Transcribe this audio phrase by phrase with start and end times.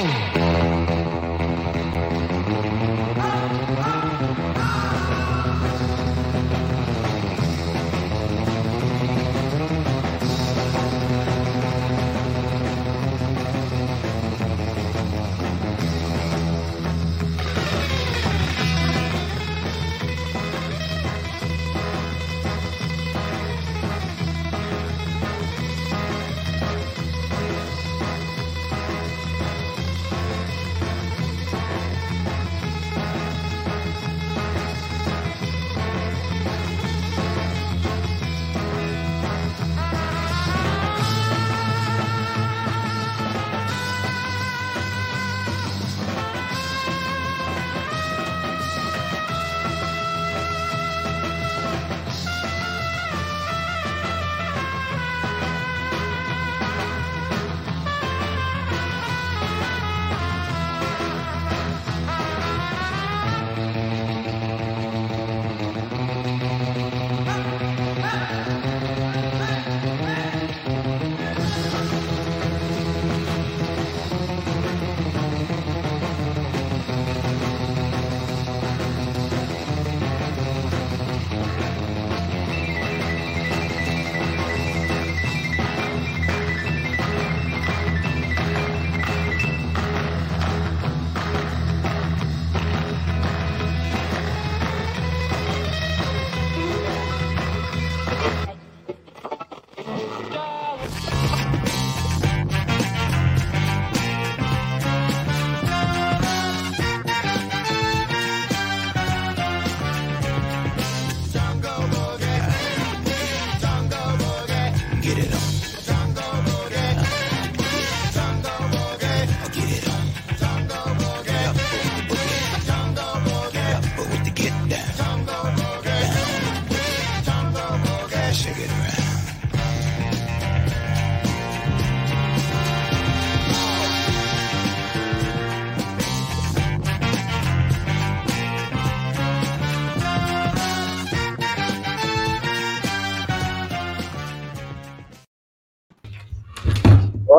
[0.00, 0.44] Oh.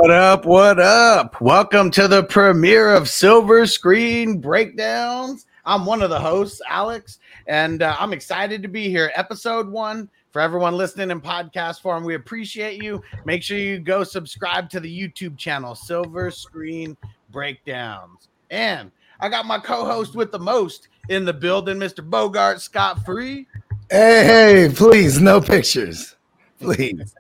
[0.10, 0.46] What up?
[0.46, 1.40] What up?
[1.40, 5.46] Welcome to the premiere of Silver Screen Breakdowns.
[5.66, 9.12] I'm one of the hosts, Alex, and uh, I'm excited to be here.
[9.14, 12.04] Episode one for everyone listening in podcast form.
[12.04, 13.04] We appreciate you.
[13.26, 16.98] Make sure you go subscribe to the YouTube channel, Silver Screen
[17.30, 18.30] Breakdowns.
[18.50, 22.04] And I got my co host with the most in the building, Mr.
[22.04, 23.46] Bogard Scott Free.
[23.92, 26.16] Hey, hey, please, no pictures.
[26.60, 27.14] Please.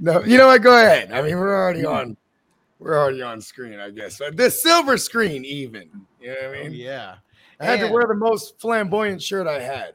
[0.00, 0.62] No, you know what?
[0.62, 1.12] Go ahead.
[1.12, 2.16] I mean, we're already on.
[2.78, 4.18] We're already on screen, I guess.
[4.18, 5.90] But this silver screen, even.
[6.20, 6.72] You know what I Oh, mean?
[6.72, 7.16] yeah.
[7.60, 9.92] I had to wear the most flamboyant shirt I had.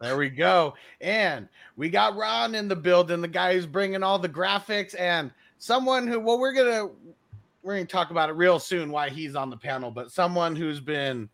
[0.00, 0.74] There we go.
[1.00, 5.32] And we got Ron in the building, the guy who's bringing all the graphics and
[5.58, 6.94] someone who, well, we're going to.
[7.62, 10.80] We're to talk about it real soon why he's on the panel, but someone who's
[10.80, 11.28] been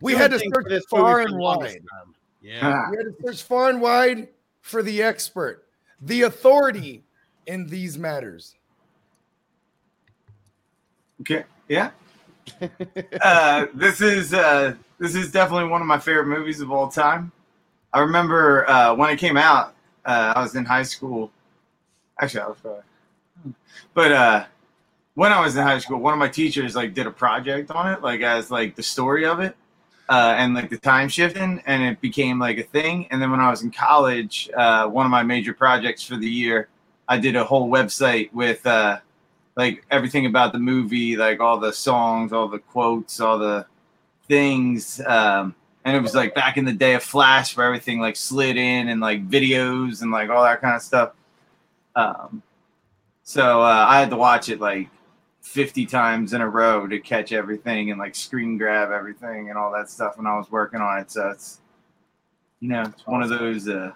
[0.00, 1.80] We had to search this far and wide.
[2.42, 2.90] Yeah.
[2.90, 4.28] We had to search far and wide
[4.62, 5.66] for the expert,
[6.00, 7.04] the authority
[7.50, 8.54] in these matters.
[11.20, 11.44] Okay.
[11.68, 11.90] Yeah.
[13.22, 17.32] uh, this is uh, this is definitely one of my favorite movies of all time.
[17.92, 19.74] I remember uh, when it came out.
[20.04, 21.30] Uh, I was in high school.
[22.20, 22.64] Actually, I was.
[22.64, 23.50] Uh,
[23.94, 24.44] but uh,
[25.14, 27.92] when I was in high school, one of my teachers like did a project on
[27.92, 29.56] it, like as like the story of it,
[30.08, 33.08] uh, and like the time shifting, and it became like a thing.
[33.10, 36.68] And then when I was in college, one of my major projects for the year,
[37.10, 38.66] I did a whole website with.
[38.66, 39.00] Uh,
[39.56, 43.66] like everything about the movie, like all the songs, all the quotes, all the
[44.26, 45.00] things.
[45.06, 45.54] Um,
[45.84, 48.88] and it was like back in the day of Flash where everything like slid in
[48.88, 51.12] and like videos and like all that kind of stuff.
[51.96, 52.42] Um,
[53.22, 54.88] so uh, I had to watch it like
[55.42, 59.72] 50 times in a row to catch everything and like screen grab everything and all
[59.72, 61.10] that stuff when I was working on it.
[61.10, 61.60] So it's,
[62.60, 63.92] you know, it's one of those, uh,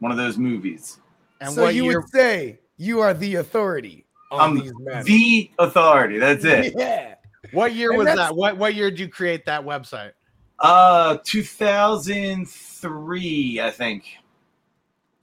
[0.00, 0.98] one of those movies.
[1.40, 2.00] And so what you year?
[2.00, 5.04] would say you are the authority on I'm these matters.
[5.04, 6.18] The authority.
[6.18, 6.74] That's it.
[6.84, 7.16] Yeah.
[7.52, 8.34] What year and was that?
[8.34, 10.10] What what year did you create that website?
[10.58, 14.18] Uh, 2003, I think.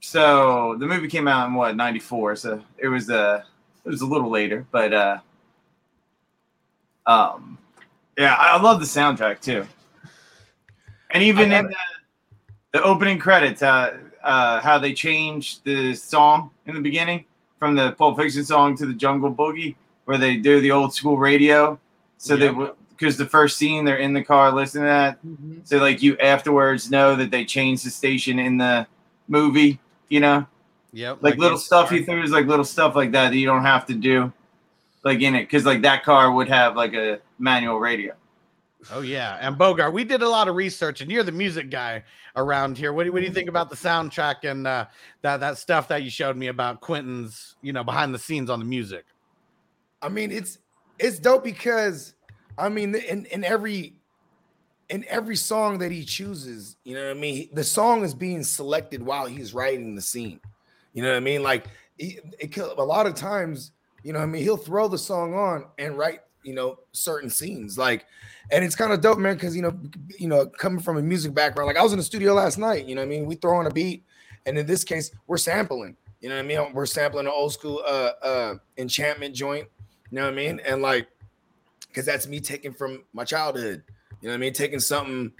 [0.00, 2.36] So the movie came out in what 94.
[2.36, 3.42] So it was uh
[3.84, 5.18] it was a little later, but uh,
[7.06, 7.58] um,
[8.18, 9.66] yeah, I I love the soundtrack too.
[11.10, 11.76] And even in the,
[12.72, 17.26] the opening credits, uh, uh, how they changed the song in the beginning
[17.58, 21.16] from the Pulp Fiction song to the Jungle Boogie, where they do the old school
[21.18, 21.78] radio
[22.18, 22.54] So they Yep.
[22.56, 25.18] would because the first scene they're in the car listening to that.
[25.26, 25.58] Mm-hmm.
[25.64, 28.86] So like you afterwards know that they changed the station in the
[29.28, 29.78] movie.
[30.08, 30.46] You know,
[30.92, 31.18] Yep.
[31.20, 33.84] like, little in- stuff he throws, like little stuff like that that you don't have
[33.86, 34.32] to do,
[35.04, 38.14] like in it, because like that car would have like a manual radio.
[38.92, 42.04] Oh yeah, and Bogard, we did a lot of research, and you're the music guy
[42.36, 42.92] around here.
[42.92, 44.86] What do, what do you think about the soundtrack and uh,
[45.22, 48.58] that that stuff that you showed me about Quentin's, you know, behind the scenes on
[48.58, 49.04] the music?
[50.02, 50.58] I mean, it's
[50.98, 52.14] it's dope because
[52.56, 53.94] I mean, in in every
[54.88, 57.48] in every song that he chooses, you know what I mean.
[57.52, 60.40] The song is being selected while he's writing the scene.
[60.92, 61.42] You know what I mean?
[61.42, 61.66] Like
[61.98, 63.72] he, it, a lot of times,
[64.02, 67.28] you know, what I mean, he'll throw the song on and write, you know, certain
[67.28, 67.76] scenes.
[67.76, 68.06] Like,
[68.50, 69.76] and it's kind of dope, man, because you know,
[70.18, 72.86] you know, coming from a music background, like I was in the studio last night.
[72.86, 74.04] You know, I mean, we throw on a beat,
[74.46, 75.96] and in this case, we're sampling.
[76.20, 76.72] You know what I mean?
[76.72, 79.68] We're sampling an old school uh uh enchantment joint.
[80.10, 80.60] You know what I mean?
[80.64, 81.08] And like,
[81.88, 83.82] because that's me taking from my childhood.
[84.20, 84.52] You know what I mean?
[84.52, 85.32] Taking something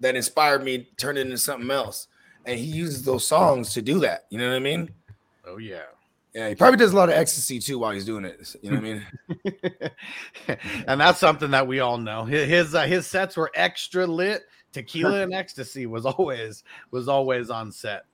[0.00, 2.08] that inspired me, turn it into something else.
[2.44, 4.26] And he uses those songs to do that.
[4.30, 4.90] You know what I mean?
[5.46, 5.82] Oh yeah.
[6.34, 8.56] Yeah, he probably does a lot of ecstasy too while he's doing it.
[8.62, 9.76] You know what I
[10.48, 10.56] mean?
[10.86, 12.24] and that's something that we all know.
[12.24, 14.42] His uh, his sets were extra lit.
[14.72, 18.04] Tequila and ecstasy was always was always on set.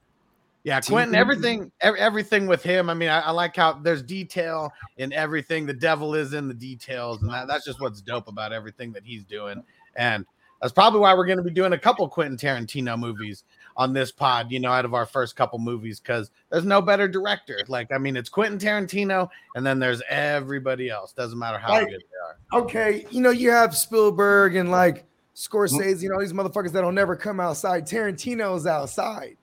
[0.65, 2.91] Yeah, Quentin, everything everything with him.
[2.91, 5.65] I mean, I, I like how there's detail in everything.
[5.65, 9.05] The devil is in the details, and that, that's just what's dope about everything that
[9.05, 9.63] he's doing.
[9.95, 10.27] And
[10.61, 13.45] that's probably why we're going to be doing a couple Quentin Tarantino movies
[13.79, 17.07] on this pod, you know, out of our first couple movies, because there's no better
[17.07, 17.61] director.
[17.69, 21.13] Like, I mean, it's Quentin Tarantino, and then there's everybody else.
[21.13, 22.63] Doesn't matter how Like- good they are.
[22.63, 25.57] okay, you know, you have Spielberg and like mm-hmm.
[25.57, 27.87] Scorsese, you know, these motherfuckers that'll never come outside.
[27.87, 29.37] Tarantino's outside.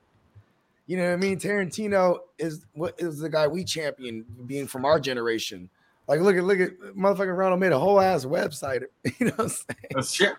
[0.86, 1.38] You know what I mean?
[1.38, 5.68] Tarantino is what is the guy we champion being from our generation.
[6.06, 8.84] Like, look at look at motherfucking Ronald made a whole ass website.
[9.18, 9.90] You know what I'm saying?
[9.94, 10.34] That's shit.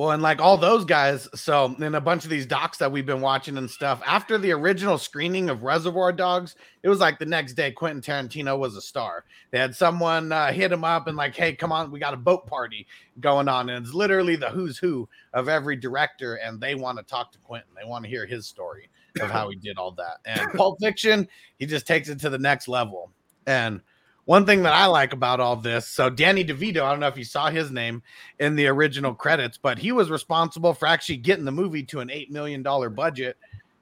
[0.00, 3.04] Well, and like all those guys, so in a bunch of these docs that we've
[3.04, 7.26] been watching and stuff, after the original screening of Reservoir Dogs, it was like the
[7.26, 9.26] next day Quentin Tarantino was a star.
[9.50, 12.16] They had someone uh, hit him up and like, "Hey, come on, we got a
[12.16, 12.86] boat party
[13.20, 17.04] going on," and it's literally the who's who of every director, and they want to
[17.04, 17.68] talk to Quentin.
[17.78, 18.88] They want to hear his story
[19.20, 20.16] of how he did all that.
[20.24, 23.12] And Pulp Fiction, he just takes it to the next level.
[23.46, 23.82] And
[24.30, 27.18] one thing that I like about all this, so Danny DeVito, I don't know if
[27.18, 28.00] you saw his name
[28.38, 32.10] in the original credits, but he was responsible for actually getting the movie to an
[32.10, 33.36] $8 million budget,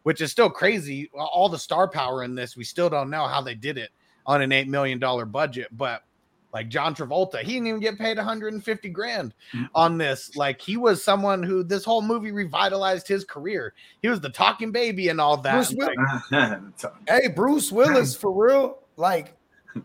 [0.05, 1.11] which is still crazy.
[1.13, 3.91] All the star power in this, we still don't know how they did it
[4.25, 4.99] on an $8 million
[5.31, 5.69] budget.
[5.77, 6.03] But
[6.55, 9.69] like John Travolta, he didn't even get paid 150 grand mm.
[9.75, 10.35] on this.
[10.35, 13.75] Like he was someone who this whole movie revitalized his career.
[14.01, 15.53] He was the talking baby and all that.
[15.53, 15.75] Bruce
[16.31, 18.79] And, like, Hey, Bruce Willis, for real.
[18.97, 19.38] Like,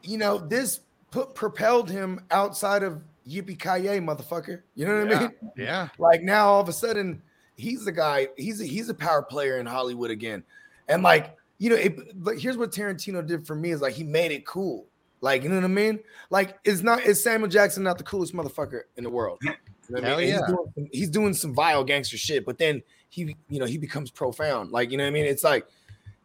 [0.03, 0.81] you know, this
[1.11, 4.61] put propelled him outside of Yippee Ki motherfucker.
[4.75, 5.31] You know what I mean?
[5.57, 5.89] yeah.
[5.97, 7.21] Like now, all of a sudden,
[7.55, 8.29] he's the guy.
[8.37, 10.43] He's a, he's a power player in Hollywood again.
[10.87, 14.03] And like, you know, it, but here's what Tarantino did for me is like he
[14.03, 14.85] made it cool.
[15.21, 15.99] Like, you know what I mean?
[16.29, 19.39] Like, it's not is Samuel Jackson not the coolest motherfucker in the world?
[19.41, 19.55] You know
[19.87, 20.27] what I Hell mean?
[20.27, 20.33] yeah.
[20.35, 24.11] He's doing, he's doing some vile gangster shit, but then he, you know, he becomes
[24.11, 24.71] profound.
[24.71, 25.25] Like, you know what I mean?
[25.25, 25.65] It's like,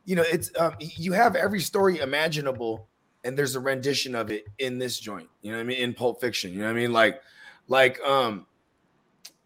[0.04, 2.88] you know, it's um, you have every story imaginable,
[3.24, 5.28] and there's a rendition of it in this joint.
[5.42, 5.78] You know what I mean?
[5.78, 6.52] In Pulp Fiction.
[6.52, 6.92] You know what I mean?
[6.92, 7.20] Like,
[7.66, 8.46] like, um,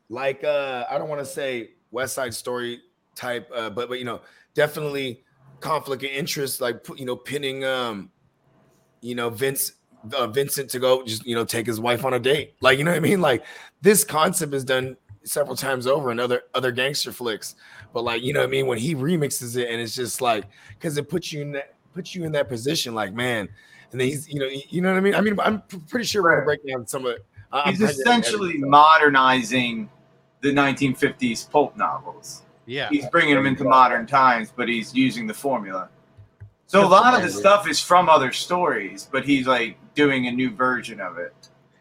[0.09, 2.81] like uh, I don't want to say West Side Story
[3.15, 4.21] type, uh, but but you know,
[4.55, 5.25] definitely
[5.61, 8.11] conflict of interest, like you know, pinning um,
[9.01, 9.73] you know, Vince
[10.15, 12.55] uh, Vincent to go just you know take his wife on a date.
[12.61, 13.21] Like, you know what I mean?
[13.21, 13.45] Like
[13.81, 17.55] this concept is done several times over in other other gangster flicks.
[17.93, 18.67] But like, you know what I mean?
[18.67, 22.15] When he remixes it and it's just like because it puts you in that puts
[22.15, 23.49] you in that position, like, man.
[23.91, 25.15] And then he's, you know, you know what I mean?
[25.15, 27.27] I mean, I'm pretty sure we're gonna break down some of it.
[27.53, 29.91] I- He's I'm- essentially modernizing
[30.41, 32.43] the 1950s pulp novels.
[32.67, 32.89] Yeah.
[32.91, 35.89] He's bringing them into modern times, but he's using the formula.
[36.67, 40.33] So a lot of the stuff is from other stories, but he's like doing a
[40.33, 41.35] new version of it.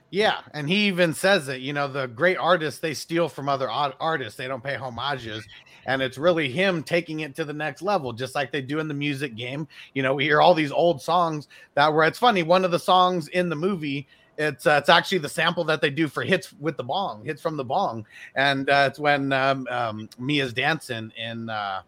[0.10, 1.62] Yeah, and he even says it.
[1.62, 4.36] You know, the great artists they steal from other art- artists.
[4.38, 5.46] They don't pay homages,
[5.86, 8.88] and it's really him taking it to the next level, just like they do in
[8.88, 9.68] the music game.
[9.94, 12.04] You know, we hear all these old songs that were.
[12.04, 12.44] It's funny.
[12.44, 14.08] One of the songs in the movie.
[14.38, 17.42] It's uh, it's actually the sample that they do for hits with the bong, hits
[17.42, 21.82] from the bong, and uh, it's when um, um, Mia's dancing in uh,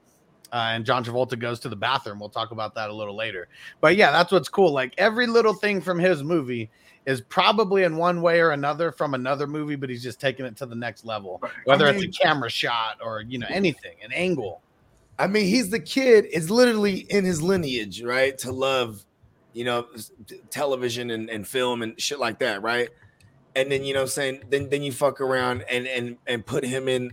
[0.53, 2.19] uh, and John Travolta goes to the bathroom.
[2.19, 3.47] We'll talk about that a little later.
[3.81, 4.71] But yeah, that's what's cool.
[4.71, 6.69] Like every little thing from his movie
[7.05, 10.55] is probably in one way or another from another movie, but he's just taking it
[10.57, 11.41] to the next level.
[11.65, 14.61] Whether I it's a camera shot or you know anything, an angle.
[15.19, 16.25] I mean, he's the kid.
[16.31, 18.37] It's literally in his lineage, right?
[18.39, 19.05] To love,
[19.53, 19.87] you know,
[20.49, 22.89] television and, and film and shit like that, right?
[23.55, 26.65] and then you know I'm saying then then you fuck around and and and put
[26.65, 27.11] him in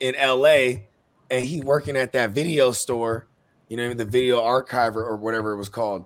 [0.00, 0.82] in LA
[1.30, 3.26] and he working at that video store,
[3.68, 6.04] you know, the video archiver or whatever it was called.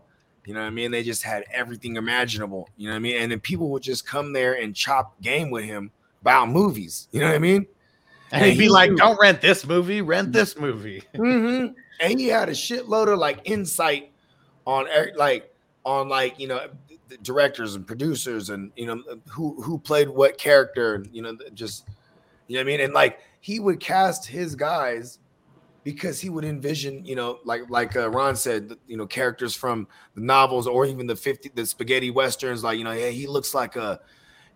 [0.51, 0.91] You know what I mean?
[0.91, 2.69] They just had everything imaginable.
[2.77, 3.23] You know what I mean?
[3.23, 5.93] And then people would just come there and chop game with him
[6.23, 7.07] about movies.
[7.13, 7.69] You know what I mean?
[8.33, 11.75] And, he'd be like, "Don't rent this movie, rent this movie." Mm-hmm.
[12.01, 14.11] And he had a shitload of like insight
[14.67, 15.55] on like
[15.85, 16.67] on like you know
[17.09, 21.39] the directors and producers and you know who who played what character and you know
[21.55, 21.87] just
[22.49, 25.21] you know what I mean and like he would cast his guys
[25.83, 29.87] because he would envision you know like like uh, Ron said you know characters from
[30.15, 33.55] the novels or even the 50 the spaghetti westerns like you know yeah he looks
[33.55, 34.01] like a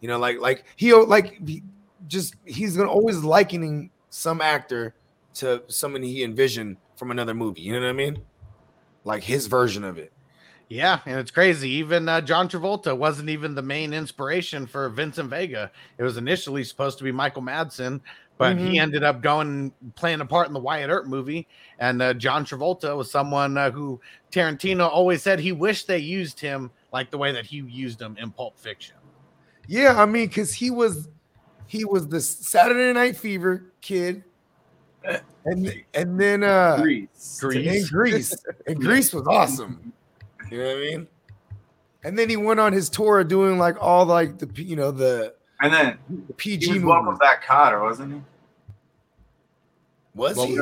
[0.01, 1.63] you know like like he like he,
[2.07, 4.95] just he's gonna always likening some actor
[5.35, 8.23] to someone he envisioned from another movie you know what I mean
[9.05, 10.13] like his version of it
[10.69, 11.69] yeah, and it's crazy.
[11.71, 15.71] Even uh, John Travolta wasn't even the main inspiration for Vincent Vega.
[15.99, 18.01] It was initially supposed to be Michael Madsen,
[18.37, 18.67] but mm-hmm.
[18.67, 21.47] he ended up going playing a part in the Wyatt Earp movie.
[21.79, 24.01] And uh, John Travolta was someone uh, who
[24.33, 28.17] Tarantino always said he wished they used him like the way that he used him
[28.19, 28.97] in Pulp Fiction.
[29.67, 31.09] Yeah, I mean, because he was
[31.67, 34.25] he was the Saturday Night Fever kid.
[35.45, 37.83] And and then uh Greece, Grease.
[37.83, 38.35] And Grease.
[38.67, 39.93] and Grease was awesome.
[40.51, 41.09] You know what I mean?
[42.05, 45.35] And then he went on his tour doing like all like the you know the
[45.65, 48.21] and then the PG he was Welcome Back Kotter, wasn't he?
[50.15, 50.61] Was he?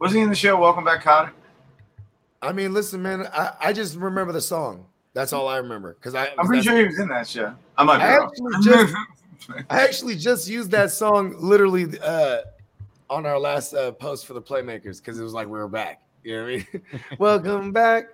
[0.00, 1.30] Was he in the show Welcome Back Kotter?
[2.42, 4.86] I mean, listen, man, I, I just remember the song.
[5.14, 6.30] That's all I remember because I.
[6.36, 7.54] I'm pretty sure he was in that show.
[7.78, 8.94] I might be I actually just,
[9.70, 12.38] I actually just used that song literally uh,
[13.08, 16.02] on our last uh, post for the Playmakers because it was like we were back.
[16.24, 16.82] You know what I mean?
[17.18, 18.06] Welcome back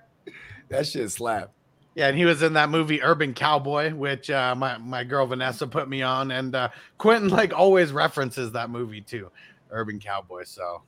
[0.68, 1.52] that shit slap.
[1.98, 5.66] Yeah, and he was in that movie Urban Cowboy, which uh, my my girl Vanessa
[5.66, 9.32] put me on, and uh, Quentin like always references that movie too,
[9.72, 10.44] Urban Cowboy.
[10.44, 10.82] So,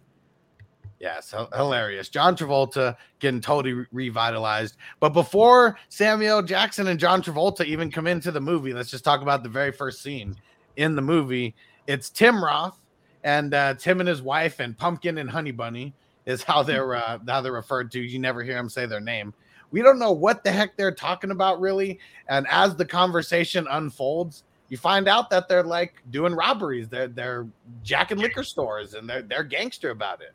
[1.01, 2.11] yes, so hilarious.
[2.11, 4.77] John Travolta getting totally re- revitalized.
[5.01, 9.21] But before Samuel Jackson and John Travolta even come into the movie, let's just talk
[9.21, 10.37] about the very first scene
[10.77, 11.57] in the movie.
[11.89, 12.79] It's Tim Roth
[13.25, 15.93] and uh, Tim and his wife and Pumpkin and Honey Bunny
[16.25, 18.01] is how they're uh, how they're referred to.
[18.01, 19.35] You never hear them say their name.
[19.71, 22.01] We don't know what the heck they're talking about, really.
[22.29, 26.89] And as the conversation unfolds, you find out that they're like doing robberies.
[26.89, 27.47] They're they're
[27.83, 30.33] jacking liquor stores and they're they're gangster about it.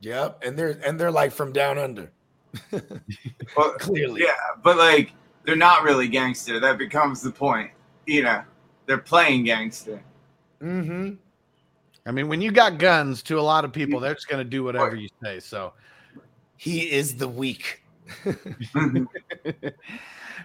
[0.00, 2.10] Yep, and they're and they're like from down under.
[3.56, 4.32] well, clearly, yeah,
[4.62, 5.12] but like
[5.44, 6.60] they're not really gangster.
[6.60, 7.70] That becomes the point.
[8.06, 8.42] You know,
[8.86, 10.02] they're playing gangster.
[10.60, 11.14] Mm-hmm.
[12.04, 14.62] I mean, when you got guns, to a lot of people, they're just gonna do
[14.64, 15.40] whatever you say.
[15.40, 15.72] So
[16.56, 17.81] he is the weak.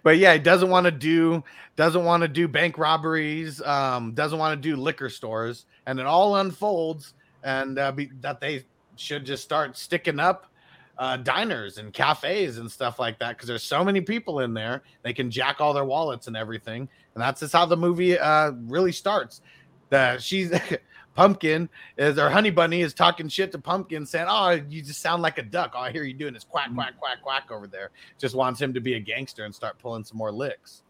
[0.04, 1.44] but yeah, he doesn't want to do
[1.76, 6.06] doesn't want to do bank robberies, um, doesn't want to do liquor stores, and it
[6.06, 10.52] all unfolds and uh, be, that they should just start sticking up
[10.98, 14.82] uh, diners and cafes and stuff like that because there's so many people in there
[15.04, 18.52] they can jack all their wallets and everything, and that's just how the movie uh,
[18.66, 19.42] really starts.
[19.90, 20.52] That she's
[21.18, 25.24] Pumpkin is or Honey Bunny is talking shit to Pumpkin, saying, "Oh, you just sound
[25.24, 25.74] like a duck.
[25.74, 27.00] All I hear you doing is quack, quack, mm.
[27.00, 30.16] quack, quack over there." Just wants him to be a gangster and start pulling some
[30.16, 30.84] more licks.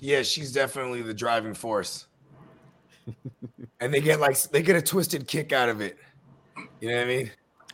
[0.00, 2.08] Yeah, she's definitely the driving force,
[3.80, 5.98] and they get like they get a twisted kick out of it.
[6.80, 7.30] You know what I mean?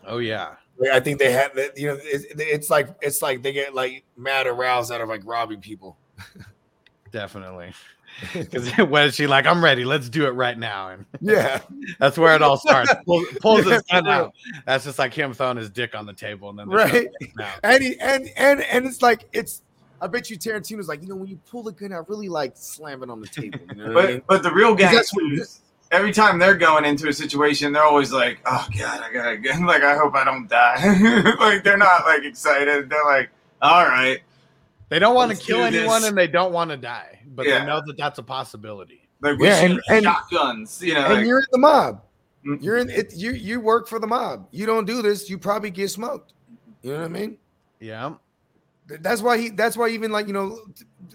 [0.06, 0.56] Oh yeah.
[0.92, 1.78] I think they have that.
[1.78, 5.22] You know, it's, it's like it's like they get like mad aroused out of like
[5.24, 5.96] robbing people.
[7.10, 7.72] Definitely.
[8.33, 10.88] Because when she like, I'm ready, let's do it right now.
[10.90, 11.61] And yeah,
[11.99, 12.92] that's where it all starts.
[13.07, 14.35] Pull, pulls his gun out.
[14.66, 17.09] That's just like him throwing his dick on the table, and then right.
[17.62, 19.62] And he, and and and it's like it's.
[20.00, 22.57] I bet you Tarantino's like, you know, when you pull the gun out, really like
[22.57, 23.61] slam it on the table.
[23.69, 24.23] You know but I mean?
[24.26, 25.61] but the real gangsters,
[25.92, 29.61] every time they're going into a situation, they're always like, oh god, I gotta get
[29.61, 31.35] like I hope I don't die.
[31.38, 32.90] like they're not like excited.
[32.90, 34.21] They're like, all right.
[34.92, 37.61] They don't want to kill anyone, and they don't want to die but yeah.
[37.61, 39.08] they know that that's a possibility.
[39.20, 41.04] Like yeah, and, and shotguns, you know.
[41.04, 42.02] And like, you're in the mob.
[42.44, 42.64] Mm-hmm.
[42.64, 43.14] You're in it.
[43.14, 44.49] You you work for the mob.
[44.50, 46.32] You don't do this, you probably get smoked.
[46.82, 47.38] You know what I mean?
[47.78, 48.14] Yeah.
[48.88, 49.50] That's why he.
[49.50, 50.58] That's why even like you know,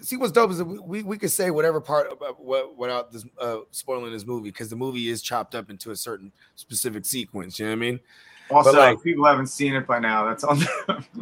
[0.00, 3.58] see what's dope is we we could say whatever part about what without this uh,
[3.70, 7.58] spoiling this movie because the movie is chopped up into a certain specific sequence.
[7.58, 8.00] You know what I mean?
[8.50, 10.24] Also, but like, people haven't seen it by now.
[10.24, 10.60] That's on.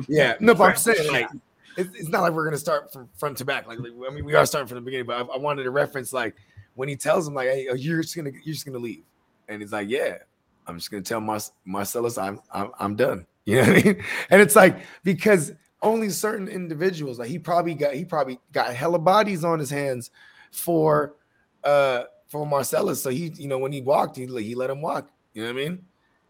[0.08, 1.28] yeah, no, but I'm saying like
[1.76, 3.66] it's, not like we're gonna start from front to back.
[3.66, 6.12] Like, I mean, we are starting from the beginning, but I, I wanted to reference
[6.12, 6.37] like
[6.75, 9.04] when he tells him like, "Hey, you're just gonna you're just gonna leave,"
[9.49, 10.18] and he's like, "Yeah,
[10.66, 14.04] I'm just gonna tell my Marsellus I'm I'm I'm done." You know what I mean?
[14.30, 18.99] And it's like because only certain individuals like he probably got he probably got hella
[18.99, 20.11] bodies on his hands
[20.50, 21.14] for
[21.62, 22.97] uh for Marsellus.
[22.97, 25.09] So he, you know, when he walked, he he let him walk.
[25.33, 25.85] You know what I mean?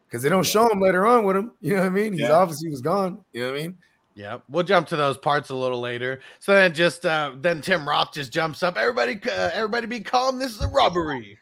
[0.06, 1.52] Because they don't show him later on with him.
[1.62, 2.12] You know what I mean?
[2.12, 2.32] He's Yeah.
[2.32, 3.24] obviously was gone.
[3.32, 3.78] You know what I mean?
[4.16, 6.20] Yeah, we'll jump to those parts a little later.
[6.38, 8.78] So then, just uh, then Tim Roth just jumps up.
[8.78, 10.38] Everybody, uh, everybody, be calm.
[10.38, 11.38] This is a robbery.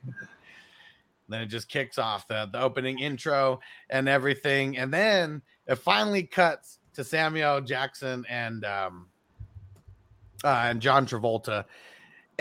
[1.28, 6.24] then it just kicks off the the opening intro and everything, and then it finally
[6.24, 9.06] cuts to Samuel Jackson and um,
[10.42, 11.64] uh, and John Travolta.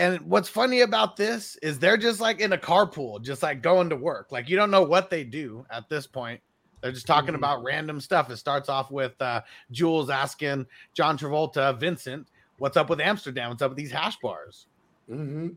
[0.00, 3.88] And what's funny about this is they're just like in a carpool, just like going
[3.90, 4.32] to work.
[4.32, 6.40] Like you don't know what they do at this point.
[6.84, 7.38] They're just talking Mhm.
[7.38, 8.28] about random stuff.
[8.28, 13.48] It starts off with uh, Jules asking John Travolta, Vincent, what's up with Amsterdam?
[13.48, 14.66] What's up with these hash bars?
[15.10, 15.48] Mm-hmm.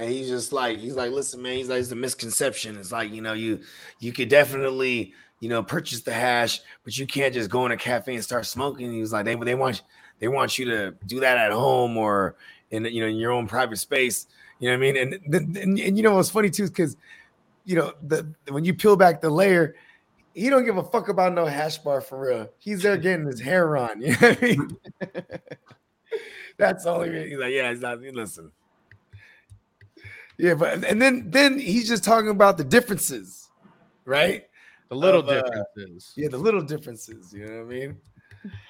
[0.00, 2.76] And he's just like, he's like, listen, man, he's like, it's a misconception.
[2.76, 3.60] It's like, you know, you
[4.00, 7.76] you could definitely, you know, purchase the hash, but you can't just go in a
[7.76, 8.92] cafe and start smoking.
[8.92, 9.82] He was like, they they want
[10.18, 12.34] they want you to do that at home or
[12.72, 14.26] in you know in your own private space.
[14.58, 14.96] You know what I mean?
[14.96, 16.96] And and, and, and you know what's funny too is because
[17.64, 19.76] you know the when you peel back the layer,
[20.36, 22.50] he don't give a fuck about no hash bar for real.
[22.58, 24.00] He's there getting his hair on.
[24.02, 24.78] You know what I mean?
[26.58, 27.28] That's the only reason.
[27.30, 28.00] He's like, yeah, it's not.
[28.00, 28.52] Listen,
[30.38, 33.48] yeah, but and then then he's just talking about the differences,
[34.04, 34.44] right?
[34.88, 36.12] The little Of, uh, differences.
[36.16, 37.32] Yeah, the little differences.
[37.32, 37.96] You know what I mean?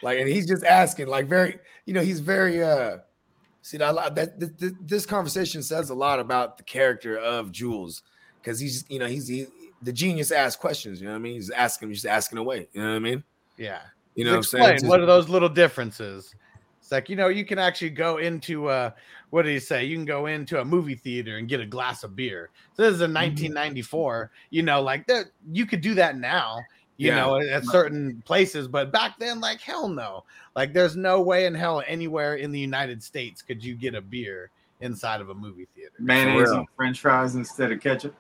[0.03, 2.63] Like, and he's just asking, like, very, you know, he's very.
[2.63, 2.99] uh
[3.63, 8.05] See, that that th- th- this conversation says a lot about the character of Jules
[8.41, 9.49] because he's, you know, he's he,
[9.83, 11.01] the genius asks questions.
[11.01, 11.35] You know what I mean?
[11.35, 12.69] He's asking, he's asking away.
[12.73, 13.25] You know what I mean?
[13.57, 13.81] Yeah.
[14.15, 14.75] You know what I'm Explain, saying?
[14.79, 16.35] Just- what are those little differences?
[16.81, 18.91] It's like, you know, you can actually go into uh
[19.31, 19.85] what did he say?
[19.85, 22.49] You can go into a movie theater and get a glass of beer.
[22.75, 23.25] So this is in Mm-hmm.
[23.25, 24.31] 1994.
[24.51, 26.61] You know, like that you could do that now,
[26.97, 27.17] you Yeah.
[27.17, 30.23] know, at certain places, but back then, like hell no.
[30.55, 34.01] Like there's no way in hell anywhere in the United States could you get a
[34.01, 35.91] beer inside of a movie theater.
[35.99, 36.59] Mayonnaise real.
[36.59, 38.15] and French fries instead of ketchup.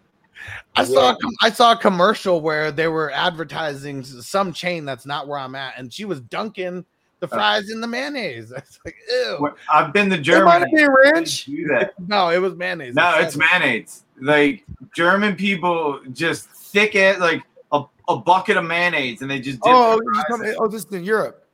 [0.75, 1.13] I saw Yeah.
[1.13, 5.39] a com- I saw a commercial where they were advertising some chain that's not where
[5.39, 6.85] I'm at, and she was dunking
[7.21, 7.31] the uh.
[7.31, 8.53] fries in the mayonnaise.
[8.57, 9.55] It's like, ew.
[9.73, 10.73] I've been to It might Germany.
[10.75, 11.45] be ranch.
[11.47, 11.95] do that.
[12.09, 12.95] No, it was mayonnaise.
[12.95, 14.03] No, it's mayonnaise.
[14.21, 19.59] Like German people just thick it like a, a bucket of mayonnaise and they just
[19.63, 20.57] Oh, their you're just in.
[20.59, 21.46] oh, this is in Europe.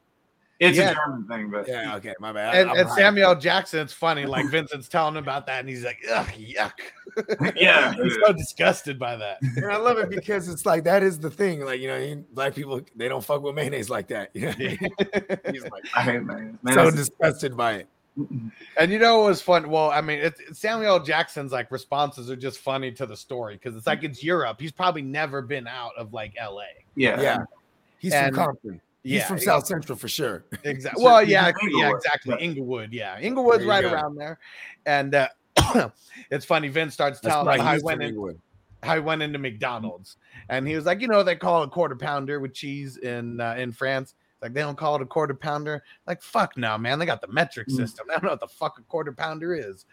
[0.68, 0.90] It's Yeah.
[0.90, 2.54] a German thing, but Yeah, okay, my bad.
[2.54, 2.88] And, and.
[2.90, 4.24] Samuel Jackson, it's funny.
[4.26, 6.72] Like Vincent's telling him about that, and he's like, "Ugh, yuck."
[7.56, 7.92] yeah.
[8.02, 9.38] he's so disgusted by that.
[9.42, 11.60] And I love it because it's like that is the thing.
[11.64, 14.30] Like you know, black people they don't fuck with mayonnaise like that.
[14.34, 14.52] You know?
[15.50, 16.74] He's like I hate mayonnaise.
[16.74, 17.88] so disgusted by it.
[18.78, 19.68] And you know what was fun?
[19.70, 23.54] Well, I mean, it's it's Samuel Jackson's like responses are just funny to the story
[23.54, 24.60] because it's like it's Europe.
[24.60, 26.66] He's probably never been out of like L.A.
[26.94, 27.20] yeah.
[27.20, 27.38] Yeah,
[27.98, 28.80] he's And- from Compton.
[29.02, 30.44] He's Yeah, from South Central for sure.
[30.64, 31.02] Exactly.
[31.04, 32.34] Well, yeah, in yeah, exactly.
[32.38, 32.44] Yeah.
[32.44, 33.92] Inglewood, yeah, Inglewood's right go.
[33.92, 34.38] around there.
[34.86, 35.28] And uh,
[36.30, 36.68] it's funny.
[36.68, 37.60] Vince starts telling right.
[37.60, 38.40] how from went in, Inglewood.
[38.82, 40.16] how he went into McDonald's,
[40.48, 43.40] and he was like, you know, they call it a quarter pounder with cheese in
[43.40, 44.14] uh, in France.
[44.40, 45.82] Like they don't call it a quarter pounder.
[46.06, 46.98] Like fuck no, man.
[46.98, 47.76] They got the metric Mm.
[47.76, 48.06] system.
[48.10, 49.84] I don't know what the fuck a quarter pounder is.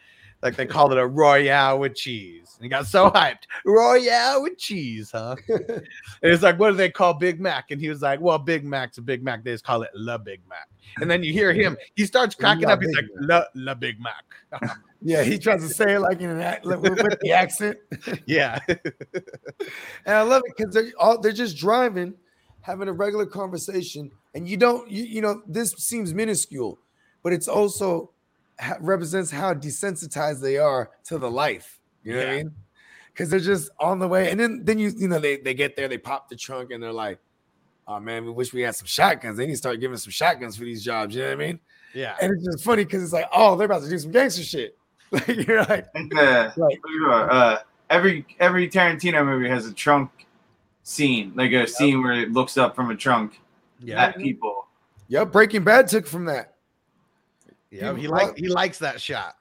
[0.41, 2.56] Like they called it a royale with cheese.
[2.58, 3.43] And he got so hyped.
[3.65, 5.36] Royale with cheese, huh?
[5.49, 5.84] and
[6.21, 7.71] it's like, what do they call Big Mac?
[7.71, 9.43] And he was like, well, Big Mac's a Big Mac.
[9.43, 10.69] They just call it La Big Mac.
[10.97, 11.78] And then you hear him.
[11.95, 12.82] He starts cracking La up.
[12.82, 14.71] He's Big like, La, La Big Mac.
[15.02, 17.78] Yeah, he tries to say it like in an act, like, with the accent,
[18.25, 18.60] yeah.
[18.67, 18.84] and
[20.06, 22.15] I love it because they're all they're just driving,
[22.62, 26.80] having a regular conversation, and you don't, you, you know, this seems minuscule,
[27.23, 28.12] but it's also
[28.79, 31.79] represents how desensitized they are to the life.
[32.03, 32.51] You know what I mean?
[33.13, 35.75] Because they're just on the way, and then then you you know they they get
[35.75, 37.19] there, they pop the trunk, and they're like,
[37.87, 40.55] "Oh man, we wish we had some shotguns." They need to start giving some shotguns
[40.57, 41.13] for these jobs.
[41.15, 41.59] You know what I mean?
[41.93, 42.15] Yeah.
[42.21, 44.77] And it's just funny because it's like, oh, they're about to do some gangster shit.
[45.11, 46.77] Like you're like, And, uh, Right.
[47.31, 50.11] uh, every every Tarantino movie has a trunk
[50.83, 53.41] scene, like a scene where it looks up from a trunk
[53.79, 54.03] Yeah.
[54.05, 54.67] at people.
[55.07, 56.53] yep, Breaking Bad took from that.
[57.71, 57.93] Yeah.
[57.95, 59.36] He People- likes he likes that shot.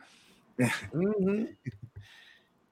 [0.60, 1.54] Mhm.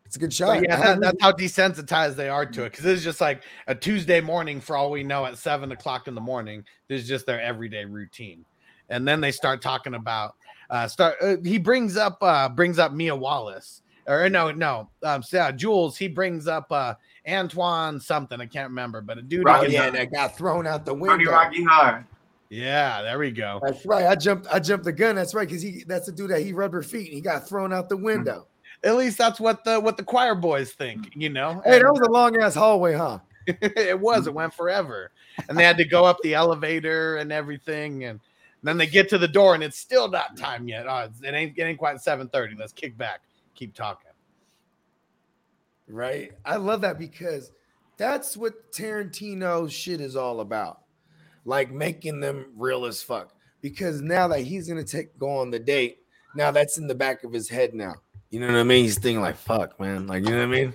[0.05, 0.63] It's a good But shot.
[0.63, 2.71] yeah, that, that's how desensitized they are to it.
[2.71, 6.15] Because it's just like a Tuesday morning, for all we know, at seven o'clock in
[6.15, 6.65] the morning.
[6.89, 8.45] This is just their everyday routine.
[8.89, 10.37] And then they start talking about
[10.71, 11.17] uh start.
[11.21, 15.97] Uh, he brings up uh brings up Mia Wallace, or no, no, um, so, Jules.
[15.97, 16.95] He brings up uh
[17.29, 18.41] Antoine something.
[18.41, 19.41] I can't remember, but a dude.
[19.41, 21.33] Oh, Rocky he- yeah, that got thrown out the Rocky window.
[21.33, 22.07] Rocky Horror.
[22.51, 23.61] Yeah, there we go.
[23.65, 24.07] That's right.
[24.07, 24.47] I jumped.
[24.53, 25.17] I jumped the gun.
[25.17, 27.07] That's right, because he that's the dude that he rubber feet.
[27.07, 28.05] And he got thrown out the hmm.
[28.05, 28.47] window.
[28.85, 31.11] At least that's what the what the choir boys think.
[31.15, 31.63] You know.
[31.65, 33.19] Hey, that was a long ass hallway, huh?
[33.47, 34.27] it was.
[34.27, 35.11] It went forever,
[35.49, 38.05] and they had to go up the elevator and everything.
[38.05, 38.21] And
[38.63, 40.87] then they get to the door and it's still not time yet.
[40.89, 42.59] Oh, it ain't getting quite 7:30.
[42.59, 43.21] Let's kick back.
[43.55, 44.11] Keep talking.
[45.89, 46.33] Right.
[46.45, 47.53] I love that because
[47.97, 50.81] that's what Tarantino shit is all about.
[51.47, 53.33] Like making them real as fuck.
[53.63, 56.01] Because now that he's gonna take go on the date,
[56.35, 57.95] now that's in the back of his head now.
[58.31, 58.85] You know what I mean?
[58.85, 60.75] He's thinking like, "Fuck, man!" Like, you know what I mean?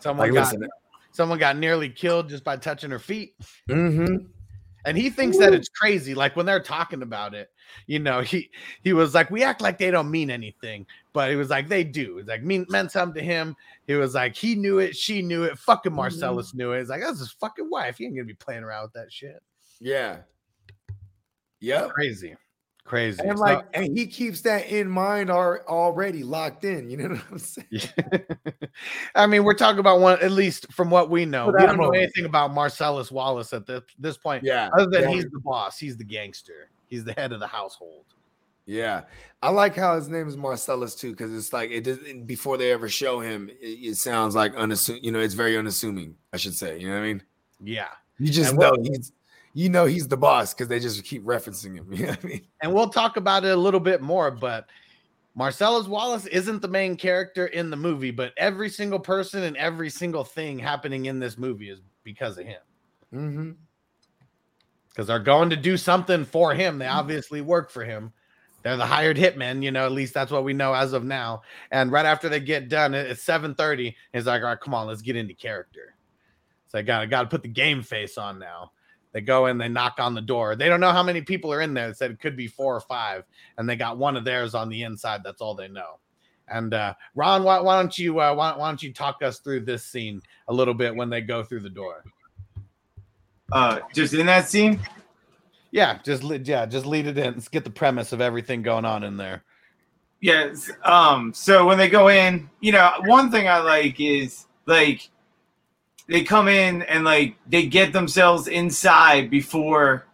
[0.00, 0.68] Someone Like, got listen.
[1.12, 3.34] someone got nearly killed just by touching her feet.
[3.68, 4.26] Mm-hmm.
[4.86, 6.14] And he thinks that it's crazy.
[6.14, 7.50] Like when they're talking about it,
[7.86, 8.50] you know, he
[8.82, 11.84] he was like, We act like they don't mean anything, but he was like, they
[11.84, 12.18] do.
[12.18, 13.56] It's like mean meant something to him.
[13.86, 16.80] He was like, he knew it, she knew it, fucking Marsellus knew it.
[16.80, 17.98] It's like, that's his fucking wife.
[17.98, 19.42] He ain't gonna be playing around with that shit.
[19.80, 20.18] Yeah.
[21.60, 21.90] Yep.
[21.90, 22.36] Crazy.
[22.84, 23.20] Crazy.
[23.24, 26.90] And like, and he keeps that in mind are already locked in.
[26.90, 28.24] You know what I'm saying?
[29.14, 31.52] I mean, we're talking about one at least from what we know.
[31.56, 34.70] We don't know anything about Marsellus Wallace at this, this point, Yeah.
[34.76, 35.14] other than yeah.
[35.14, 38.06] he's the boss, he's the gangster, he's the head of the household.
[38.66, 39.02] Yeah,
[39.42, 42.70] I like how his name is Marsellus too, because it's like it doesn't before they
[42.70, 43.48] ever show him.
[43.60, 45.02] It, it sounds like unassuming.
[45.02, 46.14] You know, it's very unassuming.
[46.32, 46.78] I should say.
[46.78, 47.22] You know what I mean?
[47.62, 47.88] Yeah.
[48.18, 49.12] You just know he's,
[49.54, 51.86] you know, he's the boss because they just keep referencing him.
[51.92, 52.46] You know what I mean?
[52.62, 54.66] and we'll talk about it a little bit more but
[55.38, 59.88] marsellus wallace isn't the main character in the movie but every single person and every
[59.88, 62.60] single thing happening in this movie is because of him
[63.14, 63.50] Mm-hmm.
[64.88, 68.12] because they're going to do something for him they obviously work for him
[68.62, 71.42] they're the hired hitmen you know at least that's what we know as of now
[71.70, 74.86] and right after they get done it- it's 7.30 it's like all right come on
[74.88, 75.94] let's get into character
[76.66, 78.72] so i gotta gotta put the game face on now
[79.12, 80.54] they go in, they knock on the door.
[80.54, 81.88] They don't know how many people are in there.
[81.88, 83.24] It said it could be four or five,
[83.58, 85.22] and they got one of theirs on the inside.
[85.24, 85.98] That's all they know.
[86.48, 89.60] And uh, Ron, why, why don't you uh, why, why don't you talk us through
[89.60, 92.04] this scene a little bit when they go through the door?
[93.52, 94.80] Uh, just in that scene.
[95.72, 97.34] Yeah, just yeah, just lead it in.
[97.34, 99.44] Let's get the premise of everything going on in there.
[100.20, 100.70] Yes.
[100.84, 101.32] Um.
[101.32, 105.08] So when they go in, you know, one thing I like is like
[106.10, 110.06] they come in and like they get themselves inside before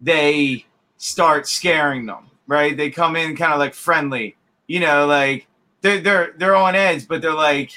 [0.00, 0.66] they
[0.98, 2.26] start scaring them.
[2.46, 2.76] Right?
[2.76, 4.36] They come in kind of like friendly.
[4.66, 5.46] You know, like
[5.80, 7.72] they're they're they're on edge, but they're like,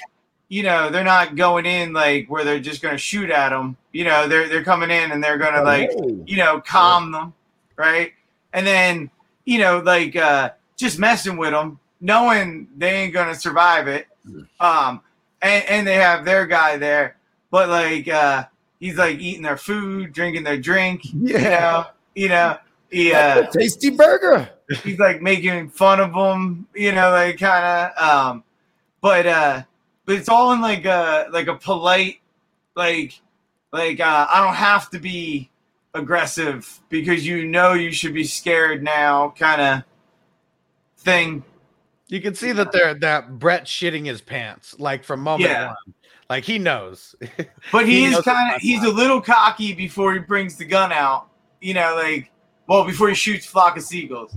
[0.48, 3.76] you know, they're not going in like where they're just gonna shoot at them.
[3.92, 5.90] You know, they're they're coming in and they're gonna like
[6.26, 7.32] you know, calm them,
[7.76, 8.12] right?
[8.52, 9.10] And then,
[9.46, 14.08] you know, like uh just messing with them, knowing they ain't gonna survive it.
[14.60, 15.00] Um
[15.40, 17.16] and, and they have their guy there,
[17.52, 18.44] but like uh
[18.80, 21.84] he's like eating their food, drinking their drink, you know,
[22.16, 22.58] you know,
[22.90, 24.50] he uh tasty burger.
[24.82, 28.02] he's like making fun of them, you know, like kind of.
[28.02, 28.44] Um,
[29.00, 29.62] but uh,
[30.04, 32.20] but it's all in like a like a polite,
[32.74, 33.20] like
[33.72, 35.50] like uh, I don't have to be
[35.94, 39.82] aggressive because you know you should be scared now, kind of
[40.98, 41.44] thing.
[42.08, 45.66] You can see that they're that Brett shitting his pants like from moment Yeah.
[45.68, 45.94] one.
[46.32, 47.14] Like he knows.
[47.72, 50.90] But He he, is kind of he's a little cocky before he brings the gun
[50.90, 51.28] out,
[51.60, 52.30] you know, like
[52.66, 54.34] well before he shoots flock of seagulls.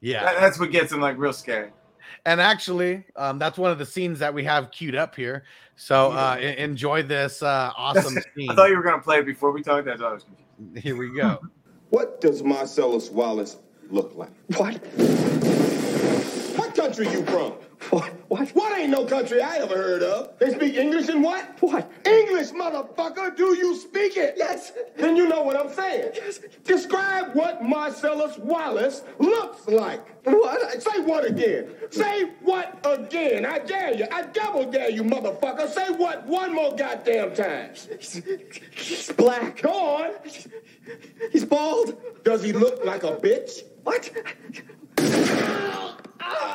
[0.00, 0.22] yeah.
[0.24, 1.70] That- that's what gets him like real scary.
[2.26, 5.42] And actually, um, that's one of the scenes that we have queued up here.
[5.74, 8.48] So uh, e- enjoy this uh, awesome scene.
[8.48, 9.86] I thought you were gonna play it before we talked.
[9.86, 10.84] That's why I was confused.
[10.86, 11.40] Here we go.
[11.90, 13.56] What does Marsellus Wallace
[13.90, 14.30] look like?
[14.56, 14.80] What?
[16.72, 17.52] What country you from?
[17.90, 18.10] What?
[18.28, 18.48] What?
[18.50, 20.38] What ain't no country I ever heard of?
[20.38, 21.44] They speak English and what?
[21.60, 21.92] What?
[22.06, 23.36] English, motherfucker.
[23.36, 24.36] Do you speak it?
[24.38, 24.72] Yes.
[24.96, 26.12] Then you know what I'm saying.
[26.14, 26.40] Yes.
[26.64, 30.00] Describe what Marsellus Wallace looks like.
[30.24, 30.82] What?
[30.82, 31.68] Say what again?
[31.90, 33.44] Say what again?
[33.44, 34.06] I dare you.
[34.10, 35.68] I double dare you, motherfucker.
[35.68, 37.72] Say what one more goddamn time.
[37.98, 38.22] He's,
[38.70, 39.60] he's black.
[39.60, 40.12] Go on.
[41.32, 41.98] He's bald.
[42.24, 43.62] Does he look like a bitch?
[43.82, 44.10] What?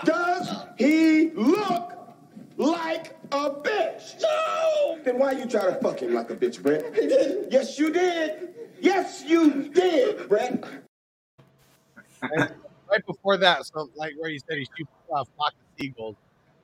[0.03, 1.93] Does he look
[2.57, 4.21] like a bitch?
[4.21, 4.99] No!
[5.03, 6.93] Then why you try to fuck him like a bitch, Brett?
[6.95, 7.51] He didn't.
[7.51, 8.49] Yes, you did.
[8.79, 10.63] Yes, you did, Brett.
[12.21, 16.15] right before that, so like where you said he shoots uh, flock of seagulls.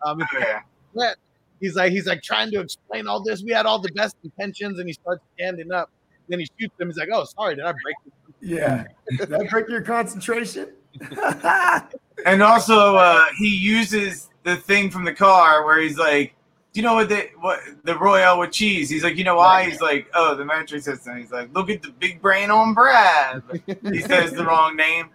[0.05, 0.61] Um, it's Yeah.
[0.93, 1.17] Brett,
[1.59, 3.43] he's like he's like trying to explain all this.
[3.43, 5.89] We had all the best intentions, and he starts standing up.
[6.29, 6.87] Then he shoots them.
[6.89, 8.11] He's like, "Oh, sorry, did I break?" You?
[8.57, 8.85] Yeah.
[9.09, 10.69] Did that break your concentration?
[12.25, 16.33] And also, uh, he uses the thing from the car where he's like,
[16.71, 19.69] "Do you know what the what the Royale with cheese?" He's like, "You know why?"
[19.69, 23.43] He's like, "Oh, the metric system." He's like, "Look at the big brain on Brad."
[23.65, 25.09] He says the wrong name.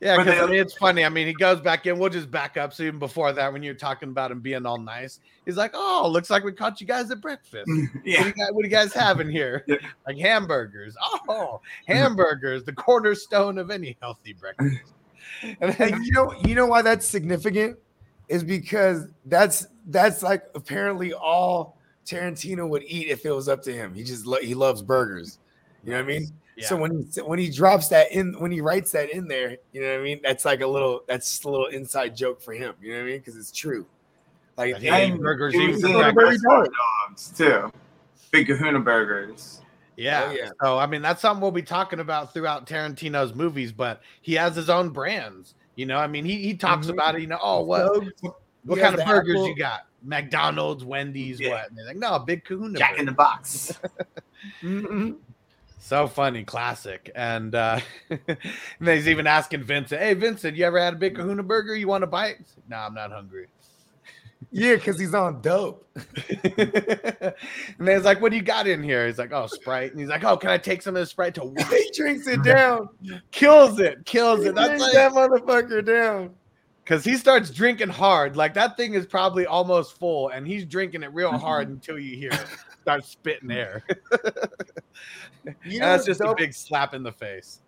[0.00, 1.04] Yeah, because I mean, it's funny.
[1.04, 1.98] I mean, he goes back in.
[1.98, 2.72] We'll just back up.
[2.72, 6.08] So even before that, when you're talking about him being all nice, he's like, "Oh,
[6.12, 7.66] looks like we caught you guys at breakfast.
[7.68, 9.64] What, do you guys, what do you guys have in here?
[9.66, 9.76] Yeah.
[10.06, 10.96] Like hamburgers.
[11.28, 14.78] Oh, hamburgers, the cornerstone of any healthy breakfast."
[15.60, 17.78] And then, And you know, you know why that's significant
[18.28, 23.72] is because that's that's like apparently all Tarantino would eat if it was up to
[23.72, 23.94] him.
[23.94, 25.38] He just lo- he loves burgers.
[25.84, 26.32] You know what I mean?
[26.66, 29.80] So when he when he drops that in when he writes that in there, you
[29.80, 30.20] know what I mean?
[30.24, 32.74] That's like a little that's just a little inside joke for him.
[32.82, 33.18] You know what I mean?
[33.18, 33.86] Because it's true.
[34.56, 36.44] Like That he ate burgers he was for in like breakfast.
[36.48, 36.66] Reservoir
[37.08, 37.72] dogs too.
[38.32, 39.60] Big Kahuna burgers.
[39.96, 40.26] Yeah.
[40.28, 40.50] Oh, yeah.
[40.62, 43.70] So I mean, that's something we'll be talking about throughout Tarantino's movies.
[43.72, 45.54] But he has his own brands.
[45.76, 46.90] You know, I mean, he he talks Mhm.
[46.94, 47.20] about it.
[47.20, 47.86] You know, oh, what
[48.20, 49.82] So, what he kind of burgers apple- you got?
[50.02, 51.50] McDonald's, Wendy's, Yeah.
[51.50, 51.68] what?
[51.70, 52.78] And they're like, no, big Kahuna.
[52.78, 53.78] Jack burger." in the Box.
[54.62, 55.16] Mhm.
[55.88, 57.10] So funny, classic.
[57.14, 58.20] And uh and
[58.78, 61.74] then he's even asking Vincent, Hey Vincent, you ever had a big kahuna burger?
[61.74, 62.36] You want a bite?
[62.68, 63.46] No, I'm not hungry.
[64.52, 65.84] Yeah, because he's on dope.
[65.96, 67.34] and
[67.80, 69.06] then he's like, What do you got in here?
[69.06, 69.90] He's like, Oh, Sprite.
[69.90, 72.44] And he's like, Oh, can I take some of the Sprite to he drinks it
[72.44, 72.88] down.
[73.32, 74.54] kills it, kills He it.
[74.54, 76.30] That's like that motherfucker down.
[76.84, 78.36] because he starts drinking hard.
[78.36, 82.16] Like that thing is probably almost full, and he's drinking it real hard until you
[82.16, 82.46] hear it
[82.88, 83.84] start spitting air.
[85.64, 87.60] You And that's just a big slap in the face.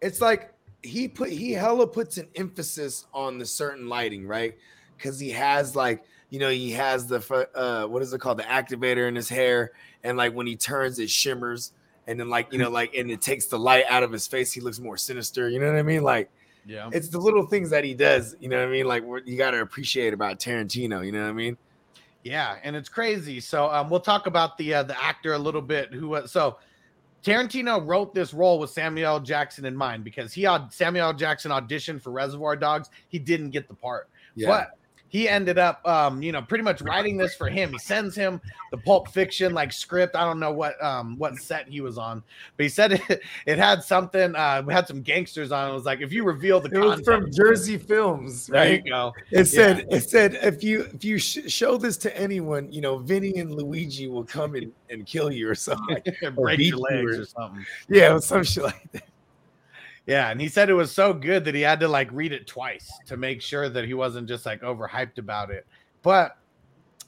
[0.00, 4.54] it's like he put he hella puts an emphasis on the certain lighting, right?
[4.96, 8.44] Because he has like you know he has the uh what is it called the
[8.44, 9.72] activator in his hair,
[10.04, 11.72] and like when he turns it shimmers,
[12.06, 14.52] and then like you know like and it takes the light out of his face,
[14.52, 15.48] he looks more sinister.
[15.48, 16.02] You know what I mean?
[16.02, 16.30] Like
[16.66, 16.90] Yeah.
[16.92, 18.36] it's the little things that he does.
[18.40, 18.86] You know what I mean?
[18.86, 21.04] Like you got to appreciate about Tarantino.
[21.04, 21.56] You know what I mean?
[22.22, 23.40] Yeah, and it's crazy.
[23.40, 25.92] So um, we'll talk about the uh, the actor a little bit.
[25.92, 26.58] Who was so
[27.22, 32.00] Tarantino wrote this role with Samuel Jackson in mind because he had Samuel Jackson auditioned
[32.02, 32.90] for Reservoir Dogs.
[33.08, 34.08] He didn't get the part,
[34.48, 34.78] but
[35.10, 37.72] he ended up, um, you know, pretty much writing this for him.
[37.72, 40.14] He sends him the Pulp Fiction like script.
[40.16, 42.22] I don't know what um what set he was on,
[42.56, 44.34] but he said it, it had something.
[44.34, 45.68] Uh, had some gangsters on.
[45.68, 48.82] It was like if you reveal the it was from Jersey Films, There right?
[48.84, 49.12] you go.
[49.32, 52.98] It said, "It said if you if you sh- show this to anyone, you know,
[52.98, 56.78] Vinny and Luigi will come and, and kill you or something." Like, Break beat your
[56.78, 57.66] you legs or- or something.
[57.88, 59.02] yeah, it some shit like that.
[60.06, 62.46] Yeah, and he said it was so good that he had to like read it
[62.46, 65.66] twice to make sure that he wasn't just like overhyped about it.
[66.02, 66.36] But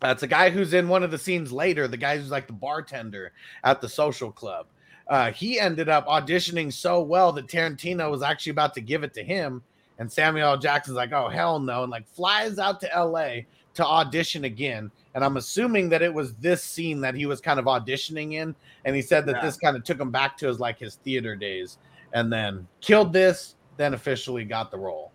[0.00, 2.52] that's a guy who's in one of the scenes later, the guy who's like the
[2.52, 3.32] bartender
[3.64, 4.66] at the social club.
[5.08, 9.14] Uh, he ended up auditioning so well that Tarantino was actually about to give it
[9.14, 9.62] to him.
[9.98, 10.58] And Samuel L.
[10.58, 11.82] Jackson's like, oh, hell no.
[11.82, 13.40] And like flies out to LA
[13.74, 14.90] to audition again.
[15.14, 18.54] And I'm assuming that it was this scene that he was kind of auditioning in.
[18.84, 19.42] And he said that Yeah.
[19.42, 21.78] this kind of took him back to his like his theater days
[22.12, 25.12] and then killed this, then officially got the role.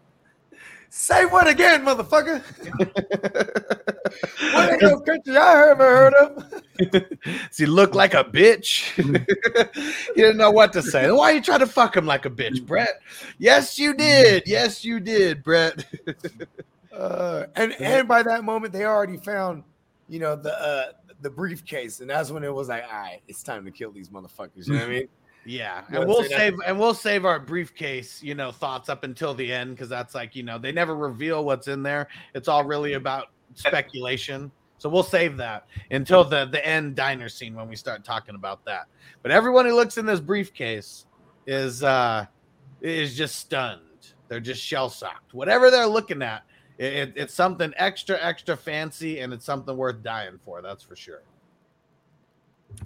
[0.89, 2.41] Say what again, motherfucker?
[4.53, 6.63] what ain't no country I ever heard of?
[7.57, 8.93] He look like a bitch?
[10.15, 11.11] he didn't know what to say.
[11.11, 13.01] Why you trying to fuck him like a bitch, Brett?
[13.39, 14.43] Yes, you did.
[14.45, 15.83] Yes, you did, Brett.
[16.93, 19.63] Uh, and and by that moment, they already found,
[20.07, 23.43] you know, the uh, the briefcase, and that's when it was like, all right, it's
[23.43, 24.67] time to kill these motherfuckers.
[24.67, 25.07] You know what I mean?
[25.47, 29.51] Yeah, and we'll save and we'll save our briefcase, you know, thoughts up until the
[29.51, 32.09] end because that's like you know they never reveal what's in there.
[32.35, 34.51] It's all really about speculation.
[34.79, 38.63] So we'll save that until the the end diner scene when we start talking about
[38.65, 38.87] that.
[39.23, 41.05] But everyone who looks in this briefcase
[41.47, 42.25] is uh
[42.81, 43.81] is just stunned.
[44.27, 45.33] They're just shell shocked.
[45.33, 46.43] Whatever they're looking at,
[46.77, 50.61] it, it- it's something extra extra fancy and it's something worth dying for.
[50.61, 51.23] That's for sure.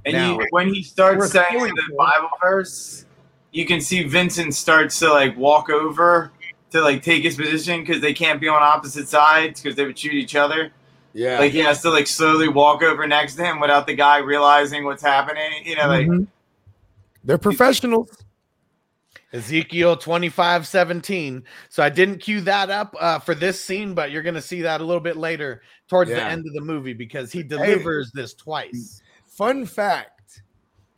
[0.06, 1.96] And Now- you, when he starts saying the for.
[1.98, 3.06] Bible verse,
[3.52, 6.32] you can see Vincent starts to like walk over
[6.72, 9.98] to like take his position because they can't be on opposite sides because they would
[10.00, 10.72] shoot each other.
[11.14, 11.38] Yeah.
[11.40, 14.86] Like he has to like slowly walk over next to him without the guy realizing
[14.86, 15.52] what's happening.
[15.66, 16.28] You know, like Mhm.
[17.24, 18.10] They're professionals.
[19.34, 21.44] Ezekiel 25 17.
[21.70, 24.62] So I didn't cue that up uh, for this scene, but you're going to see
[24.62, 28.34] that a little bit later towards the end of the movie because he delivers this
[28.34, 29.01] twice.
[29.32, 30.44] Fun fact,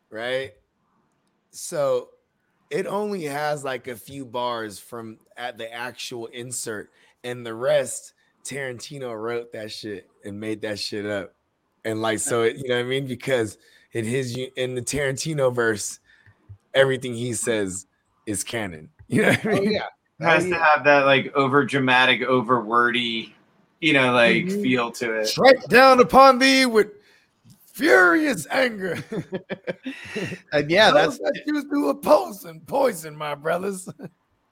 [0.09, 0.51] right?
[1.51, 2.09] So
[2.71, 6.89] it only has like a few bars from at the actual insert,
[7.23, 11.35] and the rest Tarantino wrote that shit and made that shit up.
[11.85, 13.05] And like so it, you know what I mean?
[13.05, 13.57] Because
[13.91, 15.99] in his in the Tarantino verse,
[16.73, 17.85] everything he says
[18.25, 18.89] is canon.
[19.07, 19.71] You know what I Oh, mean?
[19.73, 19.85] yeah.
[20.21, 23.35] has to have that like over dramatic, over wordy,
[23.79, 24.61] you know, like Mhm.
[24.63, 25.27] feel to it.
[25.27, 26.87] Strike down upon thee with
[27.73, 28.97] furious anger.
[30.53, 33.89] And yeah, Those that's that you do oppose and poison, my brothers.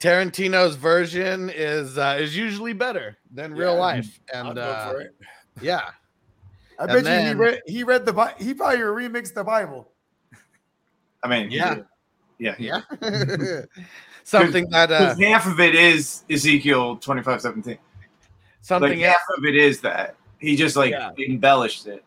[0.00, 5.00] Tarantino's version is uh, is usually better than real Yeah, life, I'd and uh, for
[5.00, 5.14] it.
[5.60, 5.90] yeah,
[6.78, 9.92] I and bet you he read he read the Bi- he probably remixed the Bible.
[11.22, 11.76] I mean, he Yeah.
[12.38, 12.80] yeah, yeah,
[14.24, 17.78] something that uh, half of it is Ezekiel twenty five seventeen.
[18.60, 21.12] something Like half of it is that he just like Yeah.
[21.18, 22.04] embellished it.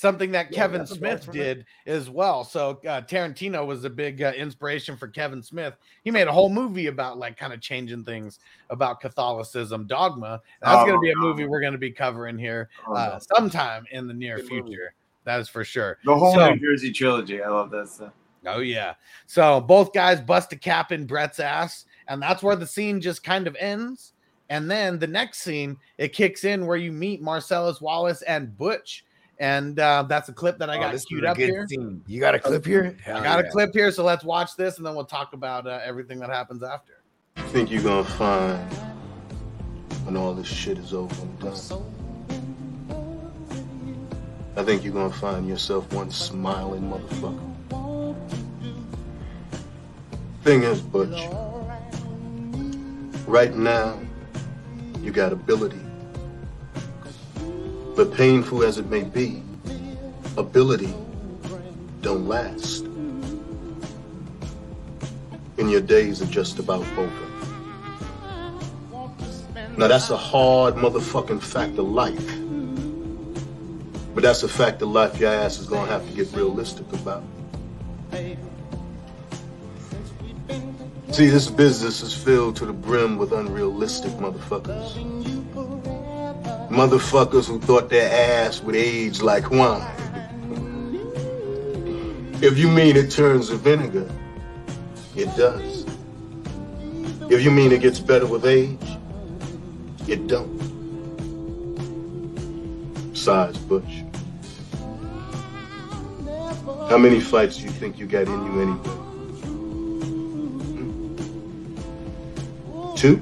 [0.00, 2.42] Something that Yeah, Kevin Smith did as well.
[2.42, 5.74] So uh, Tarantino was a big uh, inspiration for Kevin Smith.
[6.04, 8.38] He made a whole movie about like kind of changing things
[8.70, 10.40] about Catholicism, Dogma.
[10.62, 13.18] That's Oh, going to be a movie we're going to be covering here Oh, uh,
[13.36, 14.68] sometime in the near Good movie.
[14.68, 14.94] future.
[15.24, 15.98] That is for sure.
[16.06, 17.42] The whole So- New Jersey trilogy.
[17.42, 18.14] I love that stuff.
[18.46, 18.94] Oh yeah.
[19.26, 23.22] So both guys bust a cap in Brett's ass, and that's where the scene just
[23.22, 24.14] kind of ends.
[24.48, 29.04] And then the next scene, it kicks in where you meet Marsellus Wallace and Butch,
[29.40, 31.66] and uh, that's a clip that I Oh, got this queued up here.
[31.66, 32.02] scene.
[32.06, 32.94] You got a clip here?
[33.06, 33.48] I got yeah.
[33.48, 36.28] a clip here, so let's watch this, and then we'll talk about uh, everything that
[36.28, 36.92] happens after.
[37.48, 38.60] think you're gonna find
[40.04, 41.56] when all this shit is over and done?
[44.56, 47.46] I think you're gonna find yourself one smiling motherfucker.
[50.42, 51.28] Thing is, Butch,
[53.26, 53.98] right now,
[55.00, 55.80] you got ability.
[57.96, 59.42] But painful as it may be,
[60.36, 60.94] ability
[62.02, 62.84] don't last.
[65.58, 67.26] And your days are just about over.
[69.76, 72.38] Now that's a hard motherfucking fact of life.
[74.14, 77.22] But that's a fact of life your ass is gonna have to get realistic about.
[81.10, 85.39] See, this business is filled to the brim with unrealistic motherfuckers.
[86.70, 88.08] Motherfuckers who thought their
[88.46, 89.84] ass would age like wine.
[92.40, 94.08] If you mean it turns to vinegar,
[95.16, 95.84] it does.
[97.28, 98.78] If you mean it gets better with age,
[100.06, 100.58] it don't.
[103.12, 104.04] Besides, Butch.
[106.88, 108.78] How many fights do you think you got in you anyway?
[112.78, 112.94] Hmm?
[112.94, 113.20] Two?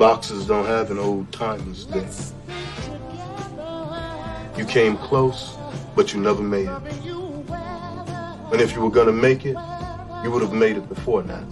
[0.00, 2.08] Boxers don't have an old timers day.
[4.56, 5.58] You came close,
[5.94, 6.82] but you never made it.
[8.50, 9.58] And if you were gonna make it,
[10.24, 11.44] you would have made it before now.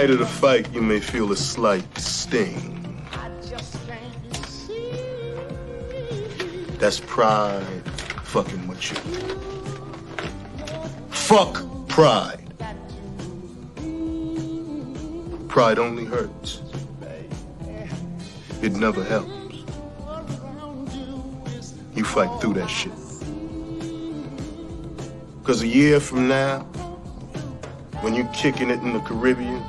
[0.00, 3.00] Night of the fight, you may feel a slight sting.
[6.80, 7.84] That's pride
[8.24, 8.96] fucking with you.
[11.10, 12.42] Fuck pride.
[15.46, 16.60] Pride only hurts.
[18.62, 19.54] It never helps.
[21.94, 22.90] You fight through that shit.
[25.44, 26.62] Cause a year from now,
[28.00, 29.62] when you're kicking it in the Caribbean,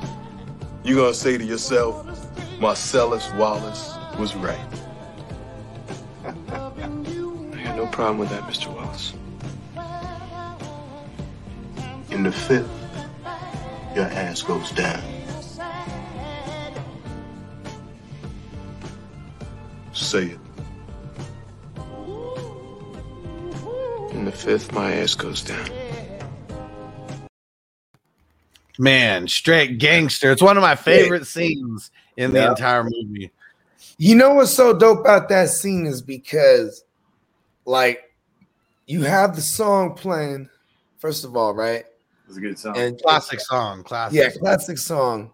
[0.85, 2.05] you gonna say to yourself,
[2.59, 4.59] Marsellus Wallace was right.
[6.23, 6.31] I
[7.63, 8.71] got no problem with that, Mr.
[8.73, 9.13] Wallace.
[12.11, 12.69] In the fifth,
[13.95, 15.01] your ass goes down.
[19.91, 20.39] Say it.
[24.11, 25.84] In the fifth, my ass goes down.
[28.77, 30.31] Man, straight gangster.
[30.31, 32.49] It's one of my favorite scenes in the Yeah.
[32.49, 33.31] entire movie.
[33.97, 36.83] You know what's so dope about that scene is because,
[37.65, 38.13] like,
[38.87, 40.49] you have the song playing,
[40.97, 41.85] first of all, right?
[42.27, 42.77] It's a good song.
[42.77, 43.83] And Classic song.
[43.83, 44.19] Classic.
[44.19, 45.31] yeah, classic song.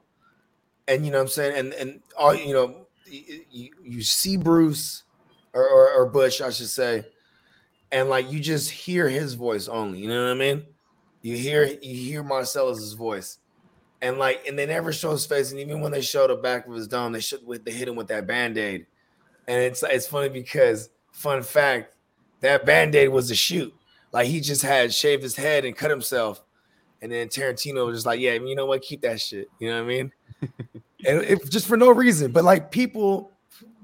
[0.87, 1.57] And you know what I'm saying?
[1.57, 5.03] And and all you know, you, you, you see Bruce
[5.53, 7.05] or, or or Butch, I should say,
[7.91, 9.99] and like you just hear his voice only.
[9.99, 10.65] You know what I mean?
[11.21, 13.37] You hear you hear Marsellus's voice,
[14.01, 15.51] and like and they never show his face.
[15.51, 17.87] And even when they show the back of his dome, they should with they hit
[17.87, 18.85] him with that band aid.
[19.47, 21.93] And it's it's funny because fun fact,
[22.41, 23.73] that band aid was a shoot.
[24.11, 26.43] Like he just had shaved his head and cut himself.
[27.01, 28.81] And then Tarantino was just like, yeah, you know what?
[28.81, 29.49] Keep that shit.
[29.59, 30.11] You know what I mean?
[31.05, 32.31] and it, just for no reason.
[32.31, 33.31] But like people,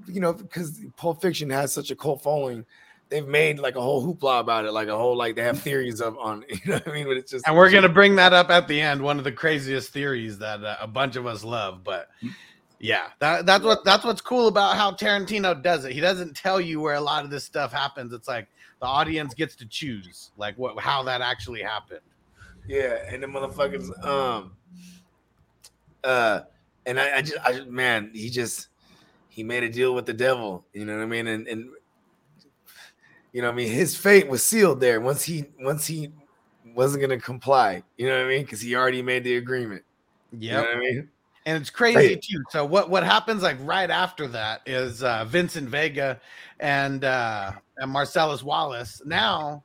[0.06, 2.64] you know, because Pulp Fiction has such a cult following,
[3.10, 6.00] they've made like a whole hoopla about it, like a whole like they have theories
[6.00, 6.44] of on.
[6.48, 7.06] You know what I mean?
[7.06, 9.02] But it's just And we're gonna bring that up at the end.
[9.02, 12.08] One of the craziest theories that uh, a bunch of us love, but
[12.80, 15.92] yeah, that, that's what that's what's cool about how Tarantino does it.
[15.92, 18.12] He doesn't tell you where a lot of this stuff happens.
[18.12, 18.46] It's like
[18.80, 22.00] the audience gets to choose, like what how that actually happened.
[22.68, 24.52] Yeah, and the motherfuckers, um,
[26.04, 26.40] uh,
[26.86, 28.68] and I, I just, I just- man, he just,
[29.30, 30.64] he made a deal with the devil.
[30.72, 31.26] You know what I mean?
[31.26, 31.70] And and
[33.38, 36.10] you know, what I mean, his fate was sealed there once he once he
[36.74, 37.84] wasn't gonna comply.
[37.96, 38.42] You know what I mean?
[38.42, 39.84] Because he already made the agreement.
[40.36, 41.08] You know I mean?
[41.46, 42.42] and it's crazy too.
[42.50, 46.20] So what what happens like right after that is uh, Vincent Vega
[46.58, 49.02] and uh, and Marsellus Wallace.
[49.06, 49.62] Now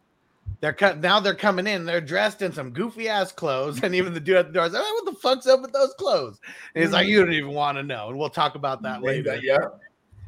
[0.59, 0.99] they're cut.
[0.99, 1.85] Now they're coming in.
[1.85, 4.73] They're dressed in some goofy ass clothes, and even the dude at the door is
[4.73, 6.39] like, "Hey, "What the fuck's up with those clothes?"
[6.75, 9.39] And he's like, "You don't even want to know." And we'll talk about that later.
[9.41, 9.57] Yeah.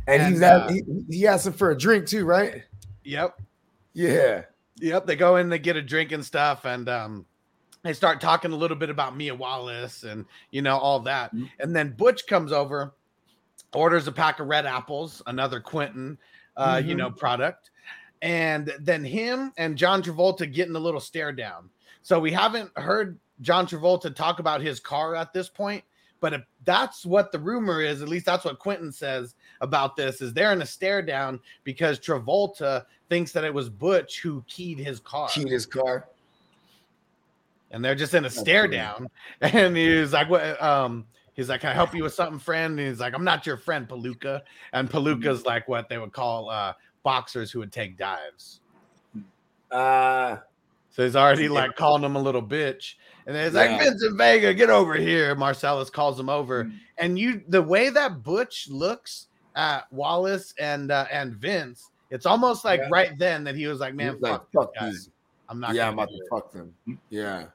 [0.07, 2.63] And, And, he's uh, he, he asked him for a drink too, right?
[3.05, 3.39] Yep.
[3.93, 4.43] Yeah.
[4.81, 7.25] Yep, they go in, they get a drink and stuff, and um,
[7.83, 11.31] they start talking a little bit about Mia Wallace and you know all that.
[11.59, 12.93] And then Butch comes over,
[13.73, 16.17] orders a pack of red apples, another Quentin,
[16.57, 16.97] uh, you Mhm.
[16.97, 17.71] know, product,
[18.21, 21.69] and then him and John Travolta getting a little stare down.
[22.01, 25.85] So we haven't heard John Travolta talk about his car at this point,
[26.19, 30.21] but if that's what the rumor is, at least that's what Quentin says about this,
[30.21, 34.79] is they're in a stare down because Travolta thinks that it was Butch who keyed
[34.79, 35.29] his car.
[35.29, 36.07] Keyed his car.
[37.71, 38.77] and they're just in a stare funny.
[38.77, 39.09] down.
[39.41, 42.87] And he's like, "What?" Um, he's like, "Can I help you with something, friend?" And
[42.89, 44.41] he's like, "I'm not your friend, Palooka."
[44.73, 48.59] And Palooka's like what they would call uh, boxers who would take dives.
[49.71, 50.37] Uh
[50.89, 52.95] So he's already like calling him a little bitch.
[53.25, 53.83] And then he's like, Yeah.
[53.83, 55.35] Vincent Vega, get over here.
[55.35, 56.71] Marsellus calls him over.
[56.97, 62.65] And you the way that Butch looks at Wallace and uh, and Vince, it's almost
[62.65, 62.89] like Yeah.
[62.91, 64.89] right then that he was like, Man, like, fuck, fuck this guy.
[64.89, 65.09] these.
[65.49, 66.73] I'm not Yeah, gonna I'm about to it." fuck them.
[67.09, 67.45] Yeah.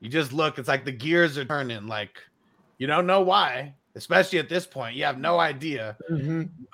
[0.00, 2.18] You just look, it's like the gears are turning, like
[2.78, 4.96] you don't know why, especially at this point.
[4.96, 5.96] You have no idea.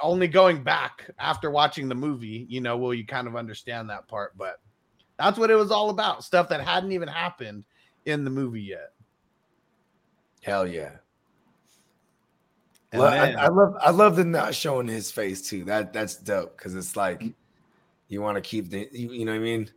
[0.03, 4.09] Only going back after watching the movie, you know, will you kind of understand that
[4.09, 4.37] part.
[4.37, 4.59] But
[5.19, 6.25] that's what it was all about.
[6.25, 7.65] Stuff that hadn't even happened
[8.07, 8.93] in the movie yet.
[10.43, 10.93] Hell yeah.
[12.93, 15.65] And Well, I, then- I love I love the not showing his face too.
[15.65, 17.23] That that's dope because it's like
[18.09, 19.71] you want to keep the you, you know what I mean.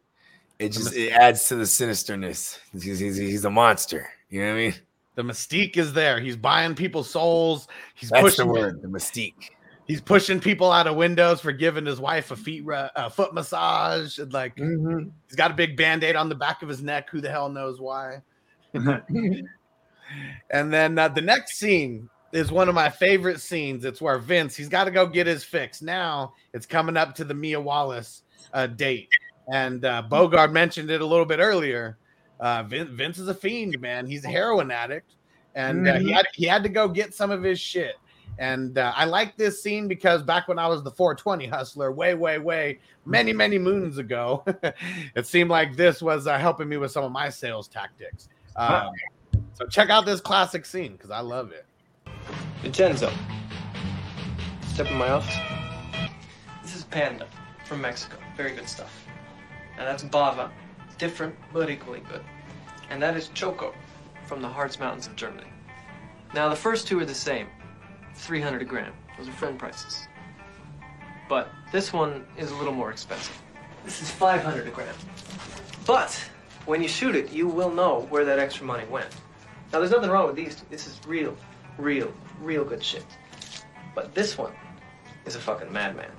[0.59, 2.57] It just it adds to the sinisterness.
[2.71, 4.07] He's, he's, he's a monster.
[4.29, 4.73] You know what I mean?
[5.15, 6.19] the mystique is there.
[6.19, 7.67] He's buying people's souls.
[7.93, 9.49] He's That's pushing the word, the mystique.
[9.85, 14.17] He's pushing people out of windows for giving his wife a feet a foot massage.
[14.17, 15.11] And like Mhm.
[15.27, 17.09] he's got a big band-aid on the back of his neck.
[17.11, 18.21] Who the hell knows why?
[20.51, 23.85] And then uh, the next scene is one of my favorite scenes.
[23.85, 25.81] It's where Vince he's got to go get his fix.
[25.81, 28.23] Now it's coming up to the Mia Wallace
[28.53, 29.09] uh, date,
[29.51, 31.97] and uh, Bogard mentioned it a little bit earlier.
[32.39, 34.05] Uh, Vince, Vince is a fiend, man.
[34.05, 35.13] He's a heroin addict,
[35.55, 37.95] and uh, he had he had to go get some of his shit.
[38.39, 42.15] And uh, I like this scene because back when I was the 420 hustler, way,
[42.15, 44.43] way, way, many, many moons ago,
[45.15, 48.29] it seemed like this was uh, helping me with some of my sales tactics.
[48.55, 48.89] Um,
[49.53, 51.65] so check out this classic scene because I love it.
[52.63, 53.11] Vincenzo.
[54.67, 55.35] Step in my office.
[56.61, 57.27] This is Panda
[57.65, 58.15] from Mexico.
[58.37, 59.05] Very good stuff.
[59.77, 60.49] And that's Bava.
[60.97, 62.23] Different, but equally good.
[62.89, 63.73] And that is Choco
[64.25, 65.47] from the Harz Mountains of Germany.
[66.33, 67.47] Now, the first two are the same
[68.15, 68.93] 300 a gram.
[69.17, 70.07] Those are friend prices.
[71.27, 73.37] But this one is a little more expensive.
[73.83, 74.95] This is 500 a gram.
[75.85, 76.13] But
[76.65, 79.13] when you shoot it, you will know where that extra money went.
[79.73, 80.65] Now, there's nothing wrong with these two.
[80.69, 81.35] This is real,
[81.77, 83.05] real, real good shit.
[83.95, 84.53] But this one
[85.25, 86.11] is a fucking madman.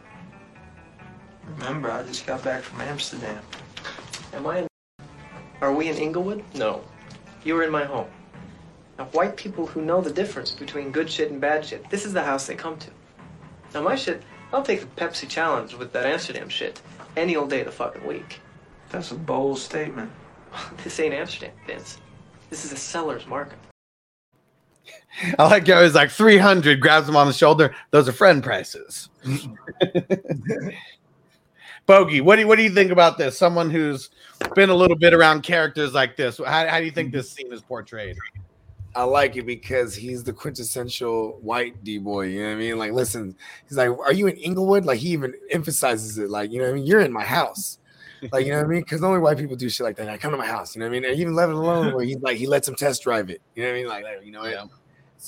[1.58, 3.42] Remember, I just got back from Amsterdam.
[4.32, 4.66] Am I in?
[5.60, 6.42] Are we in Inglewood?
[6.54, 6.82] No.
[7.44, 8.08] You were in my home.
[8.98, 12.12] Now, white people who know the difference between good shit and bad shit, this is
[12.12, 12.90] the house they come to.
[13.74, 16.80] Now, my shit, I'll take the Pepsi challenge with that Amsterdam shit
[17.16, 18.40] any old day of the fucking week.
[18.90, 20.10] That's a bold statement.
[20.84, 21.98] This ain't Amsterdam, Vince.
[22.48, 23.58] This is a seller's market.
[25.38, 27.74] I like how he's like 300, grabs him on the shoulder.
[27.90, 29.08] Those are friend prices.
[31.86, 33.36] Bogey, what do you, what do you think about this?
[33.38, 34.10] Someone who's
[34.54, 36.38] been a little bit around characters like this.
[36.38, 38.16] How, how do you think this scene is portrayed?
[38.96, 42.26] I like it because he's the quintessential white D boy.
[42.26, 42.78] You know what I mean?
[42.78, 43.36] Like, listen,
[43.68, 46.30] he's like, "Are you in Inglewood?" Like, he even emphasizes it.
[46.30, 46.86] Like, you know what I mean?
[46.86, 47.78] You're in my house.
[48.32, 48.80] Like, you know what I mean?
[48.82, 50.06] Because only white people do shit like that.
[50.06, 50.74] Like, come to my house.
[50.74, 51.10] You know what I mean?
[51.10, 53.42] And even let it alone where he's like, he lets him test drive it.
[53.54, 53.88] You know what I mean?
[53.88, 54.64] Like, like, you know, Yeah.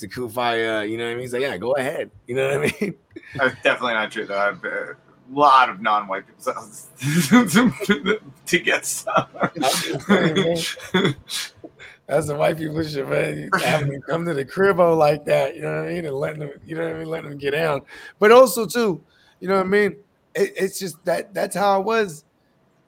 [0.03, 0.85] It's a fire.
[0.85, 1.21] You know what I mean?
[1.21, 2.11] He's like, yeah, go ahead.
[2.27, 2.95] You know what I mean?
[3.35, 4.37] That's definitely not true though.
[4.37, 4.95] I've, uh, a
[5.29, 6.87] lot of non-white houses
[8.45, 9.29] to get stuff.
[12.07, 13.49] That's the white people should man.
[13.59, 16.39] Having them come to the cribbo like that, you know what I mean, and letting
[16.39, 17.81] them, you know what I mean, letting them get down.
[18.19, 19.03] But also too,
[19.41, 19.97] you know what I mean.
[20.33, 22.23] It, it's just that that's how it was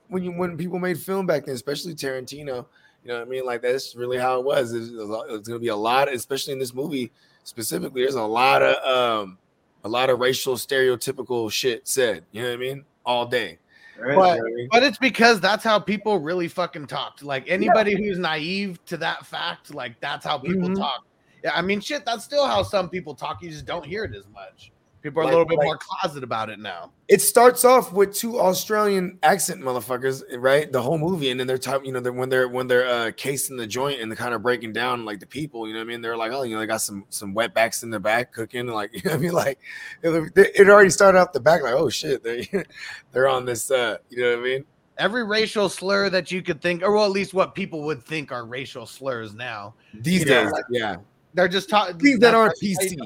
[0.08, 2.68] when you when people made film back then, especially Tarantino.
[3.04, 3.46] You know what I mean?
[3.46, 4.74] Like that's really how it was.
[4.74, 7.12] It's, it's going to be a lot, especially in this movie
[7.44, 8.02] specifically.
[8.02, 9.38] There's a lot of um,
[9.84, 12.26] a lot of racial stereotypical shit said.
[12.32, 12.86] You know what I mean?
[13.06, 13.58] All day.
[13.98, 14.16] Right.
[14.16, 14.42] But,
[14.72, 17.24] but it's because that's how people really fucking talked.
[17.24, 17.98] Like anybody yeah.
[17.98, 20.76] who's naive to that fact, like that's how people mm-hmm.
[20.76, 21.06] talk.
[21.44, 23.42] Yeah, I mean, shit, that's still how some people talk.
[23.42, 24.72] You just don't hear it as much.
[25.02, 26.92] People are like, a little bit like, more closet about it now.
[27.08, 30.70] It starts off with two Australian accent motherfuckers, right?
[30.70, 33.12] The whole movie, and then they're talking, you know, they're, when they're when they're uh,
[33.16, 35.86] casing the joint and they're kind of breaking down like the people, you know what
[35.86, 36.02] I mean?
[36.02, 38.94] They're like, oh, you know, they got some some wetbacks in the back cooking, like
[38.94, 39.32] you know what I mean?
[39.32, 39.60] Like
[40.04, 42.44] it, it already started off the back, like oh shit, they're
[43.14, 44.66] they're on this, uh, you know what I mean?
[44.98, 48.34] Every racial slur that you could think, or well, at least what people would think
[48.34, 49.76] are racial slurs now.
[49.94, 50.98] These days, know, like, yeah,
[51.34, 52.98] they're just talking things that aren't PC.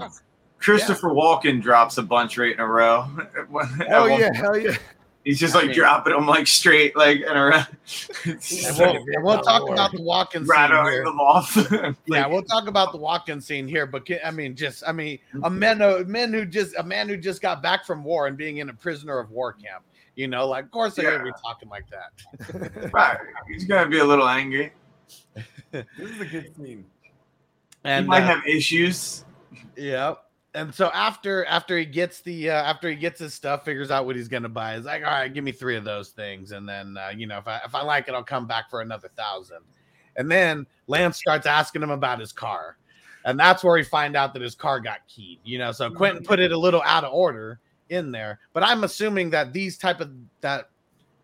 [0.63, 1.13] Christopher yeah.
[1.13, 3.05] Walken drops a bunch right in a row.
[3.89, 4.77] Oh yeah, hell yeah.
[5.25, 7.61] He's just like I mean, dropping them like straight, like in a row.
[8.25, 11.03] we'll, we'll talk about the Walken scene here.
[11.03, 11.55] them off.
[11.71, 13.85] like, yeah, we'll talk about the Walken scene here.
[13.85, 17.17] But I mean, just I mean, a man, a man who just a man who
[17.17, 19.83] just got back from war and being in a prisoner of war camp.
[20.15, 21.17] You know, like of course they're yeah.
[21.17, 22.91] gonna be talking like that.
[22.93, 23.17] right,
[23.49, 24.71] he's gonna be a little angry.
[25.71, 26.85] this is a good scene.
[27.83, 29.25] And he might uh, have issues.
[29.75, 30.15] Yeah
[30.55, 34.05] and so after after he gets the uh, after he gets his stuff, figures out
[34.05, 34.75] what he's gonna buy.
[34.75, 37.37] He's like, all right, give me three of those things, and then uh, you know
[37.37, 39.59] if I if I like it, I'll come back for another thousand.
[40.15, 42.77] And then Lance starts asking him about his car,
[43.25, 45.39] and that's where he find out that his car got keyed.
[45.43, 48.83] You know, so Quentin put it a little out of order in there, but I'm
[48.83, 50.69] assuming that these type of that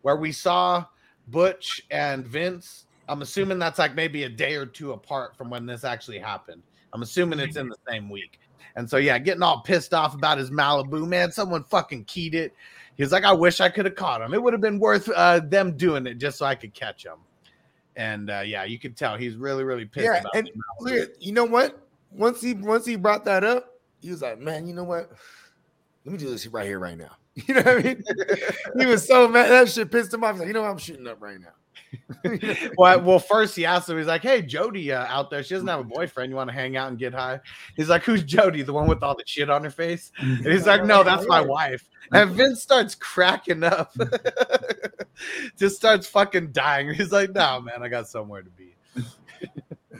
[0.01, 0.85] where we saw
[1.27, 5.67] Butch and Vince, I'm assuming that's like maybe a day or two apart from when
[5.67, 6.63] this actually happened.
[6.93, 8.39] I'm assuming it's in the same week.
[8.79, 11.33] And so, yeah, getting all pissed off about his Malibu, man.
[11.33, 12.53] Someone fucking keyed it.
[12.95, 14.33] He was like, I wish I could have caught him.
[14.33, 17.17] It would have been worth uh, them doing it just so I could catch him.
[17.97, 20.05] And uh, yeah, you could tell he's really, really pissed.
[20.05, 20.49] Yeah, and
[21.19, 21.85] you know what?
[22.11, 25.11] Once he once he brought that up, he was like, "Man, you know what?
[26.05, 27.11] Let me do this right here, right now."
[27.47, 28.03] You know what I mean?
[28.79, 30.35] he was so mad that shit pissed him off.
[30.35, 30.71] He's like, "You know what?
[30.71, 31.53] I'm shooting up right now."
[32.77, 35.67] well, well, first he asked him, he's like, Hey, Jody uh, out there, she doesn't
[35.67, 36.29] have a boyfriend.
[36.29, 37.39] You want to hang out and get high?
[37.75, 38.61] He's like, Who's Jody?
[38.61, 40.11] The one with all the shit on her face?
[40.19, 41.87] And he's like, No, that's my wife.
[42.11, 43.93] And Vince starts cracking up,
[45.57, 46.93] just starts fucking dying.
[46.93, 48.75] He's like, No, man, I got somewhere to be.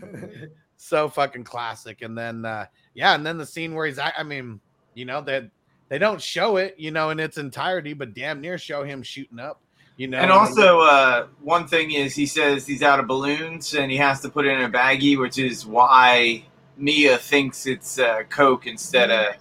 [0.78, 2.02] so fucking classic.
[2.02, 4.60] And then, uh, yeah, and then the scene where he's, I mean,
[4.94, 5.50] you know, that they,
[5.90, 9.40] they don't show it, you know, in its entirety, but damn near show him shooting
[9.40, 9.62] up
[10.00, 13.92] you know, and also uh, one thing is he says he's out of balloons and
[13.92, 16.46] he has to put it in a baggie, which is why
[16.78, 19.36] Mia thinks it's uh, Coke instead of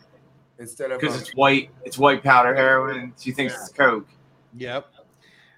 [0.58, 1.70] instead of because it's white.
[1.84, 3.12] It's white powder heroin.
[3.20, 3.60] She thinks yeah.
[3.60, 4.08] it's Coke.
[4.56, 4.88] Yep.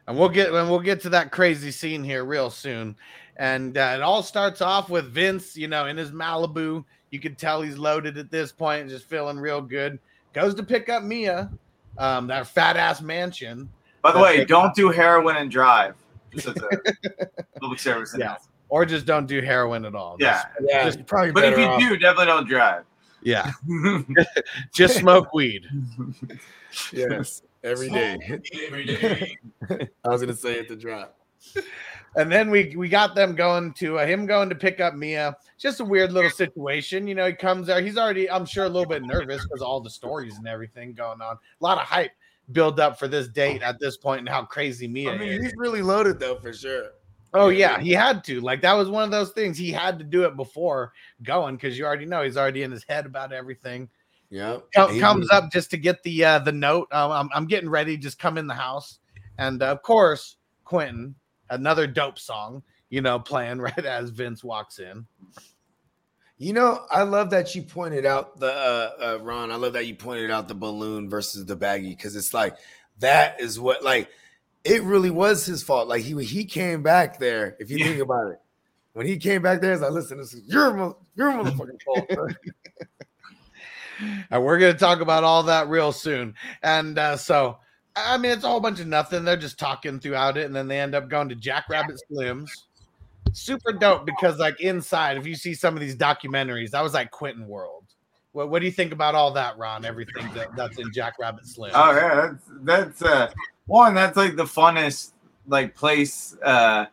[0.06, 2.94] And we'll get and we'll get to that crazy scene here real soon.
[3.38, 6.84] And uh, it all starts off with Vince, you know, in his Malibu.
[7.10, 9.98] You can tell he's loaded at this point, just feeling real good.
[10.34, 11.50] Goes to pick up Mia,
[11.96, 13.70] um, that fat ass mansion
[14.02, 15.94] by the way, don't do heroin and drive.
[16.32, 17.26] Just as a
[17.60, 18.36] public service yeah.
[18.68, 20.16] Or just don't do heroin at all.
[20.20, 20.84] Yeah, just, yeah.
[20.84, 21.32] Just probably.
[21.32, 21.80] But if you off.
[21.80, 22.84] do, definitely don't drive.
[23.22, 23.50] Yeah.
[24.72, 25.66] just smoke weed.
[26.92, 28.18] yes, every day.
[28.66, 29.36] every day.
[30.04, 31.16] I was gonna say at the drop.
[32.16, 35.36] And then we we got them going to uh, him going to pick up Mia.
[35.58, 37.26] Just a weird little situation, you know.
[37.26, 37.80] He comes there.
[37.80, 41.20] He's already, I'm sure, a little bit nervous because all the stories and everything going
[41.20, 41.36] on.
[41.36, 42.10] A lot of hype
[42.52, 45.44] build up for this date at this point and how crazy Mia I mean, is.
[45.44, 46.90] He's really loaded though, for sure.
[47.32, 48.40] Oh yeah, he had to.
[48.40, 50.92] Like that was one of those things he had to do it before
[51.22, 53.88] going because you already know he's already in his head about everything.
[54.30, 56.88] Yeah, comes up just to get the uh, the note.
[56.92, 57.96] Um, I'm I'm getting ready.
[57.96, 58.98] Just come in the house,
[59.38, 61.14] and uh, of course Quentin,
[61.50, 65.06] another dope song, you know, playing right as Vince walks in.
[66.40, 69.52] You know, I love that you pointed out the uh, uh, Ron.
[69.52, 72.56] I love that you pointed out the balloon versus the baggy because it's like
[73.00, 74.08] that is what like
[74.64, 75.86] it really was his fault.
[75.86, 77.58] Like he he came back there.
[77.60, 77.88] If you yeah.
[77.88, 78.40] think about it,
[78.94, 82.10] when he came back there, it's like, listen, this is your your motherfucking fault.
[84.30, 86.36] and we're gonna talk about all that real soon.
[86.62, 87.58] And uh, so,
[87.94, 89.26] I mean, it's a whole bunch of nothing.
[89.26, 92.48] They're just talking throughout it, and then they end up going to Jackrabbit Slims
[93.32, 97.10] super dope because like inside, if you see some of these documentaries, that was like
[97.10, 97.84] Quentin World.
[98.32, 99.84] What, what do you think about all that, Ron?
[99.84, 101.72] Everything that, that's in Jackrabbit Slim.
[101.74, 103.30] Oh yeah, that's that's uh
[103.66, 105.12] one that's like the funnest
[105.48, 106.36] like place.
[106.42, 106.86] Uh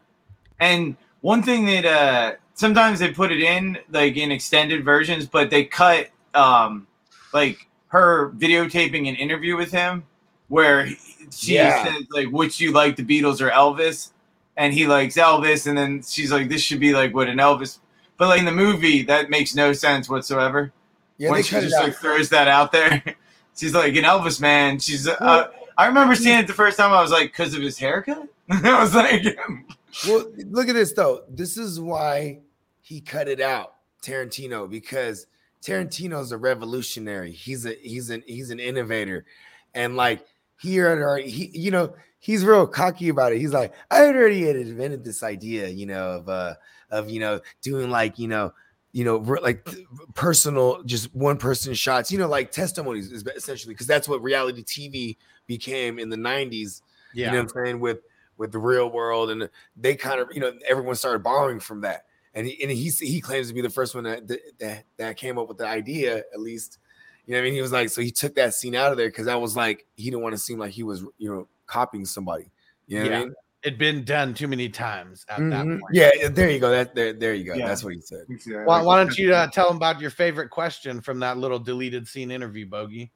[0.59, 5.49] and one thing that uh sometimes they put it in like in extended versions, but
[5.49, 6.87] they cut um
[7.33, 10.03] like her videotaping an interview with him
[10.47, 10.87] where
[11.31, 11.83] she Yeah.
[11.83, 14.11] says like "Would you like the Beatles or Elvis
[14.57, 17.79] and he likes Elvis and then she's like this should be like what an Elvis
[18.17, 20.73] but like in the movie that makes no sense whatsoever
[21.17, 23.01] Yeah, when she just like throws that out there.
[23.57, 24.77] She's like an Elvis man.
[24.77, 25.07] She's.
[25.07, 25.47] Uh,
[25.77, 26.91] I remember seeing it the first time.
[26.93, 28.27] I was like, because of his haircut.
[28.51, 29.23] I was like,
[30.07, 31.23] Well, look at this though.
[31.27, 32.41] This is why
[32.81, 35.25] he cut it out, Tarantino, because
[35.63, 37.31] Tarantino's a revolutionary.
[37.31, 39.25] He's a he's an he's an innovator,
[39.73, 40.23] and like
[40.59, 43.39] he had already he you know he's real cocky about it.
[43.39, 46.55] He's like, I already had invented this idea, you know, of uh
[46.89, 48.53] of you know doing like you know
[48.93, 49.67] you know like
[50.13, 54.63] personal just one person shots, you know, like testimonies is essentially because that's what reality
[54.63, 56.81] TV became in the '90s.
[57.13, 57.27] yeah.
[57.27, 57.79] You know what I'm saying?
[57.79, 57.99] With
[58.37, 62.05] with the real world, and they kind of, you know, everyone started borrowing from that.
[62.33, 64.27] And he and he he claims to be the first one that
[64.59, 66.77] that that came up with the idea, at least.
[67.25, 67.53] You know what I mean?
[67.55, 69.85] He was like, so he took that scene out of there because that was like
[69.95, 72.49] he didn't want to seem like he was, you know, copying somebody.
[72.87, 73.23] You know what I Yeah.
[73.25, 73.33] mean?
[73.63, 75.79] It'd been done too many times at that Mhm.
[75.79, 75.93] point.
[75.93, 76.69] Yeah, there you go.
[76.69, 77.55] That there, there you go.
[77.55, 77.67] Yeah.
[77.67, 78.25] That's what he said.
[78.65, 82.07] Why, why don't you uh, tell them about your favorite question from that little deleted
[82.07, 83.11] scene interview, Bogey?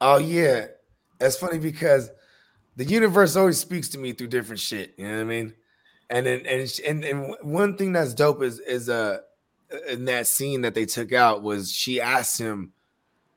[0.00, 0.66] Oh yeah,
[1.18, 2.10] that's funny because
[2.76, 4.94] the universe always speaks to me through different shit.
[4.98, 5.54] You know what I mean?
[6.10, 9.18] And then and and and one thing that's dope is is uh
[9.88, 12.72] in that scene that they took out was she asked him,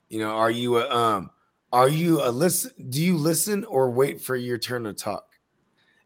[0.10, 1.30] you know, are you a um
[1.74, 2.72] are you a listen?
[2.90, 5.26] Do you listen or wait for your turn to talk?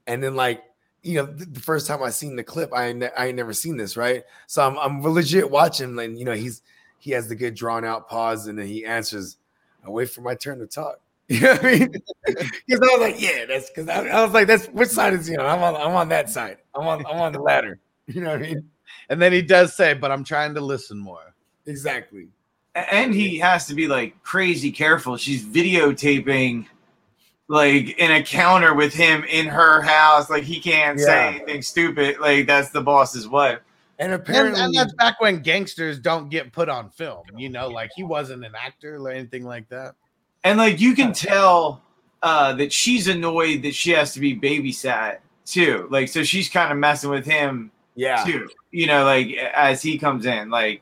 [0.07, 0.63] And then like
[1.03, 3.77] you know, the first time I seen the clip, I ne- I ain't never seen
[3.77, 4.23] this, right?
[4.47, 6.61] So I'm I'm legit watching, and you know, he's
[6.97, 9.37] he has the good drawn out pause, and then he answers,
[9.85, 10.99] "I wait for my turn to talk."
[11.29, 11.93] You know what I mean?
[12.67, 15.27] Because I was like, yeah, that's because I, I was like, that's which side is
[15.27, 15.45] he on?
[15.45, 16.57] I'm on I'm on that side.
[16.75, 17.79] I'm on I'm on the ladder.
[18.07, 18.69] You know what I mean?
[19.09, 21.35] And then he does say, but I'm trying to listen more.
[21.67, 22.29] Exactly.
[22.91, 25.17] And he has to be like crazy careful.
[25.17, 26.65] She's videotaping
[27.47, 30.29] like in a counter with him in her house.
[30.29, 32.19] Like he can't say anything stupid.
[32.19, 33.59] Like that's the boss's wife.
[33.97, 37.23] And And, apparently, and that's back when gangsters don't get put on film.
[37.35, 39.95] You know, like he wasn't an actor or anything like that.
[40.43, 41.81] And like you can tell
[42.23, 45.87] uh, that she's annoyed that she has to be babysat too.
[45.91, 48.47] Like so she's kind of messing with him yeah, too.
[48.71, 50.81] You know, like as he comes in, like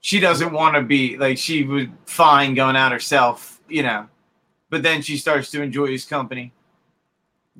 [0.00, 4.08] she doesn't want to be like she was fine going out herself, you know.
[4.70, 6.52] But then she starts to enjoy his company,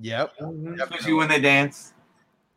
[0.01, 0.33] Yep.
[0.81, 1.95] especially when they dance.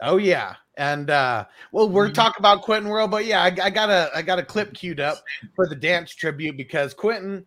[0.01, 0.55] Oh yeah.
[0.77, 4.21] And uh well, we're talking about Quentin World, but yeah, I, I got a I
[4.21, 5.23] got a clip queued up
[5.55, 7.45] for the dance tribute because Quentin,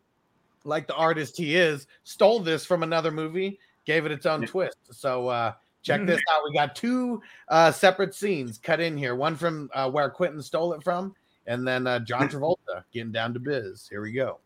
[0.65, 4.77] like the artist he is, stole this from another movie, gave it its own twist.
[4.91, 6.43] So uh check this out.
[6.49, 9.15] We got two uh separate scenes cut in here.
[9.15, 11.15] One from uh, where Quentin stole it from,
[11.47, 13.87] and then uh John Travolta getting down to biz.
[13.89, 14.39] Here we go.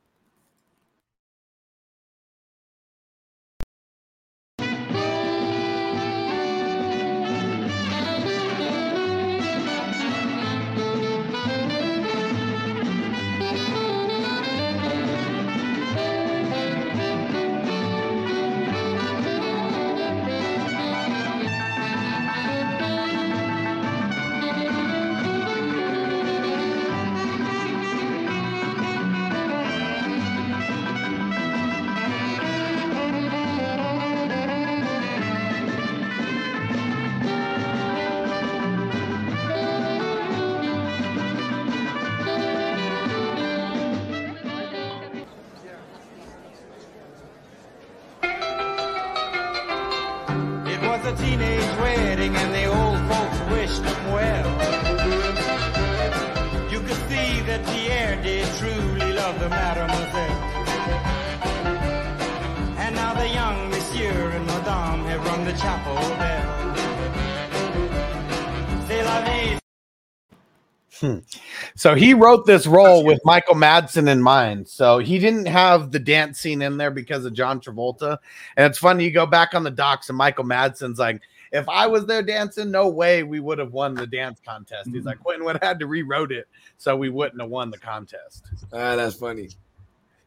[71.89, 74.69] So he wrote this role with Michael Madsen in mind.
[74.69, 78.19] So he didn't have the dance scene in there because of John Travolta.
[78.59, 81.87] And it's funny, you go back on the docs and Michael Madsen's like, if I
[81.87, 84.91] was there dancing, no way we would have won the dance contest.
[84.93, 87.79] He's like, Quentin would have had to rewrote it so we wouldn't have won the
[87.79, 88.45] contest.
[88.71, 89.49] Ah, that's funny.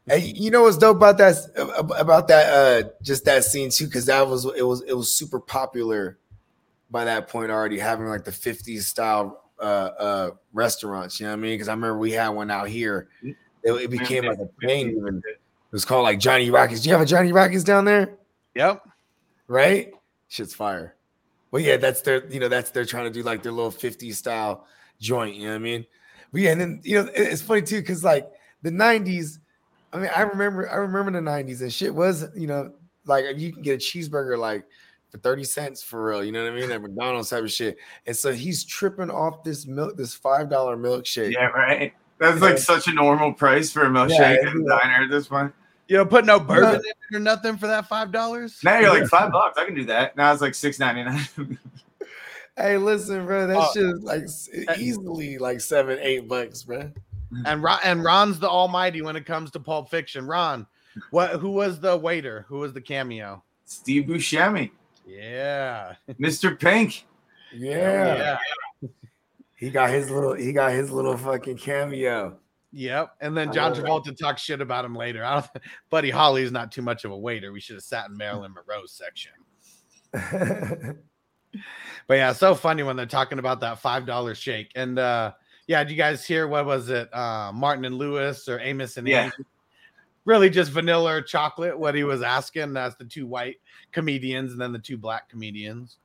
[0.08, 1.36] Hey, you know what's dope about that
[1.96, 3.86] about that uh just that scene too?
[3.86, 6.18] Because that was it was it was super popular
[6.90, 11.38] by that point already, having like the 50s style uh uh restaurants, you know what
[11.38, 11.54] I mean?
[11.54, 13.08] Because I remember we had one out here
[13.62, 14.90] it, it became like a thing.
[14.90, 15.40] Even it
[15.70, 16.82] was called like Johnny Rockets.
[16.82, 18.16] Do you have a Johnny Rockets down there?
[18.54, 18.86] Yep.
[19.48, 19.92] Right?
[20.28, 20.96] Shit's fire.
[21.50, 24.14] Well, yeah, that's their, you know, that's they're trying to do like their little 50s
[24.14, 24.66] style
[25.00, 25.86] joint, you know what I mean?
[26.32, 28.30] But yeah, and then you know, it's funny too, because like
[28.62, 29.38] the 90s,
[29.92, 32.72] I mean, I remember I remember the 90s and shit was, you know,
[33.04, 34.64] like you can get a cheeseburger like
[35.12, 36.70] for 30 cents for real, you know what I mean?
[36.72, 37.76] At McDonald's type of shit.
[38.06, 41.32] And so he's tripping off this milk, this five dollar milkshake.
[41.34, 41.92] Yeah, right.
[42.18, 42.62] That's like Yeah.
[42.62, 44.78] such a normal price for a milkshake Yeah, at a yeah.
[44.80, 45.52] diner at this point.
[45.88, 48.58] You know, put no bourbon in it or nothing for that five dollars.
[48.64, 49.58] Now you're like five bucks.
[49.58, 50.16] I can do that.
[50.16, 51.58] Now it's like six ninety nine.
[52.56, 53.70] Hey, listen, bro, that Oh.
[53.72, 54.24] shit like
[54.68, 56.90] uh, easily like seven, eight bucks, bro.
[57.32, 57.42] Mm.
[57.46, 60.26] And Ron, and Ron's the almighty when it comes to Pulp Fiction.
[60.26, 60.66] Ron,
[61.10, 61.40] what?
[61.40, 62.44] Who was the waiter?
[62.48, 63.42] Who was the cameo?
[63.64, 64.70] Steve Buscemi,
[65.06, 65.94] Yeah.
[66.20, 66.58] Mr.
[66.58, 67.06] Pink.
[67.54, 68.38] Yeah.
[69.56, 72.38] He got his little he got his little fucking cameo.
[72.72, 73.16] Yep.
[73.20, 73.84] And then John love it.
[73.84, 75.24] Travolta talks shit about him later.
[75.24, 75.50] I don't,
[75.90, 77.52] Buddy Holly's not too much of a waiter.
[77.52, 79.32] We should have sat in Marilyn Monroe's section.
[82.08, 84.72] But yeah, so funny when they're talking about that five dollar shake.
[84.74, 85.32] And uh
[85.66, 87.14] yeah, did you guys hear what was it?
[87.14, 89.24] Uh Martin and Lewis or Amos and Yeah.
[89.24, 89.36] Andy?
[90.24, 92.72] Really just vanilla or chocolate, what he was asking.
[92.74, 93.56] That's the two white
[93.90, 95.96] comedians and then the two black comedians.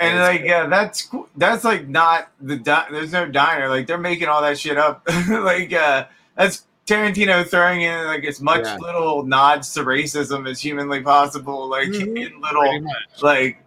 [0.00, 1.28] And like, yeah, that's cool.
[1.36, 3.68] That's like not the di- there's no diner.
[3.68, 5.02] Like they're making all that shit up.
[5.30, 8.76] like uh that's Tarantino throwing in like as much Yeah.
[8.76, 11.68] little nods to racism as humanly possible.
[11.68, 12.26] Like Mhm.
[12.26, 12.86] in little
[13.22, 13.64] like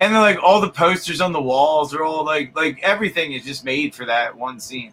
[0.00, 3.44] and then like all the posters on the walls are all like like everything is
[3.44, 4.92] just made for that one scene.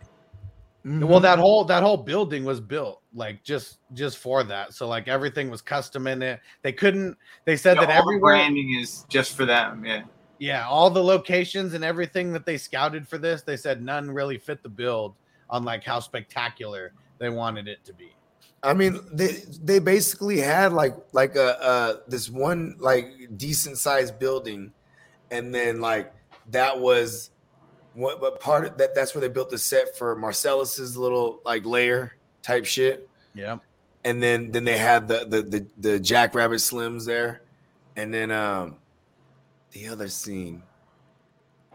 [0.84, 4.74] Well, that whole that whole building was built like just just for that.
[4.74, 6.40] So like everything was custom in it.
[6.62, 7.18] They couldn't.
[7.46, 8.34] They said Yeah, that all the everywhere.
[8.36, 9.86] branding is just for them.
[9.86, 10.04] Yeah.
[10.40, 14.38] Yeah, all the locations and everything that they scouted for this, they said none really
[14.38, 15.16] fit the build
[15.50, 18.10] on like how spectacular they wanted it to be.
[18.64, 24.20] I mean, they they basically had like like a uh this one like decent sized
[24.20, 24.74] building,
[25.32, 26.14] and then like
[26.52, 27.30] that was
[27.94, 31.66] what but part of that that's where they built the set for Marsellus's little like
[31.66, 32.14] layer
[32.44, 33.10] type shit.
[33.34, 33.58] Yeah.
[34.06, 37.42] and then then they had the the the, the Jackrabbit Slims there,
[37.96, 38.76] and then um
[39.72, 40.62] the other scene.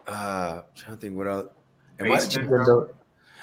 [0.07, 1.49] Uh, I'm trying to think what else.
[1.99, 2.91] It might have Basement the-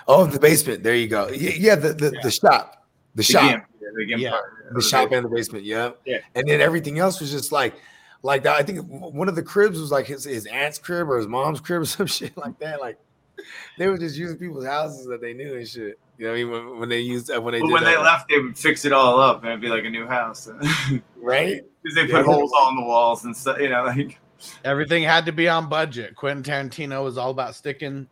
[0.07, 0.81] oh, the basement.
[0.83, 1.27] There you go.
[1.27, 4.29] Yeah, yeah the the, the shop, the, The shop, gimp, yeah, the gimp Yeah.
[4.31, 5.65] part of the shop and the basement.
[5.65, 6.19] Yeah, Yeah.
[6.33, 7.75] and then everything else was just like.
[8.23, 11.17] Like that, I think one of the cribs was like his, his aunt's crib or
[11.17, 12.81] his mom's crib or some shit like that.
[12.81, 12.97] Like
[13.77, 15.99] they were just using people's houses that they knew and shit.
[16.17, 16.51] You know what I mean?
[16.51, 18.57] When, when they used uh, when they But did when they that, left, they would
[18.57, 20.47] fix it all up and it'd be like a new house.
[21.17, 21.61] right?
[21.83, 22.17] Because they Yeah.
[22.17, 24.19] put holes all in the walls and stuff, you know, like
[24.63, 26.15] Everything had to be on budget.
[26.15, 28.07] Quentin Tarantino was all about sticking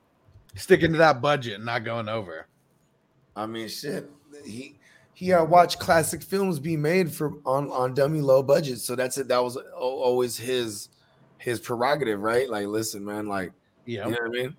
[0.55, 2.47] sticking to that budget and not going over.
[3.35, 4.09] I mean, shit.
[4.45, 4.79] He
[5.13, 9.17] he uh, watched classic films be made for on on dummy low budget, so that's
[9.17, 9.27] it.
[9.27, 10.89] That was always his
[11.37, 12.49] his prerogative, right?
[12.49, 13.51] Like, listen, man, like,
[13.85, 14.05] Yeah.
[14.05, 14.55] you know what I mean?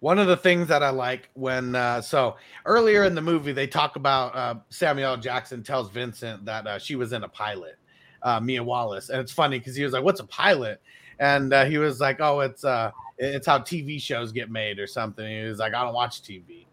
[0.00, 3.66] One of the things that I like when uh, so earlier in the movie they
[3.66, 7.78] talk about uh, Samuel Jackson tells Vincent that uh, she was in a pilot,
[8.22, 10.80] uh, Mia Wallace, and it's funny because he was like, "What's a pilot?"
[11.18, 14.86] And uh, he was like, "Oh, it's uh, it's how TV shows get made or
[14.86, 16.66] something." He was like, "I don't watch TV,"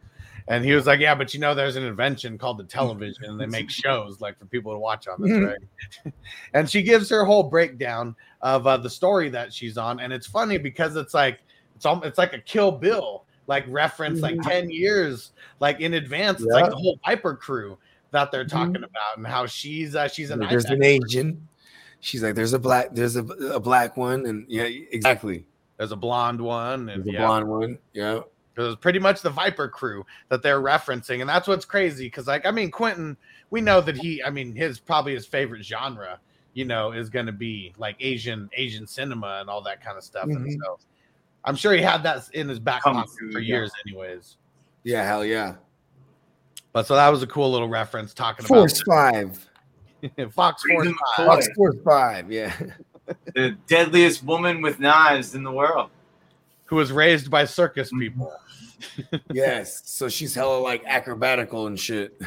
[0.48, 3.42] and he was like, "Yeah, but you know, there's an invention called the television, and
[3.42, 6.14] they make shows like for people to watch on this, right?"
[6.54, 10.28] and she gives her whole breakdown of uh, the story that she's on, and it's
[10.28, 11.40] funny because it's like
[11.76, 16.42] it's all it's like a Kill Bill like reference like 10 years like in advance
[16.42, 17.78] it's like the whole Viper crew
[18.12, 21.48] that they're talking about and how she's uh she's an there's an Asian.
[22.02, 25.44] She's like, there's a black, there's a, a black one, and yeah, exactly.
[25.78, 27.80] there's a blonde one and There's a yeah blonde one.
[27.94, 28.20] Yeah.
[28.58, 32.28] it was pretty much the Viper crew that they're referencing and that's what's crazy because
[32.28, 33.18] like I mean Quentin
[33.50, 36.20] we know that he I mean his probably his favorite genre
[36.54, 40.04] you know is going to be like Asian Asian cinema and all that kind of
[40.04, 40.58] stuff and Mhm.
[40.64, 40.80] so
[41.46, 43.56] I'm sure he had that in his back pocket for yeah.
[43.56, 44.38] years anyways
[44.84, 45.56] Yeah, hell yeah.
[46.74, 49.48] but so that was a cool little reference talking Force five.
[50.04, 50.88] about Fox Force
[51.18, 51.26] Five.
[51.28, 52.32] Fox Force five.
[52.32, 52.54] Yeah.
[53.36, 55.90] the deadliest woman with knives in the world.
[56.66, 58.00] who was raised by circus Mm-hmm.
[58.00, 58.34] people.
[59.34, 59.82] yes.
[59.86, 62.20] So she's hella like acrobatical and shit.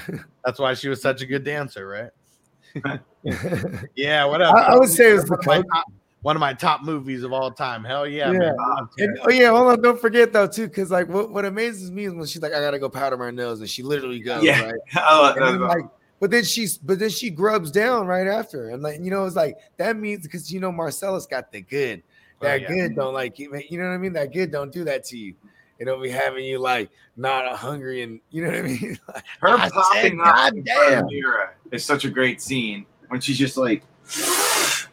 [0.44, 3.00] That's why she was such a good dancer, right?
[3.22, 3.82] yeah.
[3.94, 4.54] Yeah, what up?
[4.54, 5.84] I- I would say it was one, the of top,
[6.22, 7.84] one of my top movies of all time.
[7.84, 8.38] Hell yeah, Yeah.
[8.38, 8.56] man.
[8.58, 9.08] I don't care.
[9.08, 12.04] And, oh yeah, hold on, don't forget though too, because like what, what amazes me
[12.06, 14.64] is when she's like, I gotta go powder my nose, and she literally goes, Yeah.
[14.64, 14.74] right?
[14.96, 15.84] Oh, And then, like,
[16.20, 18.70] but then she's but then she grubs down right after.
[18.70, 22.02] And like, you know, it's like that means because you know Marsellus got the good.
[22.40, 22.68] Oh, That yeah.
[22.68, 24.12] good don't like you you know what I mean?
[24.14, 25.34] That good don't do that to you.
[25.78, 28.98] it'll be having you like not hungry and you know what I mean.
[29.14, 32.42] Like, Her I said, popping up in front "Goddamn." of Mira is such a great
[32.42, 33.84] scene when she's just like,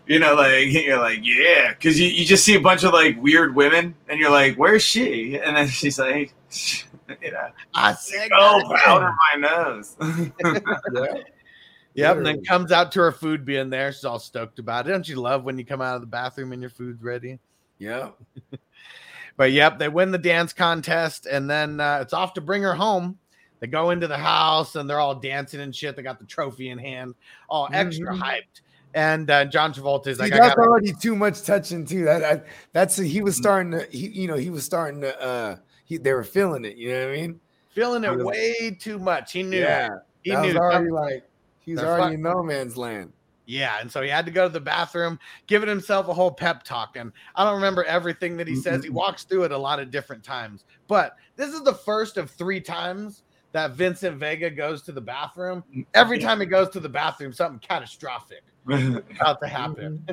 [0.08, 3.22] you know, like you're like, yeah, because you, you just see a bunch of like
[3.22, 5.38] weird women, and you're like, where's she?
[5.40, 6.34] And then she's like,
[7.22, 9.96] you know, I said, oh, powder my nose.
[10.94, 11.14] yeah.
[11.98, 13.94] Yep, and then comes out to her food being there.
[13.94, 14.92] She's all stoked about it.
[14.92, 17.40] Don't you love when you come out of the bathroom and your food's ready?
[17.80, 18.10] Yeah.
[19.38, 22.74] But yep, they win the dance contest, and then uh, it's off to bring her
[22.76, 23.18] home.
[23.62, 25.96] They go into the house and they're all dancing and shit.
[25.96, 27.16] They got the trophy in hand,
[27.50, 28.20] all extra Mhm.
[28.22, 28.62] hyped.
[28.96, 32.06] And uh, John Travolta is See, like, I that's got already too much touching too.
[32.06, 32.42] That I,
[32.72, 36.14] that's he was starting to he you know he was starting to uh he they
[36.14, 36.78] were feeling it.
[36.78, 37.40] You know what I mean?
[37.72, 39.34] feeling it was- way too much.
[39.34, 39.60] He knew.
[39.60, 39.90] Yeah.
[40.24, 40.48] he that knew.
[40.48, 41.24] was already something- like
[41.60, 43.12] he's already in no man's land.
[43.48, 46.64] Yeah, and so he had to go to the bathroom, giving himself a whole pep
[46.64, 46.96] talk.
[46.96, 48.84] And I don't remember everything that he says.
[48.84, 50.64] He walks through it a lot of different times.
[50.88, 53.22] But this is the first of three times
[53.52, 55.64] that Vincent Vega goes to the bathroom.
[55.94, 58.42] Every time he goes to the bathroom, something catastrophic
[59.20, 60.08] about to happen.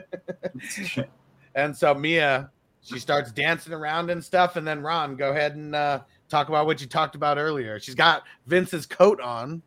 [1.55, 2.50] and so Mia,
[2.82, 4.57] she starts dancing around and stuff.
[4.57, 7.78] And then Ron, go ahead and uh, talk about what you talked about earlier.
[7.78, 9.62] She's got Vince's coat on.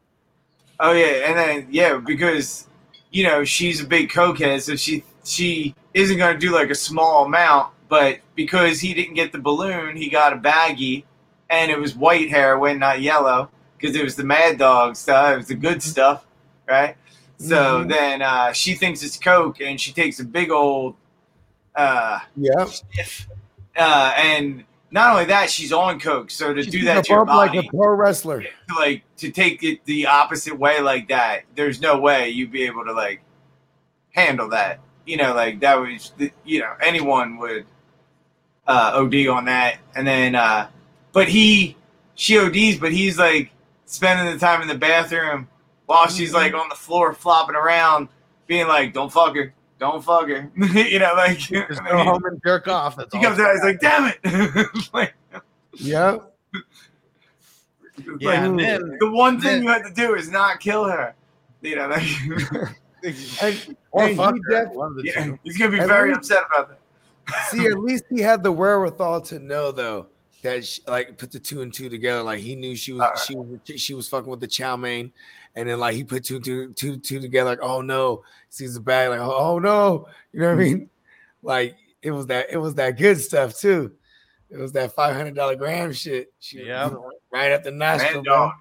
[0.80, 2.68] Oh yeah, and then yeah, because
[3.12, 7.26] you know she's a big cokehead, so she she isn't gonna do like a small
[7.26, 11.06] amount, but because he didn't get the balloon, he got a baggie,
[11.50, 15.34] and it was white hair heroin, not yellow, because it was the Mad Dog stuff,
[15.34, 16.26] it was the good stuff,
[16.68, 16.98] right?
[17.38, 17.90] So Mhm.
[17.90, 20.96] then uh, she thinks it's coke, and she takes a big old
[21.76, 22.66] uh, Yeah.
[22.66, 23.28] sniff,
[23.76, 26.32] uh, and not only that, she's on coke.
[26.32, 28.42] So to do that to your up like a pro wrestler.
[28.44, 32.64] to, like to take it the opposite way like that there's no way you'd be
[32.64, 33.22] able to like
[34.12, 36.14] handle that you know like that was
[36.46, 37.66] you know anyone would
[38.68, 40.68] uh od on that and then uh
[41.12, 41.76] but he
[42.16, 43.52] she ods but he's like
[43.86, 45.48] spending the time in the bathroom
[45.86, 48.08] while she's like on the floor flopping around
[48.48, 52.40] being like don't fuck her don't fuck her you know like Just go home and
[52.46, 52.96] jerk off.
[52.96, 53.24] That's he all.
[53.26, 55.14] comes out he's like damn it like
[55.74, 56.18] Yeah.
[58.20, 61.16] Yeah, and then the one thing then- you had to do is not kill her.
[61.62, 62.04] You know, like,
[63.42, 65.40] And, or and fuck he her, def- one of the yeah, two.
[65.44, 66.70] he's gonna be At very least- upset about
[67.28, 67.48] that.
[67.50, 70.08] see, at least he had the wherewithal to know though
[70.44, 72.22] that she, like put the two and two together.
[72.22, 73.18] Like he knew she was Alright.
[73.20, 75.12] she was she was fucking with the chow mein,
[75.56, 77.52] and then like he put two two two two together.
[77.52, 79.10] Like oh no, sees the bag.
[79.10, 80.78] Like oh, oh no, you know what I mm-hmm.
[80.80, 80.90] mean?
[81.42, 83.92] Like it was that it was that good stuff too.
[84.50, 86.32] It was that five hundred dollar gram shit.
[86.40, 86.94] She Yeah.
[87.32, 88.16] right at the nostril.
[88.16, 88.34] Man, bro.
[88.34, 88.52] dog.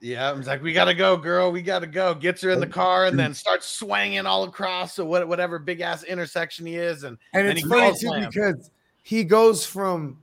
[0.00, 1.52] Yeah, it's like we gotta go, girl.
[1.52, 2.12] We gotta go.
[2.12, 5.80] Gets her in the car and then starts swinging all across so what, whatever big
[5.80, 8.28] ass intersection he is, and And then it's he funny falls too slam.
[8.28, 8.70] because
[9.04, 10.18] he goes from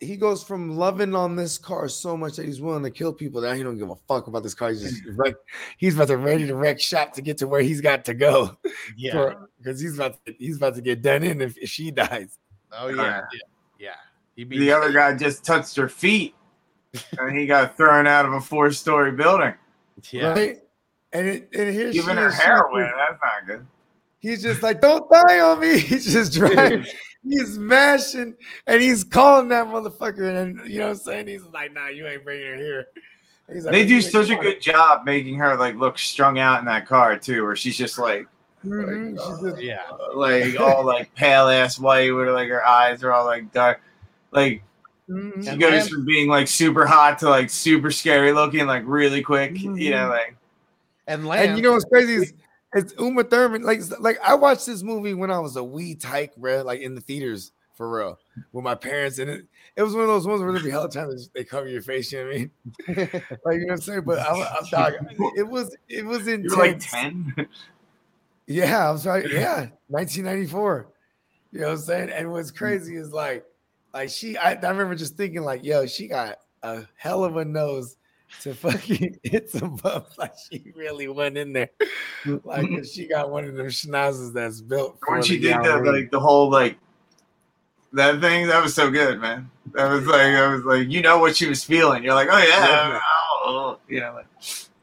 [0.00, 3.40] he goes from loving on this car so much that he's willing to kill people
[3.40, 4.68] that he don't give a fuck about this car.
[4.70, 5.34] He's just wreck,
[5.78, 8.56] he's about to ready to wreck shop to get to where he's got to go.
[8.96, 12.38] yeah, because he's about to, he's about to get done in if, if she dies.
[12.72, 13.40] oh yeah, yeah,
[13.78, 13.94] yeah.
[14.34, 16.34] He The other guy just touched her feet,
[17.18, 19.54] and he got thrown out of a four story building.
[20.10, 20.28] yeah.
[20.32, 20.58] Right?
[21.12, 22.84] And it, and here she Giving her is, heroin.
[22.84, 23.66] just- That's not good.
[24.18, 25.78] He's just like, don't die on me.
[25.78, 26.84] He's just driving.
[27.28, 28.34] He's mashing
[28.66, 30.28] and he's calling that motherfucker.
[30.28, 31.26] And then, you know what I'm saying?
[31.28, 32.86] He's like, nah, you ain't bringing her here.
[33.48, 36.64] Like, They do you such a good job making her like look strung out in
[36.66, 38.26] that car too, where she's just like,
[38.64, 39.10] Mhm.
[39.12, 39.82] She's just- yeah.
[40.14, 43.80] like all like pale ass white, where like her eyes are all like dark.
[44.32, 44.62] Like
[45.08, 45.44] mhm.
[45.44, 48.82] she And goes then- from being like super hot to like super scary looking, like
[48.86, 49.60] really quick.
[49.60, 50.36] You know, like
[51.06, 52.32] And Lance, And you know what's crazy is
[52.76, 53.62] it's Uma Thurman.
[53.62, 56.94] Like, like I watched this movie when I was a wee tyke, bro, like in
[56.94, 58.18] the theaters for real
[58.52, 59.18] with my parents.
[59.18, 59.46] And it,
[59.76, 62.18] it was one of those ones where there be times they cover your face, you
[62.18, 62.50] know what I mean?
[63.44, 64.02] like, you know what I'm saying?
[64.02, 64.92] But I'm, I'm dog,
[65.36, 66.52] it was it was intense.
[66.52, 67.48] you're like ten.
[68.46, 69.26] Yeah, I'm sorry.
[69.32, 70.88] Yeah, 1994.
[71.52, 72.10] You know what I'm saying?
[72.10, 72.56] And what's hmm.
[72.56, 73.44] crazy is like,
[73.92, 77.44] like she, I, I remember just thinking like, yo, she got a hell of a
[77.44, 77.96] nose
[78.42, 80.16] to fucking hit some bumps.
[80.18, 81.70] Like she really went in there.
[82.44, 84.98] Like she got one of them schnauzes that's built.
[85.06, 86.02] when she the did the gallery.
[86.02, 86.76] like the whole like
[87.92, 89.48] that thing, that was so good, man.
[89.74, 92.02] That was like I was like, you know what she was feeling.
[92.02, 93.00] You're like, oh yeah, Yeah.
[93.04, 94.26] oh, oh," you know, like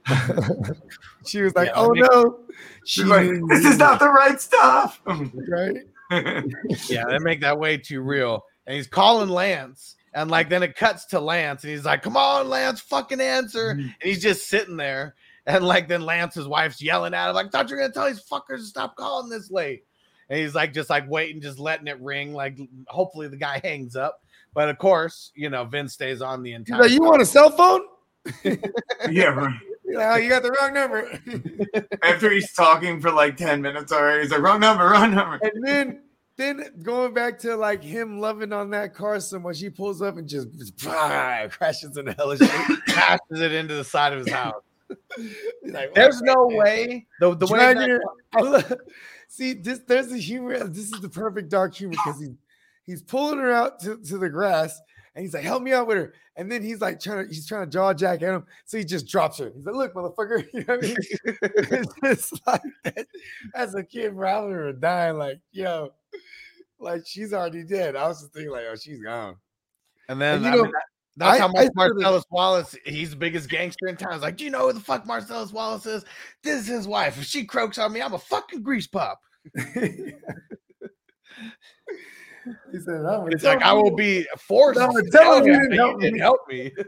[1.26, 2.40] she was like, Yeah, oh I no,
[2.86, 5.02] she's like, this is not the right stuff.
[5.06, 5.78] right.
[6.90, 8.44] yeah, they make that way too real.
[8.68, 12.18] And he's calling Lance, and like then it cuts to Lance, and he's like, "Come
[12.18, 13.82] on, Lance, fucking answer!" Mm-hmm.
[13.82, 17.70] And he's just sitting there, and like then Lance's wife's yelling at him, like, "Thought
[17.70, 19.84] you were gonna tell these fuckers to stop calling this late."
[20.30, 22.34] And he's like, just like waiting, just letting it ring.
[22.34, 22.58] Like,
[22.88, 24.22] hopefully the guy hangs up.
[24.54, 26.82] But of course, you know, Vince stays on the He's entire.
[26.84, 27.82] like, you want a cell phone?
[29.12, 29.54] Yeah, right.
[29.86, 31.20] You're like, oh, you got the wrong number.
[32.04, 35.40] After he's talking for like 10 minutes already, he's like, wrong number, wrong number.
[35.44, 36.02] and then
[36.38, 40.18] then going back to like him loving on that car so much, he pulls up
[40.18, 42.36] and just, just crashes in the hell
[42.88, 44.62] passes it into the side of his house.
[45.66, 47.08] Like, There's no the way.
[47.20, 48.74] The, the heck?" way that- love-
[49.28, 50.64] See, this there's the humor.
[50.68, 52.36] This is the perfect dark humor because he
[52.86, 54.80] he's pulling her out to, to the grass
[55.16, 56.14] and he's like, help me out with her.
[56.36, 58.46] And then he's like trying to he's trying to jaw jack at him.
[58.66, 59.52] So he just drops her.
[59.56, 60.46] He's like, look, motherfucker.
[60.54, 60.96] You know what I mean?
[62.04, 63.08] it's just like that.
[63.56, 65.92] As a kid, rather her dying, like, yo,
[66.80, 67.96] like she's already dead.
[67.96, 69.36] I was just thinking, like, oh, she's gone.
[70.10, 70.72] and then And you I know, mean,
[71.18, 72.76] that's I- how I much Marsellus Wallace.
[72.86, 74.14] He's the biggest gangster in town.
[74.14, 76.04] He's like, do you know who the fuck Marsellus Wallace is?
[76.44, 77.18] This is his wife.
[77.18, 79.20] If she croaks on me, I'm a fucking grease pup.
[82.74, 84.78] He said, I'm It's like I will be forced.
[84.78, 86.20] No, to tell you didn't help me.
[86.20, 86.72] help me.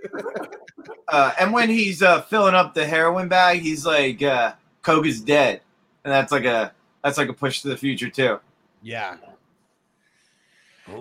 [1.08, 4.54] Uh, and when he's uh, filling up the heroin bag, he's like, uh,
[4.84, 5.62] Coke is dead.
[6.04, 6.74] And that's like a
[7.04, 8.40] that's like a push to the future too.
[8.86, 9.18] Yeah.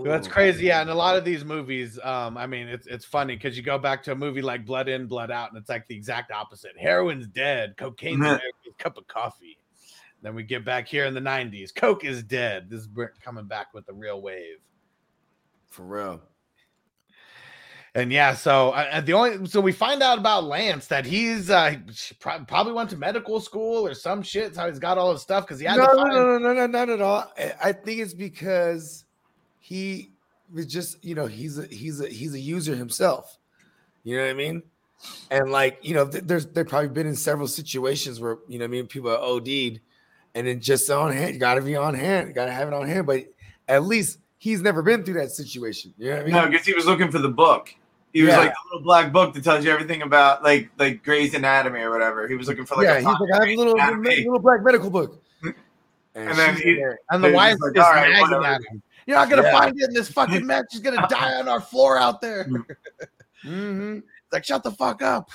[0.02, 0.64] That's crazy.
[0.64, 3.62] Yeah, and a lot of these movies, um, I mean, it's it's funny because you
[3.62, 6.32] go back to a movie like Blood In, Blood Out, and it's like the exact
[6.32, 6.72] opposite.
[6.78, 8.16] Heroin's dead, cocaine's.
[8.20, 9.58] America's cup of coffee.
[10.22, 11.74] Then we get back here in the '90s.
[11.74, 12.70] Coke is dead.
[12.70, 12.88] This is
[13.22, 14.56] coming back with the real wave.
[15.68, 16.22] For real.
[17.96, 21.76] And yeah, so uh, the only so we find out about Lance that he's uh
[22.20, 24.46] probably went to medical school or some shit.
[24.46, 26.38] That's how he's got all his stuff because he had no, to no, find no,
[26.38, 27.32] no, no, no, not at all.
[27.38, 29.04] I- I think it's because
[29.60, 30.10] he
[30.52, 33.38] was just, you know, he's a he's a he's a user himself.
[34.02, 34.62] You know what I mean?
[35.30, 38.64] And like, you know, th- there's they've probably been in several situations where you know,
[38.64, 39.80] what I mean, people are OD'd,
[40.34, 42.66] and then just on hand, you got to be on hand, you got to have
[42.66, 43.06] it on hand.
[43.06, 43.26] But
[43.68, 45.94] at least he's never been through that situation.
[45.96, 46.34] You know what I mean?
[46.34, 47.72] No, because he was looking for the book.
[48.14, 48.38] He was Yeah.
[48.38, 51.90] like a little black book that tells you everything about like like Grey's Anatomy or
[51.90, 52.26] whatever.
[52.28, 54.16] He was looking for like yeah, a he's like, I have a little, Anatomy.
[54.24, 55.20] little black medical book.
[56.16, 58.60] And then he- and the They're wife just like, is "All right, nagging whatever." at
[58.70, 58.82] him.
[59.06, 59.58] You're not gonna Yeah.
[59.58, 60.62] find it in this fucking mess.
[60.70, 62.48] She's gonna die on our floor out there.
[63.44, 64.02] Mhm.
[64.32, 65.28] Like, shut the fuck up.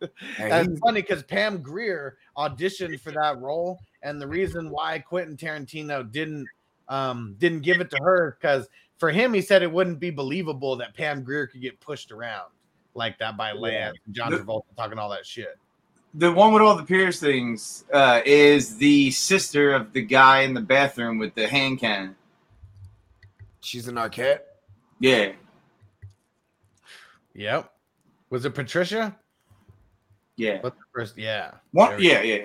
[0.00, 5.00] And And it's funny because Pam Grier auditioned for that role, and the reason why
[5.00, 6.46] Quentin Tarantino didn't
[6.88, 8.68] um didn't give it to her because
[8.98, 12.50] for him he said it wouldn't be believable that Pam Grier could get pushed around
[12.94, 15.58] like that by Lance and John The- Travolta talking all that shit.
[16.14, 20.60] The one with all the piercings uh, is the sister of the guy in the
[20.60, 22.14] bathroom with the hand cannon.
[23.60, 24.40] she's an Arquette.
[25.00, 25.32] Yeah,
[27.34, 27.72] Yep.
[28.30, 29.16] Was it Patricia?
[30.36, 31.16] yeah, What's the first?
[31.18, 31.52] Yeah.
[31.72, 32.44] one, There we yeah, yeah.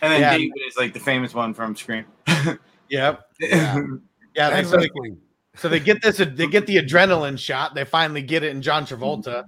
[0.00, 0.36] And then Yeah.
[0.38, 2.06] David is like the famous one from Scream.
[2.88, 3.26] Yep.
[3.40, 3.82] Yeah.
[4.34, 4.50] Yeah.
[4.50, 4.88] And so, they,
[5.56, 7.74] so they get this, they get the adrenaline shot.
[7.74, 9.44] They finally get it in John Travolta.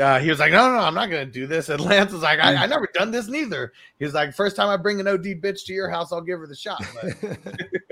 [0.00, 1.68] Uh, he was like, no, no, no, I'm not going to do this.
[1.68, 3.72] And Lance was like, I, I never done this neither.
[3.98, 6.40] He was like, first time I bring an OD bitch to your house, I'll give
[6.40, 6.84] her the shot.
[6.94, 7.38] But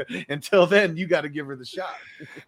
[0.28, 1.95] until then, you got to give her the shot.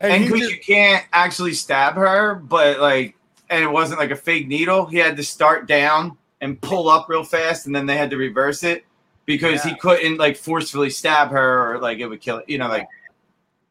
[0.00, 3.16] And and because just- you can't actually stab her, but like,
[3.50, 4.86] and it wasn't like a fake needle.
[4.86, 8.16] He had to start down and pull up real fast, and then they had to
[8.16, 8.84] reverse it
[9.26, 12.48] because he couldn't like forcefully stab her, or like it would kill it.
[12.48, 12.88] You know, like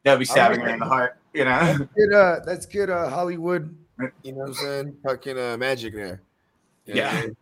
[0.04, 1.18] that would be stabbing her in the heart.
[1.32, 3.76] You know, good, uh, that's good uh, Hollywood.
[4.22, 4.96] You know what I'm saying?
[5.04, 6.22] Fucking uh, magic there.
[6.86, 7.22] You know what I Yeah.
[7.22, 7.36] mean?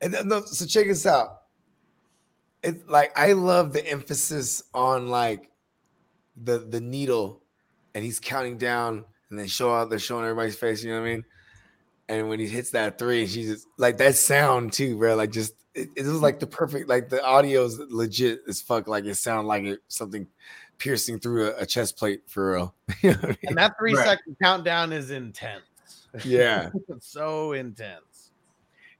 [0.00, 1.38] And then, no, so check this out.
[2.62, 5.50] It's like I love the emphasis on like
[6.36, 7.42] the the needle,
[7.94, 9.90] and he's counting down, and then show out.
[9.90, 10.82] They're showing everybody's face.
[10.82, 11.24] You know what I mean?
[12.08, 15.14] And when he hits that three, she's just like that sound too, bro.
[15.14, 16.88] Like just it, it was like the perfect.
[16.88, 18.88] Like the audio's legit as fuck.
[18.88, 20.26] Like it sounded like it something
[20.78, 22.74] piercing through a, a chest plate for real.
[23.02, 23.36] You know I mean?
[23.48, 24.04] And that three Right.
[24.06, 25.62] second countdown is intense.
[26.24, 26.70] Yeah.
[27.00, 28.30] So intense.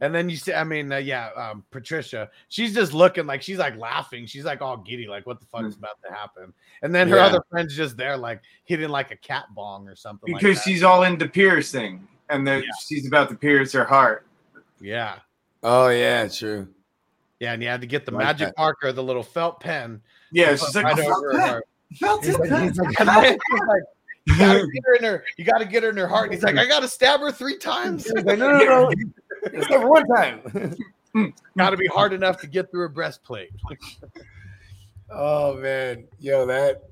[0.00, 3.58] And then you see, I mean, uh, yeah, um, Patricia, she's just looking like she's
[3.58, 4.26] like laughing.
[4.26, 6.52] She's like all giddy, like what the fuck is about to happen?
[6.82, 7.26] And then her Yeah.
[7.26, 10.32] other friend's just there, like hitting like a cat bong or something.
[10.32, 10.62] like because that.
[10.62, 14.24] she's all into piercing, and then she's about to pierce her heart.
[14.80, 15.18] yeah,
[15.64, 16.68] Oh yeah, true.
[17.40, 18.58] Yeah, and you had to get the Like magic that.
[18.58, 20.00] marker, the little felt pen.
[20.32, 21.68] Yeah, she's like, right "I felt over her heart.
[21.94, 23.82] Felt He's like, he's like, And then he's like,
[24.26, 26.24] you gotta get her in her, you gotta get her in her heart.
[26.26, 28.06] And he's like, I gotta stab her three times.
[28.12, 28.90] like, no, no, no,
[29.44, 30.76] it's never one time.
[31.56, 33.50] gotta be hard enough to get through her breastplate.
[35.10, 36.82] oh man, yo, that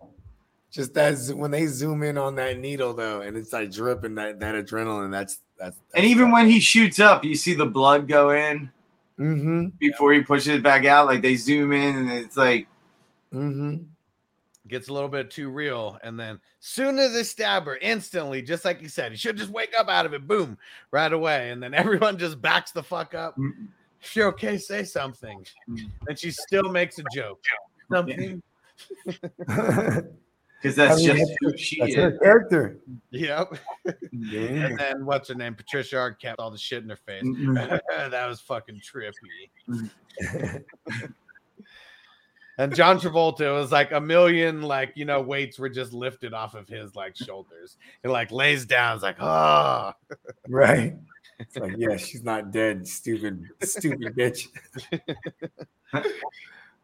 [0.70, 4.40] just that's when they zoom in on that needle though, and it's like dripping that
[4.40, 5.10] that adrenaline.
[5.10, 8.70] That's that's, And even when he shoots up, you see the blood go in
[9.18, 11.06] mm-hmm, before he pushes it back out.
[11.06, 12.66] Like they zoom in, and it's like
[13.32, 13.82] mm-hmm.
[14.68, 18.64] gets a little bit too real, and then soon as they stab her, instantly, just
[18.64, 20.58] like you said, he should just wake up out of it, boom,
[20.90, 23.36] right away, and then everyone just backs the fuck up.
[23.36, 23.68] Mm.
[24.02, 25.44] If you're okay, say something.
[26.06, 27.42] And she still makes a joke.
[27.90, 28.42] Something.
[30.62, 31.96] Because that's I mean, just that's who her- she that's is.
[31.96, 32.78] her character.
[33.10, 33.54] Yep.
[34.12, 34.40] Yeah.
[34.40, 35.54] And then what's her name?
[35.54, 37.22] Patricia Arquette, all the shit in her face.
[38.10, 39.50] That was fucking trippy.
[42.58, 46.54] and John Travolta was like a million, like you know, weights were just lifted off
[46.54, 47.76] of his like shoulders.
[48.02, 48.94] He like lays down.
[48.94, 49.92] It's like, oh,
[50.48, 50.96] Right.
[51.38, 54.48] It's like, yeah, she's not dead, stupid, stupid bitch.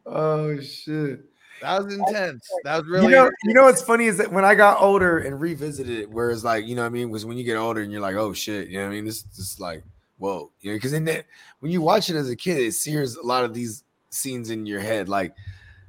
[0.04, 1.20] oh shit.
[1.62, 2.48] That was intense.
[2.64, 5.18] That was really you know, you know what's funny is that when I got older
[5.18, 7.80] and revisited it, whereas like, you know what I mean, was when you get older
[7.80, 9.04] and you're like, oh shit, you know what I mean?
[9.04, 9.82] This this is like,
[10.18, 11.26] whoa, you know, because in that
[11.60, 14.66] when you watch it as a kid, it sears a lot of these scenes in
[14.66, 15.34] your head, like,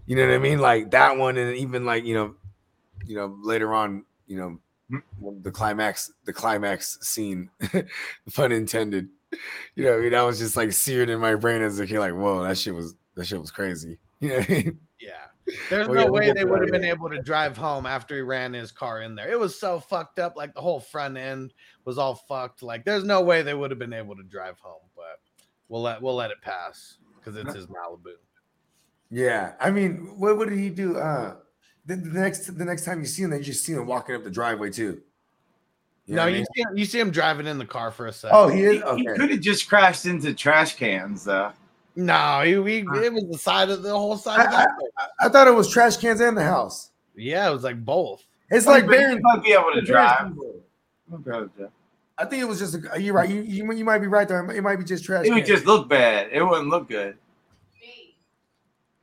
[0.06, 0.60] you know what I mean?
[0.60, 2.36] Like that one, and even like, you know,
[3.06, 4.60] you know, later on, you know,
[5.42, 7.50] the climax, the climax scene,
[8.34, 9.10] pun intended.
[9.76, 12.00] You know, I mean, that was just like seared in my brain as a kid,
[12.00, 13.98] like, whoa, that shit was that shit was crazy.
[14.24, 14.80] You know what I mean?
[15.02, 15.26] Yeah.
[15.70, 18.22] There's Oh, no yeah, way they would have been able to drive home after he
[18.22, 19.30] ran his car in there.
[19.30, 20.36] It was so fucked up.
[20.38, 21.54] Like the whole front end
[21.86, 22.64] was all fucked.
[22.64, 24.82] Like there's no way they would have been able to drive home.
[24.96, 25.20] But
[25.68, 28.14] we'll let we'll let it pass because it's his Malibu.
[29.10, 30.98] Yeah, I mean, what what did he do?
[30.98, 31.36] Uh,
[31.86, 34.16] the, the next the next time you see him, then you just see him walking
[34.16, 35.02] up the driveway too.
[36.06, 36.46] You know no, what I you mean?
[36.56, 38.36] see him, you see him driving in the car for a second.
[38.38, 38.84] Oh, he He, is.
[38.98, 41.52] he could have just crashed into trash cans, though.
[41.96, 45.10] No, he, he it was the side of the whole side I, of I, that.
[45.22, 46.92] I thought it was trash cans in the house.
[47.16, 48.24] Yeah, it was like both.
[48.50, 49.22] It's like But he Baron.
[49.22, 50.34] might be able to drive.
[52.18, 52.76] I think it was just.
[52.76, 53.30] A, you're right.
[53.30, 54.44] You, you you might be right there.
[54.52, 55.26] It might be just trash.
[55.26, 55.48] It would cans.
[55.50, 56.30] just look bad.
[56.32, 57.18] It wouldn't look good.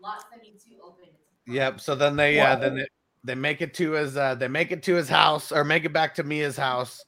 [0.01, 1.09] Lot 72 open.
[1.47, 1.81] Yep.
[1.81, 2.87] So then they uh then they,
[3.25, 5.93] they make it to his uh they make it to his house or make it
[5.93, 7.05] back to Mia's house.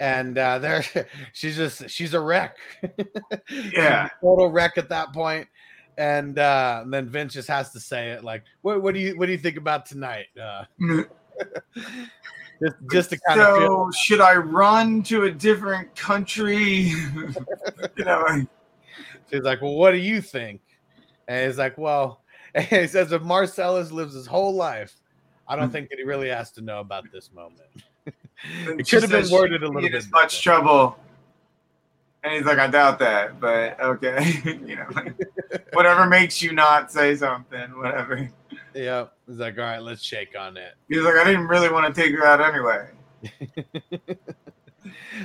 [0.00, 0.84] And uh there
[1.32, 2.56] she's just she's a wreck.
[3.50, 4.08] Yeah.
[4.20, 5.46] total wreck at that point.
[5.96, 9.16] And uh and then Vince just has to say it like, what what do you
[9.18, 10.26] what do you think about tonight?
[10.40, 10.64] Uh
[12.62, 16.92] just just to kind of feel So should I run to a different country?
[17.96, 18.46] you know, like,
[19.30, 20.60] She's like, Well, what do you think?
[21.28, 22.22] And he's like, Well,
[22.58, 24.94] he says if Marsellus lives his whole life,
[25.48, 27.60] I don't think that he really has to know about this moment.
[28.42, 30.98] It could have been worded a little bit as much trouble.
[32.22, 35.14] And he's like, I doubt that, but okay, you know, like,
[35.74, 38.30] whatever makes you not say something, whatever.
[38.74, 39.06] Yeah.
[39.26, 40.74] He's like, all right, let's shake on it.
[40.88, 42.88] He's like, I didn't really want to take her out anyway.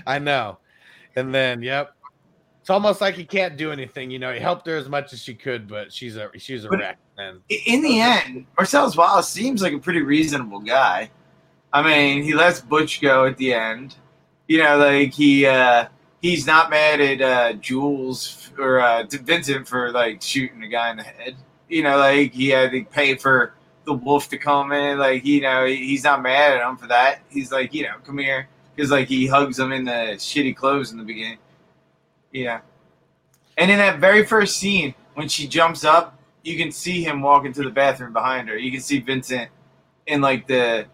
[0.07, 0.57] I know.
[1.15, 1.93] And then, yep.
[2.61, 4.11] It's almost like he can't do anything.
[4.11, 6.69] You know, he helped her as much as she could, but she's a she's a
[6.69, 6.97] But- wreck.
[7.17, 11.09] And In the end, Marsellus Wallace seems like a pretty reasonable guy.
[11.71, 13.95] I mean, he lets Butch go at the end.
[14.47, 15.87] You know, like he uh
[16.21, 20.97] he's not mad at uh Jules or uh Vincent for like shooting a guy in
[20.97, 21.35] the head.
[21.67, 23.53] You know, like he had to pay for
[23.85, 24.97] the wolf to come in.
[24.97, 27.21] Like, you know, he's not mad at him for that.
[27.29, 28.47] He's like, you know, come here.
[28.75, 31.37] Because like he hugs him in the shitty clothes in the beginning.
[32.31, 32.61] Yeah.
[33.57, 37.51] And in that very first scene, when she jumps up, you can see him walking
[37.53, 38.57] to the bathroom behind her.
[38.57, 39.49] You can see Vincent
[40.07, 40.85] in like the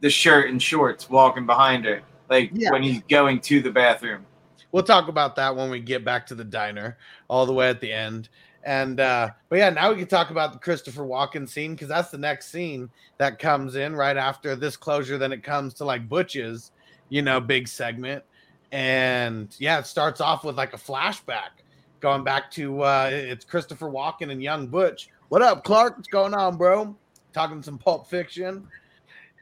[0.00, 2.70] the shirt and shorts walking behind her, like Yeah.
[2.70, 4.24] when he's going to the bathroom.
[4.72, 7.80] we'll talk about that when we get back to the diner, all the way at
[7.80, 8.28] the end.
[8.64, 12.10] And uh, but yeah, now we can talk about the Christopher Walken scene because that's
[12.10, 15.16] the next scene that comes in right after this closure.
[15.18, 16.72] Then it comes to like Butch's,
[17.08, 18.24] you know, big segment.
[18.72, 21.62] And yeah, it starts off with like a flashback
[22.00, 25.08] going back to uh it's Christopher Walken and young Butch.
[25.28, 25.96] What up, Clark?
[25.96, 26.94] What's going on, bro?
[27.32, 28.66] Talking some pulp fiction.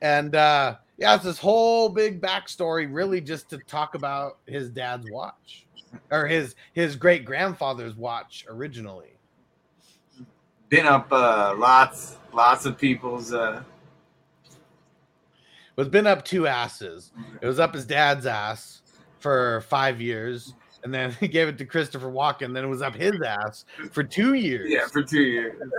[0.03, 5.11] And uh yeah, it's this whole big backstory, really just to talk about his dad's
[5.11, 5.67] watch
[6.11, 9.17] or his his great grandfather's watch originally.
[10.69, 13.33] Been up uh, lots, lots of people's.
[13.33, 13.63] Uh,
[15.77, 17.11] It was been up two asses.
[17.41, 18.83] It was up his dad's ass
[19.19, 20.55] for five years,
[20.85, 22.55] and then he gave it to Christopher Walken.
[22.55, 24.71] Then it was up his ass for two years.
[24.71, 25.61] yeah, for two years.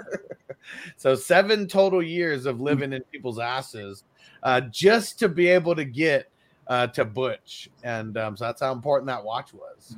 [0.97, 4.03] So seven total years of living in people's asses,
[4.41, 6.27] uh, just to be able to get
[6.65, 9.95] uh, to Butch, and um, so that's how important that watch was.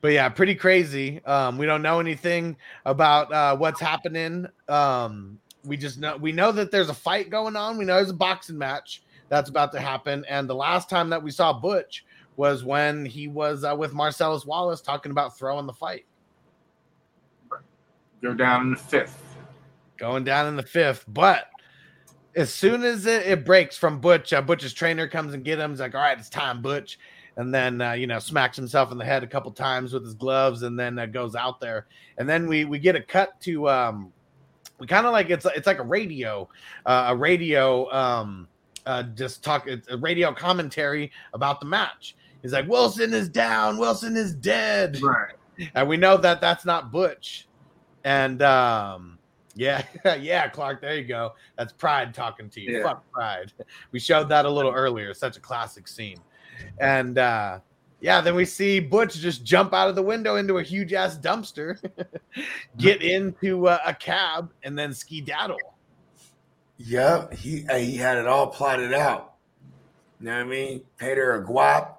[0.00, 1.22] but yeah, pretty crazy.
[1.26, 2.56] Um, we don't know anything
[2.86, 4.46] about uh, what's happening.
[4.66, 7.76] Um, we just know we know that there's a fight going on.
[7.76, 11.22] We know there's a boxing match that's about to happen, and the last time that
[11.22, 12.06] we saw Butch
[12.38, 16.06] was when he was uh, with Marsellus Wallace talking about throwing the fight.
[18.22, 19.36] Go down in the fifth.
[19.96, 21.04] going down in the fifth.
[21.08, 21.48] But
[22.36, 25.72] as soon as it, it breaks from Butch, uh, Butch's trainer comes and get him.
[25.72, 26.98] He's like, "All right, it's time, Butch."
[27.36, 30.14] And then uh, you know smacks himself in the head a couple times with his
[30.14, 31.86] gloves, and then uh, goes out there.
[32.18, 34.12] And then we we get a cut to um,
[34.78, 36.48] we kind of like it's it's like a radio,
[36.86, 38.46] uh, a radio um,
[38.86, 42.14] uh, just talk a radio commentary about the match.
[42.42, 45.34] He's like, Wilson is down, Wilson is dead, Right.
[45.74, 47.48] and we know that that's not Butch.
[48.04, 49.18] And um,
[49.54, 49.84] yeah,
[50.20, 51.34] yeah, Clark, there you go.
[51.56, 52.78] That's Pride talking to you.
[52.78, 52.84] Yeah.
[52.84, 53.52] Fuck Pride.
[53.92, 55.12] We showed that a little earlier.
[55.14, 56.18] Such a classic scene.
[56.80, 57.58] And uh,
[58.00, 61.18] yeah, then we see Butch just jump out of the window into a huge ass
[61.18, 61.76] dumpster,
[62.78, 65.56] get into uh, a cab, and then skedaddle.
[66.78, 69.34] Yep, he uh, he had it all plotted out.
[70.20, 70.82] You know what I mean?
[70.98, 71.94] Paid her a guap.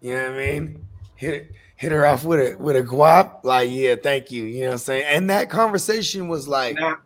[0.00, 0.86] You know what I mean?
[1.16, 3.44] Hit hit her off with a with a guap.
[3.44, 4.44] Like, yeah, thank you.
[4.44, 5.04] You know what I'm saying?
[5.08, 6.98] And that conversation was like, Now,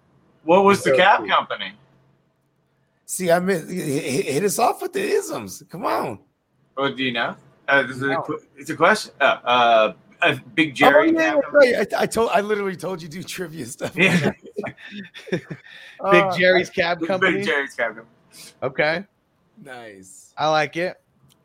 [0.45, 1.29] what was the cab cool.
[1.29, 1.73] company?
[3.07, 5.63] see, I mean, hit, hit us off with the isms.
[5.69, 6.19] Come on.
[6.79, 7.37] Or do you know?
[7.69, 8.23] Uh, this is a,
[8.57, 9.13] it's a question.
[9.21, 9.93] Uh, uh,
[10.23, 11.13] uh, Big Oh, Jerry.
[11.13, 11.73] yeah, cab that's company?
[11.75, 11.95] right.
[11.95, 13.95] I, I told I literally told you do trivia stuff.
[13.97, 14.33] Yeah.
[15.31, 15.43] Big
[16.01, 17.39] Uh, Jerry's Cab Company.
[17.39, 18.07] Big Jerry's cab company.
[18.63, 19.05] Okay.
[19.63, 20.33] Nice.
[20.39, 20.97] I like it.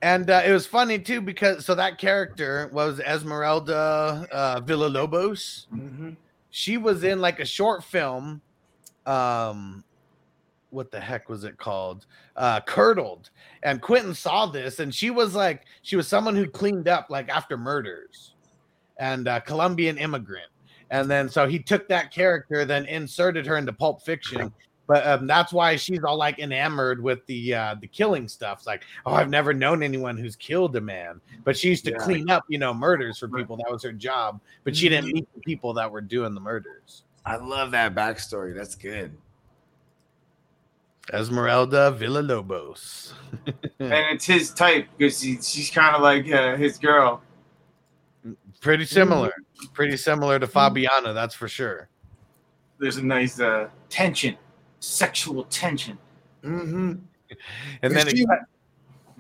[0.02, 5.68] And uh, it was funny too because so that character was Esmeralda uh, Villalobos.
[5.74, 6.16] Mhm.
[6.52, 8.42] She was in like a short film.
[9.06, 9.84] Um,
[10.70, 12.06] what the heck was it called?
[12.36, 13.30] Uh, Curdled.
[13.64, 17.30] And Quentin saw this, and she was like, she was someone who cleaned up like
[17.30, 18.34] after murders,
[18.98, 20.50] and uh, Colombian immigrant.
[20.90, 24.54] And then so he took that character, then inserted her into Pulp Fiction.
[24.88, 28.60] But um, that's why she's all like enamored with the uh, the killing stuff.
[28.60, 31.20] It's like, oh, I've never known anyone who's killed a man.
[31.44, 31.98] But she used to Yeah.
[31.98, 33.58] clean up, you know, murders for people.
[33.58, 34.40] That was her job.
[34.64, 37.04] But she didn't meet the people that were doing the murders.
[37.26, 38.56] I love that backstory.
[38.56, 39.12] That's good.
[41.12, 43.14] Esmeralda Villalobos.
[43.80, 47.22] And it's his type because he, she's kind of like uh, his girl.
[48.60, 49.32] Pretty similar.
[49.74, 51.90] Pretty similar to Fabiana, that's for sure.
[52.80, 54.36] There's a nice uh, tension,
[54.80, 55.98] sexual tension.
[56.44, 56.94] Mm-hmm.
[57.82, 58.30] And then she, it,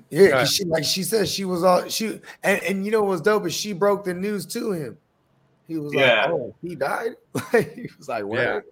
[0.10, 3.46] yeah, she like she said she was all she and, and you know what's dope
[3.46, 4.98] is she broke the news to him.
[5.68, 6.22] He was Yeah.
[6.24, 7.16] like, "Oh, he died."
[7.52, 8.64] He was like, "Word."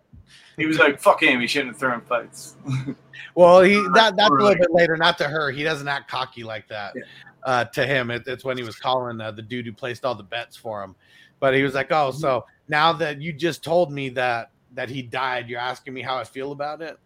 [0.55, 1.41] He was like, "Fuck him.
[1.41, 2.55] He shouldn't have thrown fights."
[3.35, 4.57] well, he that that's a little Right.
[4.59, 5.51] bit later, not to her.
[5.51, 6.93] He doesn't act cocky like that.
[6.95, 7.03] Yeah.
[7.43, 10.15] Uh, to him, it, it's when he was calling uh, the dude who placed all
[10.15, 10.95] the bets for him.
[11.41, 15.01] But he was like, "Oh, so now that you just told me that that he
[15.01, 16.97] died, you're asking me how I feel about it."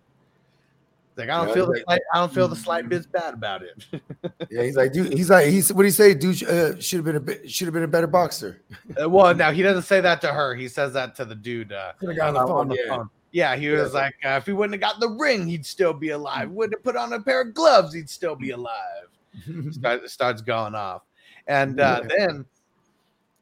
[1.16, 3.34] Like I don't Yeah, feel the like- slight, I don't feel the slight bits bad
[3.34, 3.86] about it.
[4.50, 5.14] Yeah, he's like, dude.
[5.14, 6.14] He's like, he's what do he say?
[6.14, 8.62] Dude uh, should have been a bit, should have been a better boxer.
[9.02, 10.56] Uh, well, now he doesn't say that to her.
[10.56, 11.72] He says that to the dude.
[11.74, 12.72] Uh, Could have got on the uh, phone.
[12.72, 12.96] yeah.
[12.96, 13.10] phone.
[13.32, 14.00] Yeah, he was Yeah.
[14.00, 16.50] like, uh, if he wouldn't have got the ring, he'd still be alive.
[16.50, 19.08] Wouldn't have put on a pair of gloves, he'd still be alive.
[19.72, 21.04] Start, starts going off,
[21.48, 22.46] and uh, then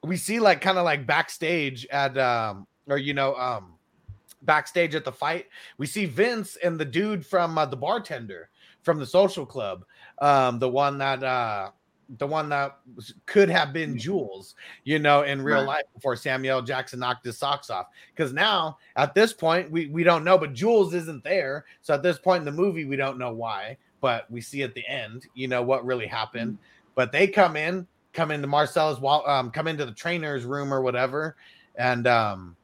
[0.03, 3.73] we see like kind of like backstage at um or you know um
[4.43, 5.47] backstage at the fight.
[5.77, 8.49] We see Vince and the dude from uh, the bartender
[8.83, 9.83] from the social club,
[10.21, 11.71] um the one that uh
[12.19, 14.55] the one that was- could have been Jules,
[14.85, 15.67] you know, in real Right.
[15.67, 17.87] life before Samuel Jackson knocked his socks off.
[18.15, 21.65] Because now at this point, we, we don't know, but Jules isn't there.
[21.81, 24.73] So at this point in the movie, we don't know why, but we see at
[24.73, 26.57] the end, you know, what really happened.
[26.95, 30.81] But they come in, come into Marcel's wall, um, come into the trainer's room or
[30.81, 31.35] whatever,
[31.75, 32.55] and um,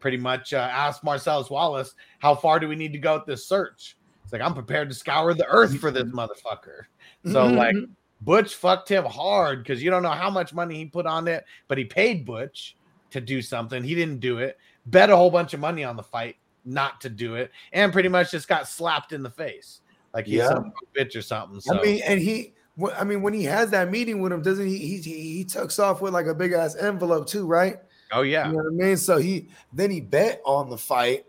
[0.00, 3.46] pretty much uh, ask Marsellus Wallace, how far do we need to go with this
[3.46, 3.96] search?
[4.24, 6.82] It's like, I'm prepared to scour the earth for this motherfucker.
[7.26, 7.76] So, like,
[8.22, 11.44] Butch fucked him hard because you don't know how much money he put on it,
[11.68, 12.76] but he paid Butch
[13.10, 13.82] to do something.
[13.82, 14.58] He didn't do it.
[14.86, 18.08] Bet a whole bunch of money on the fight not to do it, and pretty
[18.08, 19.80] much just got slapped in the face
[20.14, 20.48] like he's Yeah.
[20.48, 21.60] some bitch or something.
[21.60, 22.54] So I mean, and he,
[22.96, 24.78] I mean, when he has that meeting with him, doesn't he?
[24.78, 27.78] He he, he tucks off with like a big ass envelope too, right?
[28.12, 28.96] Oh yeah, You know what I mean?
[28.96, 31.26] So he then he bet on the fight.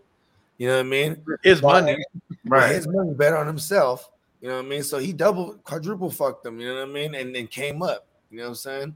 [0.58, 1.24] You know what I mean?
[1.44, 1.98] his But- money.
[2.46, 2.76] Right.
[2.76, 4.10] His money bet on himself.
[4.42, 4.84] You know what I mean?
[4.84, 6.60] So he double quadruple fucked them.
[6.60, 7.14] You know what I mean?
[7.16, 8.06] And then came up.
[8.30, 8.96] You know what I'm saying?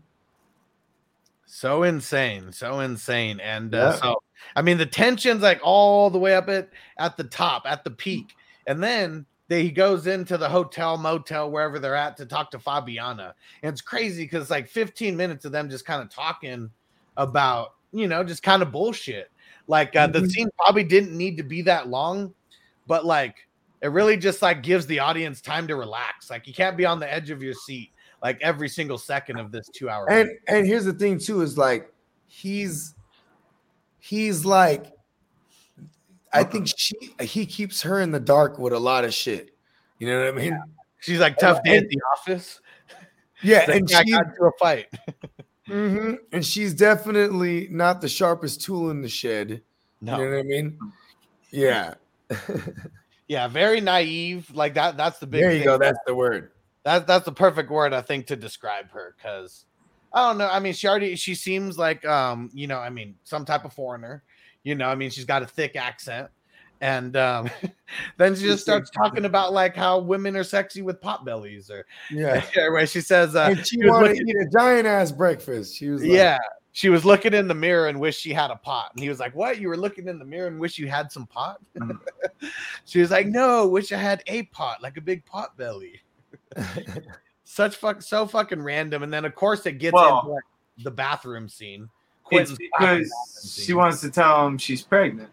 [1.47, 3.91] So insane, so insane, and uh, Yeah.
[4.01, 4.23] so
[4.55, 7.91] I mean the tension's like all the way up at at the top, at the
[7.91, 8.35] peak,
[8.67, 12.57] and then they, he goes into the hotel, motel, wherever they're at to talk to
[12.57, 16.71] Fabiana, and it's crazy because it's like 15 minutes of them just kind of talking
[17.17, 19.31] about you know just kind of bullshit.
[19.67, 20.29] Like uh, the Mhm.
[20.31, 22.33] scene probably didn't need to be that long,
[22.87, 23.47] but like
[23.81, 26.29] it really just like gives the audience time to relax.
[26.29, 27.91] Like you can't be on the edge of your seat
[28.23, 30.09] like every single second of this two hour.
[30.09, 31.93] And and here's the thing too is like
[32.27, 32.95] he's
[33.99, 34.91] he's like
[36.33, 39.51] I think she he keeps her in the dark with a lot of shit.
[39.99, 40.59] You know what I mean?
[40.99, 42.59] She's like tough day at the office.
[43.43, 44.87] Yeah, like, and I she got into a fight.
[45.67, 46.17] Mhm.
[46.31, 49.61] and she's definitely not the sharpest tool in the shed.
[50.01, 50.17] No.
[50.19, 50.79] You know what I mean?
[51.51, 51.93] Yeah.
[53.27, 54.51] Yeah, very naive.
[54.53, 54.97] Like that.
[54.97, 55.41] That's the big.
[55.41, 55.77] there you go.
[55.77, 56.51] That's the word.
[56.83, 59.65] That that's the perfect word I think to describe her because
[60.13, 60.47] I don't know.
[60.47, 63.73] I mean, she already she seems like um you know I mean some type of
[63.73, 64.23] foreigner.
[64.63, 66.29] You know, I mean she's got a thick accent,
[66.85, 67.49] and um
[68.17, 71.85] then she just starts talking about like how women are sexy with pot bellies or
[72.11, 72.43] Yeah.
[72.69, 75.75] where she says uh, and she was wanted to eat a giant ass breakfast.
[75.75, 76.37] She was like, yeah.
[76.73, 78.91] She was looking in the mirror and wished she had a pot.
[78.93, 79.61] And he was like, What?
[79.61, 81.61] You were looking in the mirror and wish you had some pot?
[82.85, 86.01] she was like, No, wish I had a pot, like a big pot belly.
[87.45, 89.03] Such fuck so fucking random.
[89.03, 90.43] And then of course it gets Well- into like,
[90.83, 91.83] the bathroom scene.
[91.83, 95.29] It's Quentin's fucking because bathroom she wants to tell him she's pregnant.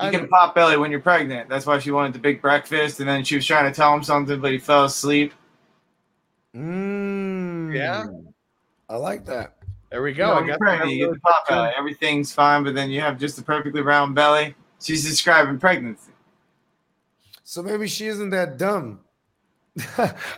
[0.00, 0.52] You I get a know.
[0.54, 1.48] belly when you're pregnant.
[1.48, 4.02] That's why she wanted the big breakfast, and then she was trying to tell him
[4.02, 5.32] something, but he fell asleep.
[6.56, 8.06] Mm, Yeah.
[8.88, 9.56] I like that.
[9.90, 10.26] There we You go.
[10.26, 11.70] know, I when you're pregnant, you get the pot belly.
[11.78, 14.54] Everything's fine, but then you have just a perfectly round belly.
[14.80, 16.12] She's describing pregnancy.
[17.44, 19.00] So maybe she isn't that dumb.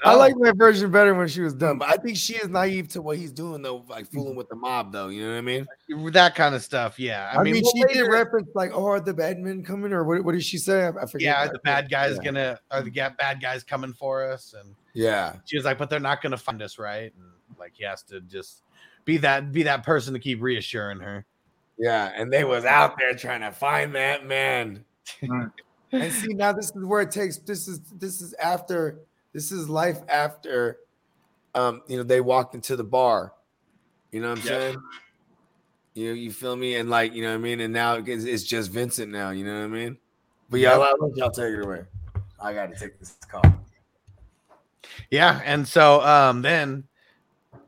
[0.04, 2.88] I like my version better when she was dumb, but I think she is naive
[2.90, 4.16] to what he's doing though, like mm-hmm.
[4.16, 5.08] fooling with the mob though.
[5.08, 5.66] You know what I mean?
[6.12, 7.00] that kind of stuff.
[7.00, 7.32] Yeah.
[7.36, 10.24] I, mean, well, she did reference like, "Oh, are the bad men coming?" Or what,
[10.24, 10.84] what did she say?
[10.84, 11.20] I, I forget.
[11.20, 11.52] yeah, that.
[11.52, 12.24] the bad guys Yeah.
[12.24, 15.98] gonna are the bad guys coming for us, and Yeah, she was like, but they're
[15.98, 17.12] not gonna find us, right?
[17.16, 18.62] And like he has to just
[19.04, 21.26] be that be that person to keep reassuring her.
[21.76, 24.84] yeah, and they was out there trying to find that man.
[25.94, 27.38] And see, now this is where it takes.
[27.38, 28.98] This is this is after.
[29.34, 30.78] This is life after.
[31.54, 33.32] Um, you know, they walked into the bar.
[34.12, 34.60] You know what I'm Yep.
[34.60, 34.82] saying?
[35.94, 36.76] You know, you feel me?
[36.76, 37.60] And like, you know what I mean?
[37.60, 39.98] And now it's, it's just Vincent now, you know what I mean?
[40.48, 40.80] But yeah, Yep.
[40.80, 41.82] I'll let y'all take it away.
[42.40, 43.42] I gotta take this call.
[45.10, 46.84] Yeah, and so um then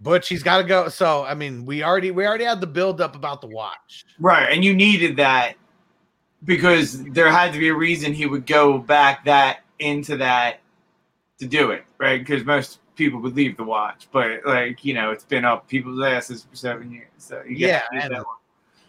[0.01, 0.88] Butch he's got to go.
[0.88, 4.05] So I mean, we already we already had the build up about the watch.
[4.18, 5.55] Right, and you needed that
[6.44, 10.60] because there had to be a reason he would go back that into that
[11.38, 12.18] to do it, right?
[12.18, 16.02] Because most people would leave the watch, but like you know, it's been up people's
[16.02, 17.08] asses for seven years.
[17.18, 18.36] So you Yeah, gotta do and- that one.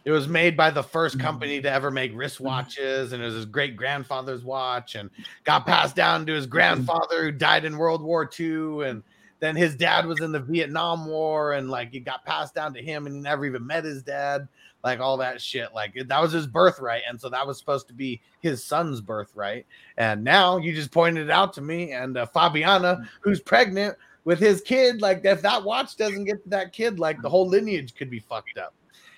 [0.05, 0.89] It was made by the Mm-hmm.
[0.89, 5.09] first company to ever make wristwatches, and it was his great grandfather's watch, and
[5.43, 6.51] got passed down to his Mm-hmm.
[6.51, 9.03] grandfather who died in World War II, and
[9.41, 12.81] then his dad was in the Vietnam War, and like it got passed down to
[12.81, 14.47] him, and he never even met his dad,
[14.83, 15.73] like all that shit.
[15.73, 19.65] Like that was his birthright, and so that was supposed to be his son's birthright.
[19.97, 24.39] And now you just pointed it out to me, and uh, Fabiana, who's pregnant with
[24.39, 27.95] his kid, like if that watch doesn't get to that kid, like the whole lineage
[27.95, 28.73] could be fucked up.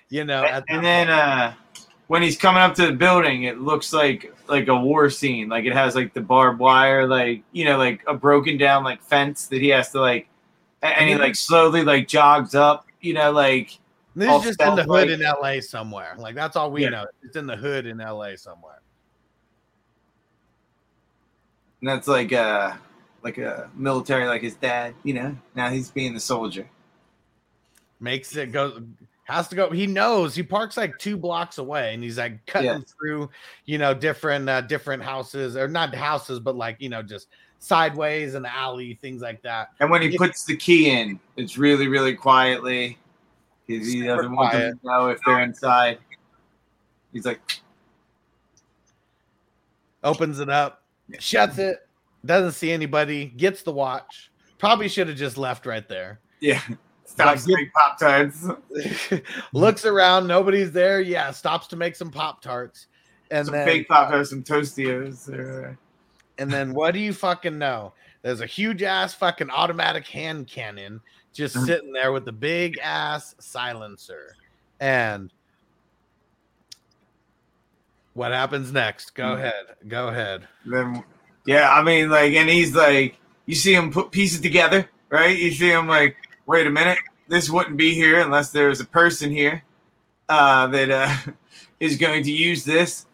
[0.09, 1.53] You know, at and that then uh
[2.09, 5.47] when he's coming up to the building, it looks like like a war scene.
[5.47, 9.01] Like it has like the barbed wire, like you know, like a broken down like
[9.03, 10.27] fence that he has to like,
[10.81, 12.87] and he like slowly like jogs up.
[12.99, 13.79] You know, like
[14.19, 16.13] This all is just in the hood in LA somewhere.
[16.17, 16.89] Like that's all we Yeah.
[16.89, 17.05] know.
[17.23, 18.81] It's in the hood in LA somewhere.
[21.79, 22.73] And that's like uh
[23.23, 25.37] like a military like his dad, you know.
[25.55, 26.67] Now he's being the soldier.
[28.01, 28.83] Makes it go
[29.23, 29.69] has to go.
[29.69, 32.79] He knows he parks like two blocks away and he's like cutting Yeah.
[32.99, 33.29] through,
[33.63, 37.29] you know, different uh different houses or not houses, but like, you know, just
[37.59, 39.69] sideways and alley, things like that.
[39.79, 42.97] And when he puts the key in, it's really, really quietly.
[43.69, 45.99] He, he Super doesn't want them to know if they're inside.
[47.13, 47.39] He's like,
[50.03, 50.81] Opens it up,
[51.19, 51.87] shuts it,
[52.25, 54.31] doesn't see anybody, gets the watch.
[54.57, 56.19] Probably should have just left right there.
[56.39, 56.61] yeah,
[57.05, 58.47] stops to make pop tarts.
[59.53, 60.99] Looks around, nobody's there.
[60.99, 62.87] Yeah, stops to make some Pop Tarts.
[63.29, 65.77] And Some then fake pop tarts, some toastios.
[66.39, 67.93] And then what do you fucking know?
[68.23, 71.01] There's a huge ass fucking automatic hand cannon
[71.33, 71.65] just Mhm.
[71.65, 74.35] sitting there with the big ass silencer.
[74.79, 75.31] And
[78.13, 79.13] what happens next?
[79.15, 79.37] Go Mhm.
[79.37, 79.65] ahead.
[79.87, 80.47] Go ahead.
[80.65, 81.03] Then,
[81.45, 85.37] yeah, I mean, like, and he's like, you see him put pieces together, right?
[85.37, 88.85] You see him like, wait a minute, this wouldn't be here unless there was a
[88.85, 89.63] person here
[90.27, 91.15] uh, that uh,
[91.79, 93.05] is going to use this.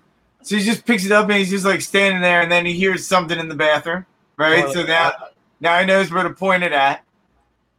[0.42, 2.74] So he just picks it up and he's just like standing there, and then he
[2.74, 4.06] hears something in the bathroom,
[4.38, 4.70] right?
[4.74, 5.14] So now,
[5.60, 7.05] now he knows where to point it at.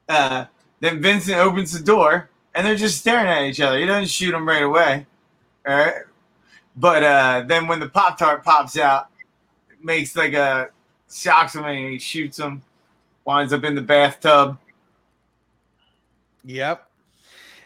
[0.08, 0.46] Uh,
[0.80, 3.78] then Vincent opens the door, and they're just staring at each other.
[3.78, 5.06] He doesn't shoot him right away,
[5.66, 5.94] all right?
[6.76, 9.08] But uh, then when the Pop Tart pops out,
[9.70, 10.68] it makes like a
[11.10, 12.62] shocks him and he shoots him,
[13.24, 14.58] winds up in the bathtub.
[16.44, 16.86] Yep.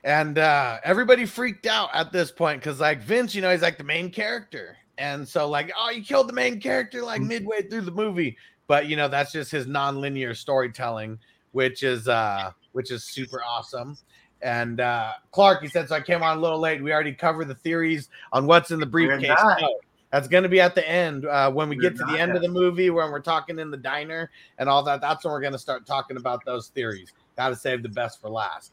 [0.05, 3.79] and uh, everybody freaked out at this point because like Vince, you know, he's like
[3.79, 7.83] the main character, and so like, oh, you killed the main character like midway through
[7.83, 8.37] the movie,
[8.67, 11.19] but you know that's just his non-linear storytelling,
[11.53, 13.97] which is uh, which is super awesome.
[14.43, 16.83] And uh, Clark, he said, so I came on a little late.
[16.83, 19.37] We already covered the theories on what's in the briefcase.
[19.61, 19.79] No,
[20.11, 22.35] that's going to be at the end uh, when we We're get to the end
[22.35, 25.01] of the movie when we're talking in the diner and all that.
[25.01, 27.13] That's when we're going to start talking about those theories.
[27.37, 28.73] Got to save the best for last.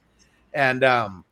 [0.53, 1.25] And um,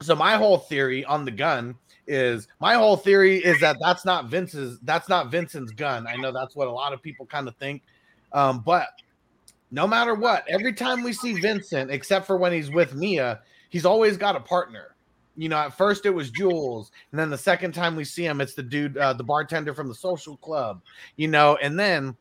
[0.00, 1.74] so my whole theory on the gun
[2.06, 6.06] is my whole theory is that that's not Vince's that's not Vincent's gun.
[6.06, 7.82] I know that's what a lot of people kind of think.
[8.32, 8.88] Um, but
[9.74, 13.40] no matter what, every time we see Vincent, except for when he's with Mia,
[13.70, 14.94] he's always got a partner.
[15.36, 18.40] You know, at first it was Jules, and then the second time we see him,
[18.40, 20.80] it's the dude, uh, the bartender from the social club.
[21.16, 22.16] You know, and then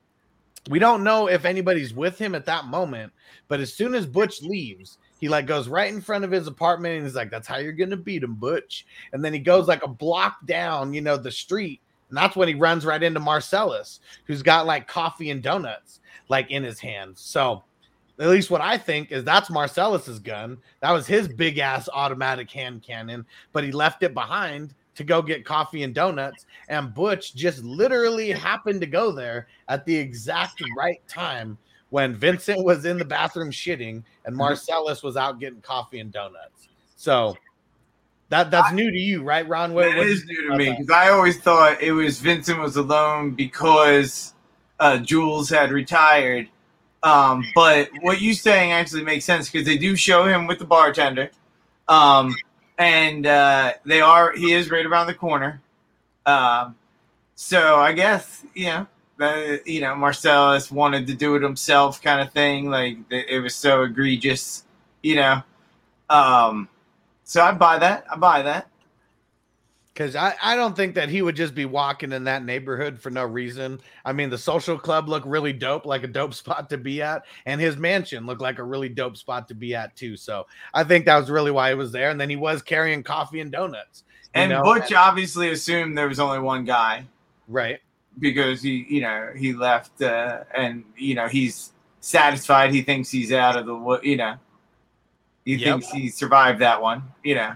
[0.67, 3.13] we don't know if anybody's with him at that moment.
[3.47, 6.95] But as soon as Butch leaves, he like goes right in front of his apartment,
[6.95, 9.83] and he's like, "That's how you're gonna beat him, Butch." And then he goes like
[9.83, 11.81] a block down, you know, the street,
[12.13, 15.99] and that's when he runs right into Marsellus, who's got like coffee and donuts
[16.29, 17.19] like in his hands.
[17.19, 17.63] So
[18.19, 20.59] at least what I think is that's Marsellus's gun.
[20.81, 25.23] That was his big ass automatic hand cannon, but he left it behind to go
[25.23, 26.45] get coffee and donuts.
[26.69, 31.57] And Butch just literally happened to go there at the exact right time
[31.89, 34.41] when Vincent was in the bathroom shitting and mm-hmm.
[34.41, 36.67] Marsellus was out getting coffee and donuts.
[36.95, 37.35] So
[38.33, 39.73] that that's new to you, right, Ron?
[39.75, 43.31] What- That is new to me because I always thought it was Vincent was alone
[43.35, 44.33] because
[44.79, 46.49] uh, Jules had retired.
[47.03, 50.65] Um, but what you're saying actually makes sense because they do show him with the
[50.65, 51.29] bartender,
[51.87, 52.33] um,
[52.79, 55.61] and uh, they are he is right around the corner.
[56.25, 56.75] Um,
[57.35, 58.87] so I guess you know
[59.19, 62.69] that you know Marsellus wanted to do it himself, kind of thing.
[62.71, 64.63] Like it it was so egregious,
[65.03, 65.43] you know.
[66.09, 66.67] Um,
[67.23, 68.05] so I buy that.
[68.11, 68.69] I buy that.
[69.93, 73.11] Because I, I don't think that he would just be walking in that neighborhood for
[73.11, 73.79] no reason.
[74.03, 77.23] I mean, the social club looked really dope, like a dope spot to be at,
[77.45, 80.17] and his mansion looked like a really dope spot to be at too.
[80.17, 82.09] So I think that was really why he was there.
[82.09, 84.03] And then he was carrying coffee and donuts.
[84.33, 84.63] And know?
[84.63, 87.05] Butch obviously assumed there was only one guy
[87.47, 87.79] right?
[88.19, 92.73] because he, you know, he left, uh, and you know he's satisfied.
[92.73, 94.35] He thinks he's out of the, you know,
[95.45, 95.63] he Yep.
[95.63, 97.03] thinks he survived that one.
[97.23, 97.55] You know,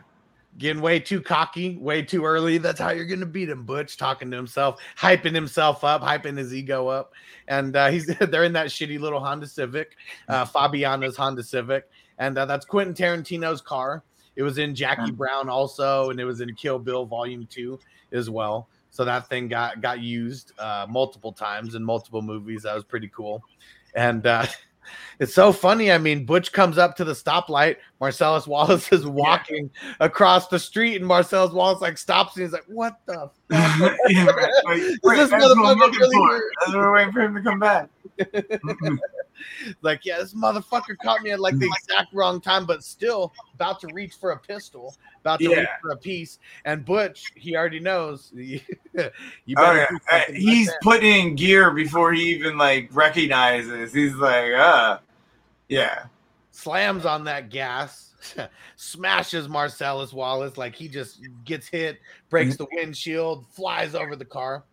[0.57, 2.57] Getting way too cocky, way too early.
[2.57, 3.63] That's how you're going to beat him.
[3.63, 7.13] Butch talking to himself, hyping himself up, hyping his ego up,
[7.47, 9.95] and uh, he's they're in that shitty little Honda Civic,
[10.27, 11.87] uh, Fabiana's Honda Civic,
[12.17, 14.03] and uh, that's Quentin Tarantino's car.
[14.35, 17.79] It was in Jackie Brown also, and it was in Kill Bill Volume Two
[18.11, 18.67] as well.
[18.89, 22.63] So that thing got got used uh, multiple times in multiple movies.
[22.63, 23.43] That was pretty cool,
[23.95, 24.45] and uh,
[25.19, 25.91] it's so funny.
[25.91, 27.77] I mean, Butch comes up to the stoplight.
[27.99, 29.69] Marsellus Wallace is walking
[29.99, 34.25] across the street, and Marsellus Wallace like stops and he's like, "What the fuck?" Yeah,
[34.25, 34.51] right.
[34.65, 36.29] Wait, Is wait, this that's what I'm motherfucker really for.
[36.29, 36.51] here?
[36.59, 37.89] That's what we're waiting for him to come back.
[39.81, 43.79] like, yeah, this motherfucker caught me at like the exact wrong time, but still about
[43.81, 46.39] to reach for a pistol, about to reach for a piece.
[46.65, 48.31] And Butch, he already knows.
[48.33, 48.59] you
[48.95, 49.07] Oh, yeah.
[49.57, 53.93] Uh, something like He's putting in gear before he even like recognizes.
[53.93, 54.99] He's like, uh,
[55.67, 56.05] yeah.
[56.57, 58.15] Slams on that gas,
[58.77, 61.99] smashes Marsellus Wallace like he just gets hit,
[62.31, 64.63] breaks the windshield, flies over the car.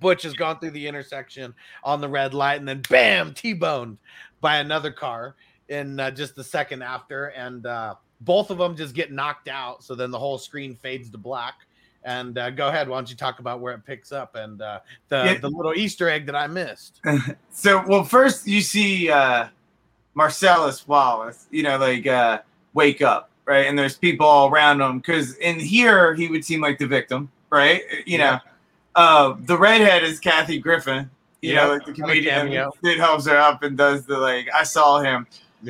[0.00, 1.52] Butch has gone through the intersection
[1.84, 3.98] on the red light, and then bam, T-boned
[4.40, 5.36] by another car
[5.68, 9.84] in uh, just the second after, and uh, both of them just get knocked out.
[9.84, 11.56] So then the whole screen fades to black.
[12.04, 14.80] And uh, go ahead, why don't you talk about where it picks up and uh,
[15.08, 15.34] the Yeah.
[15.34, 17.02] the little Easter egg that I missed?
[17.54, 19.48] So, well, first you see uh,
[20.16, 22.40] Marsellus Wallace, you know, like uh,
[22.74, 23.66] wake up, right?
[23.66, 27.30] And there's people all around him because in here he would seem like the victim,
[27.50, 27.82] right?
[28.06, 28.38] You know,
[28.94, 31.10] uh, the redhead is Kathy Griffin,
[31.40, 32.50] you Yeah, know, like the comedian
[32.82, 34.48] that helps her up and does the like.
[34.54, 35.26] I saw him,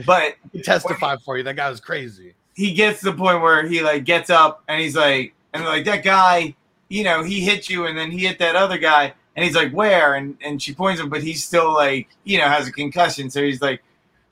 [0.07, 1.45] but testify for you.
[1.45, 2.35] That guy was crazy.
[2.55, 5.85] he gets to the point where he like gets up and he's like, and like
[5.85, 6.55] that guy,
[6.89, 9.73] you know, he hit you and then he hit that other guy and he's like,
[9.73, 10.15] where?
[10.15, 13.43] And and she points him, but he's still like, you know, has a concussion, so
[13.43, 13.83] he's like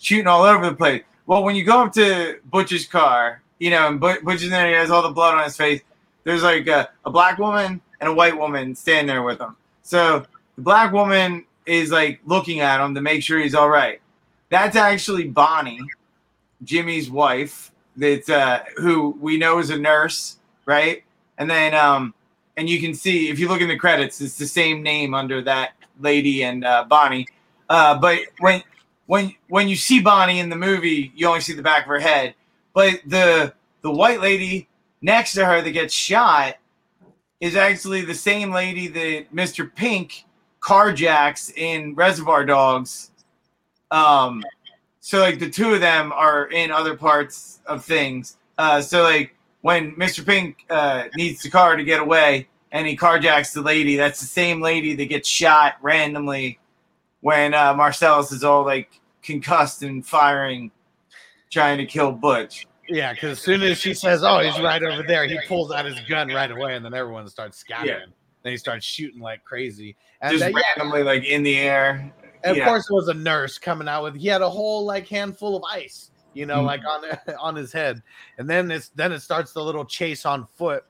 [0.00, 1.02] shooting all over the place.
[1.26, 4.66] Well, when you go up to Butch's car, you know, and But- Butch is there,
[4.66, 5.82] he has all the blood on his face.
[6.24, 9.54] There's like a, a black woman and a white woman standing there with him.
[9.82, 14.00] So the black woman is like looking at him to make sure he's all right.
[14.48, 15.80] That's actually Bonnie,
[16.64, 17.70] Jimmy's wife.
[17.96, 21.04] That's uh, who we know is a nurse, right?
[21.38, 22.14] And then, um,
[22.56, 25.42] and you can see if you look in the credits, it's the same name under
[25.42, 27.26] that lady and uh, Bonnie.
[27.68, 28.62] Uh, but when
[29.10, 31.98] when when you see Bonnie in the movie, you only see the back of her
[31.98, 32.32] head.
[32.72, 34.68] But the the white lady
[35.02, 36.54] next to her that gets shot
[37.40, 39.68] is actually the same lady that Mr.
[39.74, 40.26] Pink
[40.60, 43.10] carjacks in Reservoir Dogs.
[43.90, 44.44] Um,
[45.00, 48.36] so like the two of them are in other parts of things.
[48.58, 50.24] Uh, so like when Mr.
[50.24, 54.26] Pink uh, needs the car to get away and he carjacks the lady, that's the
[54.26, 56.60] same lady that gets shot randomly
[57.22, 58.99] when uh, Marsellus is all like
[59.30, 60.70] concussed and firing,
[61.50, 62.66] trying to kill Butch.
[62.88, 65.84] Yeah, because as soon as she says, "Oh, he's right over there," he pulls out
[65.84, 67.88] his gun right away, and then everyone starts scattering.
[68.00, 68.06] Yeah.
[68.42, 72.12] Then he starts shooting like crazy, and Just yeah, randomly like in the air.
[72.42, 72.62] And Yeah.
[72.64, 74.16] of course, it was a nurse coming out with.
[74.16, 76.66] He had a whole like handful of ice, you know, Mhm.
[76.66, 77.04] like on
[77.38, 78.02] on his head.
[78.38, 80.84] And then it's then it starts the little chase on foot,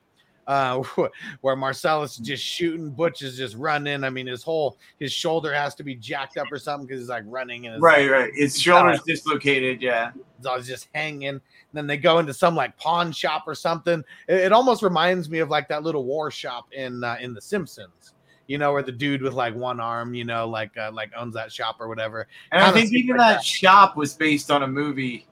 [0.51, 0.83] uh,
[1.43, 4.03] where Marsellus is just shooting, Butch is just running.
[4.03, 7.09] I mean, his whole his shoulder has to be jacked up or something because he's
[7.09, 8.33] like running and his, Right, right.
[8.35, 9.81] His shoulder's dislocated.
[9.81, 10.11] Yeah.
[10.45, 11.29] I was just hanging.
[11.29, 11.41] And
[11.73, 14.03] Then they go into some like pawn shop or something.
[14.27, 17.41] It, it almost reminds me of like that little war shop in uh, in The
[17.41, 18.15] Simpsons.
[18.49, 21.35] You know, where the dude with like one arm, you know, like uh, like owns
[21.35, 22.27] that shop or whatever.
[22.51, 25.29] And I Kinda think even like that shop was based on a movie,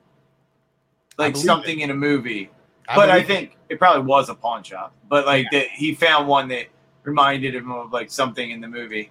[1.19, 2.51] like something in a movie.
[2.89, 3.27] I but I believe it.
[3.27, 4.95] think it probably was a pawn shop.
[5.09, 6.67] But like that, he found one that
[7.05, 9.11] reminded him of like something in the movie.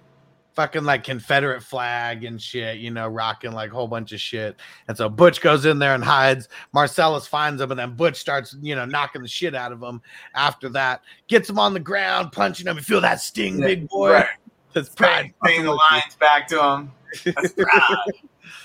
[0.54, 4.56] fucking like Confederate flag and shit, you know, rocking like a whole bunch of shit.
[4.88, 6.48] And so Butch goes in there and hides.
[6.74, 10.02] Marsellus finds him, and then Butch starts, you know, knocking the shit out of him.
[10.34, 12.76] After that, gets him on the ground, punching him.
[12.76, 14.12] You feel that sting, big boy.
[14.14, 14.26] Right.
[14.72, 15.32] That's pride.
[15.44, 16.92] Saying the lines back to him.
[17.24, 17.98] That's proud.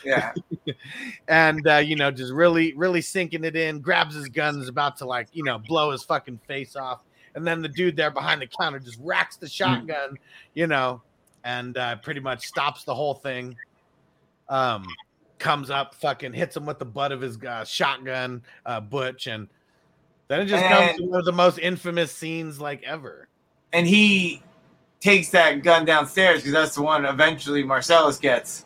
[0.03, 0.33] Yeah.
[1.27, 3.79] and uh, you know, just really, really sinking it in.
[3.79, 7.03] Grabs his gun, is about to like, you know, blow his fucking face off.
[7.35, 10.17] And then the dude there behind the counter just racks the shotgun,
[10.53, 11.01] you know,
[11.43, 13.55] and uh, pretty much stops the whole thing.
[14.49, 14.85] Um,
[15.39, 19.47] comes up, fucking hits him with the butt of his uh, shotgun, uh, Butch, and
[20.27, 23.27] then it just comes to one of the most infamous scenes like ever.
[23.73, 24.41] And he
[24.99, 28.65] takes that gun downstairs because that's the one eventually Marsellus gets.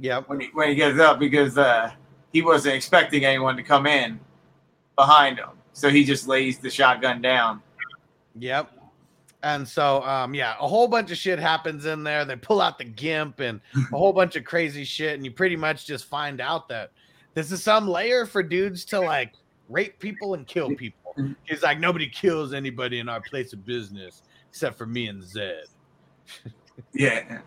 [0.00, 0.28] Yep.
[0.28, 1.90] When he when he gets up because uh,
[2.32, 4.20] he wasn't expecting anyone to come in
[4.96, 7.62] behind him, so he just lays the shotgun down.
[8.38, 8.72] Yep.
[9.42, 12.24] And so, um, yeah, a whole bunch of shit happens in there.
[12.24, 15.54] They pull out the gimp and a whole bunch of crazy shit, and you pretty
[15.54, 16.90] much just find out that
[17.34, 19.34] this is some layer for dudes to like
[19.68, 21.14] rape people and kill people.
[21.44, 25.64] He's like, nobody kills anybody in our place of business except for me and Zed.
[26.94, 27.40] Yeah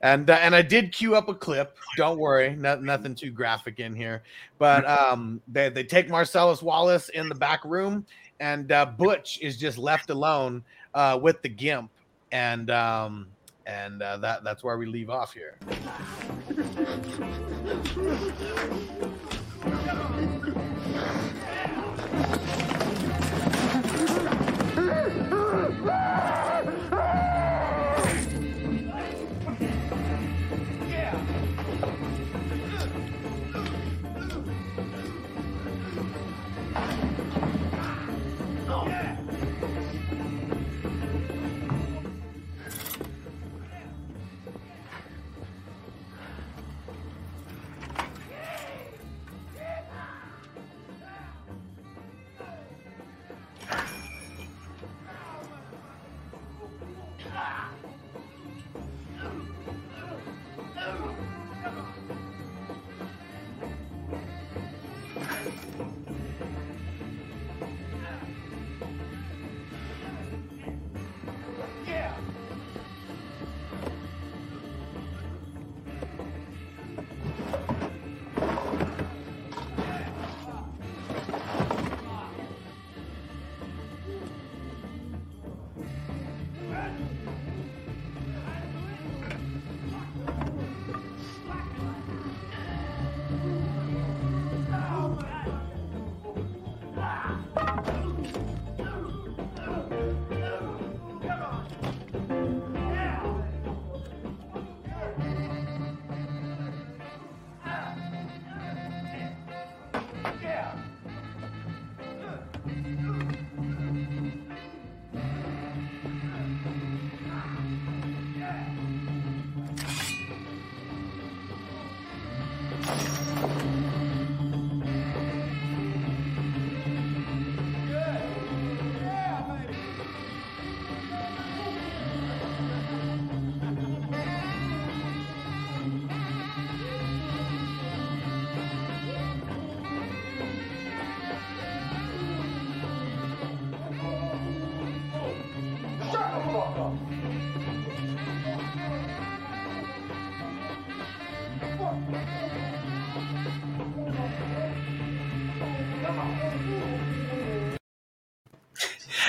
[0.00, 1.76] and uh, and I did queue up a clip.
[1.96, 4.22] Don't worry, nothing too graphic in here.
[4.58, 5.12] But mm-hmm.
[5.12, 8.06] um, they they take Marsellus Wallace in the back room,
[8.40, 10.62] and uh, Butch is just left alone
[10.94, 11.90] uh, with the Gimp,
[12.30, 13.26] and um,
[13.66, 15.56] and uh, that that's where we leave off here.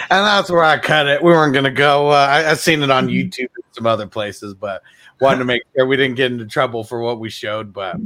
[0.10, 1.22] and that's where I cut it.
[1.22, 2.10] We weren't gonna go.
[2.10, 4.82] Uh, I, I seen it on YouTube and some other places, but
[5.22, 7.74] wanted to make sure we didn't get into trouble for what we showed.
[7.74, 7.98] But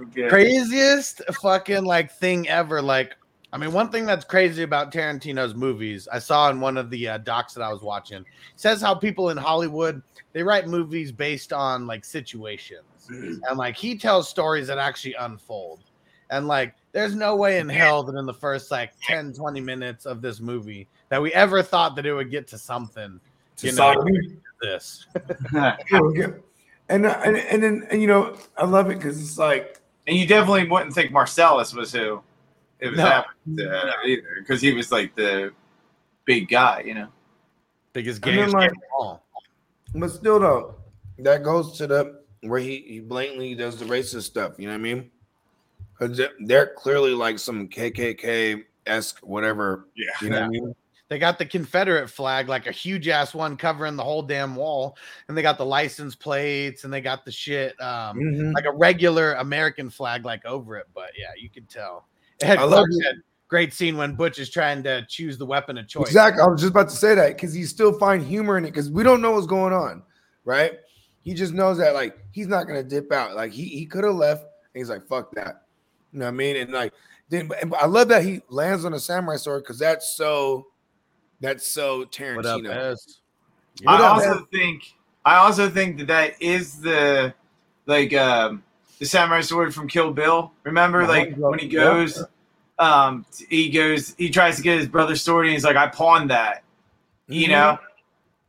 [0.00, 0.28] Okay.
[0.28, 2.80] craziest fucking like thing ever.
[2.80, 3.14] Like,
[3.52, 7.08] I mean, one thing that's crazy about Tarantino's movies, I saw in one of the
[7.08, 8.24] uh, docs that I was watching,
[8.56, 10.02] says how people in Hollywood
[10.32, 15.80] they write movies based on like situations, and like he tells stories that actually unfold,
[16.30, 20.06] and like there's no way in hell that in the first like 10, 20 minutes
[20.06, 23.20] of this movie that we ever thought that it would get to something.
[23.58, 24.04] To you know,
[24.62, 25.06] this.
[26.88, 30.26] And, and and then and, you know I love it because it's like And you
[30.26, 32.20] definitely wouldn't think Marsellus was who
[32.80, 33.04] it was No.
[33.04, 35.52] happening to either, because he was like the
[36.24, 37.06] big guy, you know.
[37.92, 38.72] Biggest game like-
[39.94, 40.74] But still, though,
[41.18, 44.54] that goes to the where he, he blatantly does the racist stuff.
[44.58, 45.10] You know what I mean?
[46.00, 49.86] 'Cause they're- they're clearly like some KKK esque whatever.
[49.94, 50.06] Yeah.
[50.22, 50.74] You know what I mean?
[51.08, 54.96] They got the Confederate flag, like a huge ass one covering the whole damn wall,
[55.28, 58.54] and they got the license plates, and they got the shit, um, Mhm.
[58.54, 60.86] like a regular American flag, like over it.
[60.94, 62.06] But yeah, you could tell.
[62.40, 63.14] It had I love Clark said,
[63.48, 66.06] great scene when Butch is trying to choose the weapon of choice.
[66.06, 66.42] Exactly.
[66.42, 68.88] I was just about to say that because he still find humor in it because
[68.88, 70.04] we don't know what's going on,
[70.44, 70.78] right?
[71.22, 73.34] He just knows that like he's not gonna dip out.
[73.34, 74.42] Like he he could have left.
[74.42, 75.62] And he's like, fuck that.
[76.12, 76.56] You know what I mean?
[76.56, 76.92] And like
[77.28, 80.66] then and I love that he lands on a samurai sword because that's so
[81.40, 82.36] that's so Tarantino.
[82.36, 83.18] What up, Ez?
[83.86, 84.46] I up, also man?
[84.52, 87.32] think I also think that that is the
[87.86, 88.62] like um
[88.98, 90.52] the samurai sword from Kill Bill.
[90.64, 92.22] Remember, like when he goes,
[92.78, 96.30] um, he goes, he tries to get his brother's sword, and he's like, "I pawned
[96.30, 96.62] that,"
[97.28, 97.50] you Mhm.
[97.50, 97.78] know.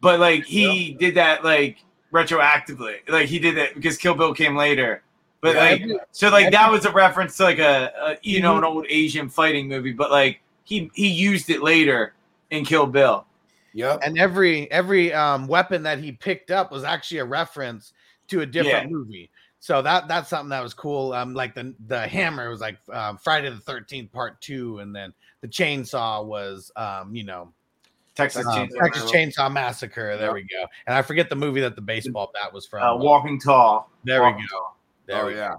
[0.01, 1.77] But like he did that like
[2.11, 5.03] retroactively, like he did that because Kill Bill came later.
[5.41, 8.41] But Yeah, like, every- so like that was a reference to like a, a you
[8.41, 12.13] know an old Asian fighting movie, but like he he used it later
[12.51, 13.25] in Kill Bill.
[13.73, 14.01] Yep.
[14.03, 17.93] And every every um, weapon that he picked up was actually a reference
[18.27, 18.95] to a different Yeah.
[18.95, 19.29] movie.
[19.59, 21.13] So that that's something that was cool.
[21.13, 25.13] Um, like the the hammer was like um, Friday the Thirteenth Part Two, and then
[25.41, 27.51] the chainsaw was um, you know
[28.15, 29.17] Texas um, Chainsaw Texas Massacre.
[29.17, 30.17] Chainsaw Massacre.
[30.17, 30.65] There we go.
[30.87, 32.83] And I forget the movie that the baseball bat was from.
[32.83, 33.89] uh, Walking Tall.
[34.03, 34.57] there Walking we go.
[34.57, 34.77] Tall.
[35.11, 35.53] There oh yeah.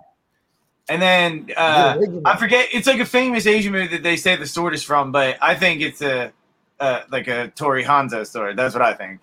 [0.89, 2.69] And then uh, I forget.
[2.73, 5.55] It's like a famous Asian movie that they say the sword is from, but I
[5.55, 6.33] think it's a
[6.81, 8.57] uh, like a Tori Hanzo sword.
[8.57, 9.20] That's what I think.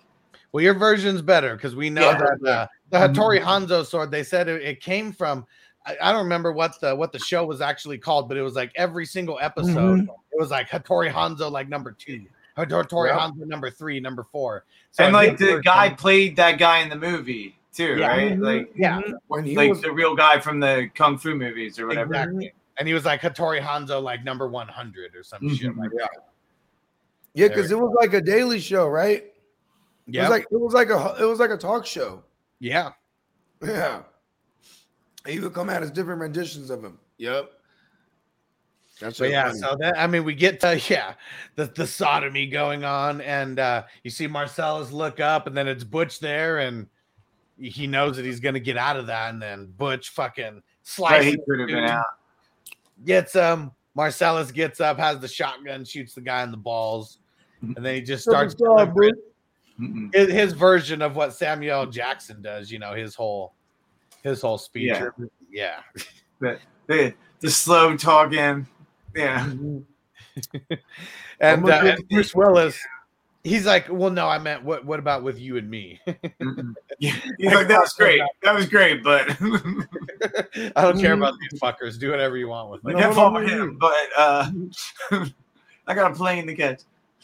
[0.52, 2.18] Well, your version's better because we know Yeah.
[2.42, 4.10] that uh, the Hattori Hanzo sword.
[4.10, 5.46] They said it, it came from.
[5.86, 8.54] I, I don't remember what the what the show was actually called, but it was
[8.54, 10.00] like every single episode.
[10.32, 12.24] It was like Hattori Hanzo, like number two,
[12.56, 13.18] Hattori Yeah.
[13.18, 14.64] Hanzo, number three, number four.
[14.92, 18.06] So and in like the version- guy played that guy in the movie too, Yeah.
[18.08, 18.38] right?
[18.38, 21.86] Like yeah, When he like was the real guy from the kung fu movies or
[21.86, 22.12] whatever.
[22.14, 22.52] exactly.
[22.78, 25.78] And he was like Hattori Hanzo, like number one hundred or some shit Mhm.
[25.78, 26.06] like Yeah.
[26.12, 26.24] that.
[27.34, 29.22] yeah, because it was like a daily show, right?
[29.24, 29.34] It
[30.06, 32.24] Yeah, was like it was like a it was like a talk show.
[32.58, 32.90] yeah.
[33.62, 34.02] Yeah.
[35.26, 36.98] He would come out as different renditions of him.
[37.18, 37.50] Yep.
[39.00, 39.58] That's So so yeah, funny.
[39.58, 41.14] so that I mean, we get to yeah,
[41.56, 45.84] the the sodomy going on, and uh you see Marsellus look up, and then it's
[45.84, 46.86] Butch there, and
[47.60, 51.38] he knows that he's gonna get out of that, and then Butch fucking slices, he
[51.48, 52.04] could have been out.
[53.04, 53.72] gets him.
[53.96, 57.18] Marsellus gets up, has the shotgun, shoots the guy in the balls,
[57.62, 57.76] mm-hmm.
[57.76, 60.06] and then he just starts Star, mm-hmm.
[60.12, 62.70] his, his version of what Samuel Jackson does.
[62.70, 63.54] You know, his whole
[64.22, 64.92] his whole speech.
[65.52, 65.80] Yeah.
[66.40, 66.56] yeah.
[66.86, 68.66] The, the slow talking.
[69.14, 69.46] Yeah.
[69.46, 69.78] Mm-hmm.
[71.40, 72.78] And, uh, and Bruce Willis,
[73.44, 74.84] he's like, "Well, no, I meant what?
[74.84, 76.00] What about with you and me?
[76.98, 78.20] He's like, that was great.
[78.42, 79.30] That was great, but
[80.76, 81.98] I don't care about these fuckers.
[81.98, 83.78] Do whatever you want with me." No, can't no, no, him.
[83.78, 84.50] But uh,
[85.86, 86.82] I got a plane to catch.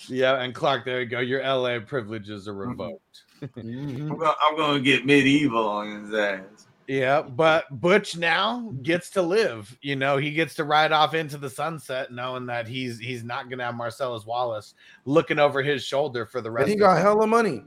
[0.08, 1.20] Yeah, and Clark, there you go.
[1.20, 3.22] Your LA privileges are revoked.
[3.42, 4.10] Mhm.
[4.10, 6.65] I'm gonna, I'm gonna get medieval on his ass.
[6.88, 9.76] Yeah, but Butch now gets to live.
[9.82, 13.50] You know, he gets to ride off into the sunset, knowing that he's he's not
[13.50, 16.70] gonna have Marsellus Wallace looking over his shoulder for the rest.
[16.70, 16.80] And rest.
[16.80, 17.62] he of got hella money.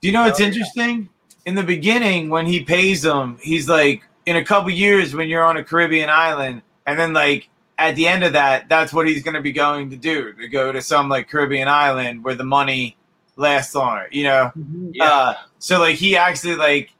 [0.00, 0.48] Do you know what's Oh, yeah.
[0.48, 1.08] interesting?
[1.44, 5.44] In the beginning, when he pays them, he's like, in a couple years, when you're
[5.44, 7.48] on a Caribbean island, and then like
[7.78, 10.48] at the end of that, that's what he's going to be going to do to
[10.48, 12.96] go to some like Caribbean island where the money
[13.36, 14.08] lasts longer.
[14.10, 14.52] You know,
[14.92, 15.04] Yeah.
[15.04, 16.90] uh, so like he actually like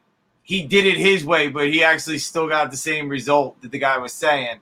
[0.48, 3.78] he did it his way, but he actually still got the same result that the
[3.78, 4.60] guy was saying.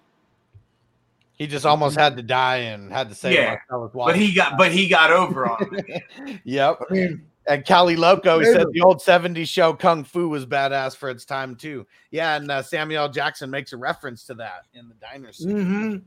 [1.34, 4.72] He just almost had to die and had to say Yeah, But he got but
[4.72, 6.02] he got over on it.
[6.44, 6.80] yep.
[6.90, 10.96] I mean, And Cali Loco, he said the old 70s show Kung Fu was badass
[10.96, 11.86] for its time too.
[12.10, 16.02] Yeah, and uh, Samuel Jackson makes a reference to that in the diner scene.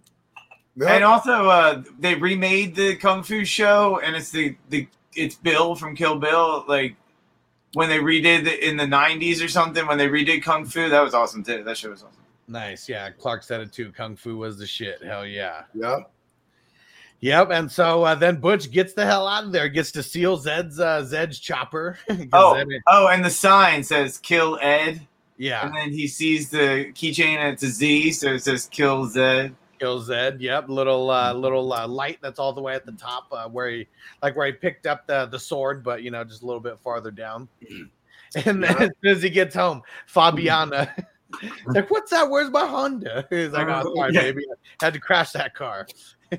[0.78, 0.90] mhm.
[0.90, 5.76] And also, uh, they remade the Kung Fu show, and it's the the it's Bill
[5.76, 6.66] from Kill Bill.
[6.68, 6.98] Like
[7.74, 11.02] when they redid it in the '90s or something, when they redid Kung Fu, that
[11.02, 11.64] was awesome too.
[11.64, 12.16] That show was awesome.
[12.48, 12.90] Nice.
[12.90, 13.12] Yeah.
[13.12, 13.92] Clark said it too.
[13.92, 15.04] Kung Fu was the shit.
[15.04, 15.64] Hell yeah.
[15.76, 16.12] Yep.
[17.22, 17.50] Yep.
[17.52, 20.80] And so uh, then Butch gets the hell out of there, gets to steal Zed's
[20.80, 21.98] uh, Zed's chopper.
[22.08, 25.06] 'Cause Oh, Zed- oh, and the sign says "Kill Ed,"
[25.38, 25.66] yeah.
[25.66, 29.54] and then he sees the keychain and it's a Z, so it says "Kill Zed."
[29.80, 30.42] Kill Zed.
[30.42, 30.70] Yep.
[30.70, 33.88] Little uh, little uh, light that's all the way at the top, uh, where he
[34.22, 36.80] like where he picked up the the sword, but you know just a little bit
[36.80, 37.48] farther down.
[38.46, 39.82] And then as soon as he gets home,
[40.12, 40.90] Fabiana.
[41.68, 42.28] Like, what's that?
[42.30, 43.26] Where's my Honda?
[43.30, 44.22] He's like, oh, sorry, Yeah.
[44.22, 44.44] baby.
[44.82, 45.88] I had to crash that car.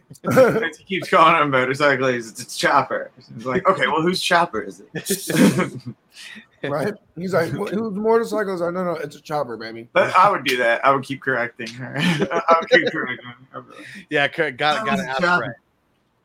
[0.79, 2.07] He keeps calling him motorcycle.
[2.09, 3.11] He's it's Chopper.
[3.35, 5.83] He's like, okay, well, whose Chopper is it?
[6.65, 6.95] right?
[7.17, 8.55] He's like, "Wh- whose motorcycle?
[8.55, 8.73] is that?
[8.73, 9.89] No, no, it's a chopper, baby.
[9.93, 10.85] but I would do that.
[10.85, 11.95] I would keep correcting her.
[11.99, 13.65] I would keep correcting her.
[14.11, 15.51] Yeah, got got to ask right.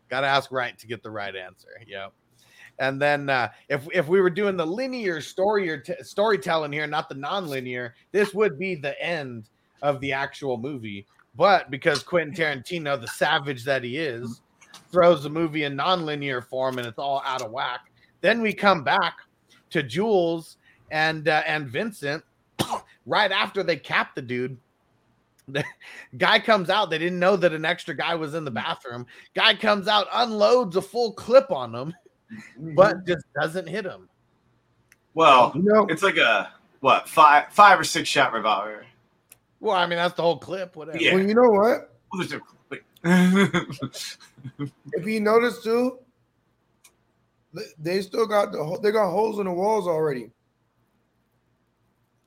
[0.09, 1.69] Got to ask right to get the right answer.
[1.87, 2.13] Yep.
[2.79, 6.85] And then uh, if if we were doing the linear story or t- storytelling here,
[6.87, 9.45] not the non-linear, this would be the end
[9.81, 11.05] of the actual movie.
[11.37, 14.41] But because Quentin Tarantino, the savage that he is,
[14.91, 17.91] throws the movie in non-linear form and it's all out of whack,
[18.21, 19.15] then we come back
[19.75, 20.55] to Jules
[20.89, 22.23] and uh, and Vincent
[23.05, 24.57] right after they cap the dude.
[25.49, 25.63] The
[26.17, 26.89] guy comes out.
[26.89, 29.05] They didn't know that an extra guy was in the bathroom.
[29.35, 31.93] Guy comes out, unloads a full clip on them,
[32.57, 34.09] but just doesn't hit him.
[35.13, 38.85] Well, You know, it's like a what five five or six shot revolver.
[39.59, 40.75] Well, I mean that's the whole clip.
[40.75, 40.97] Whatever.
[40.97, 41.15] Yeah.
[41.15, 41.93] well, you know what?
[42.11, 42.39] Well, there's no-
[42.69, 42.81] wait.
[44.93, 46.04] If you notice too, th-
[47.79, 50.31] they still got the they got holes in the walls already.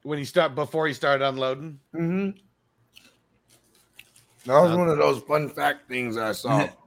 [0.02, 1.78] When he start before he started unloading.
[1.94, 2.30] Mm-hmm.
[4.46, 6.68] That was Uh, one of those fun fact things I saw.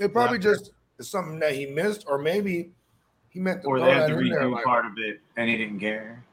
[0.00, 2.72] It probably just is something that he missed, or maybe
[3.28, 4.42] he meant to or they had to in there.
[4.42, 6.23] redo Like, part of it, and he didn't care.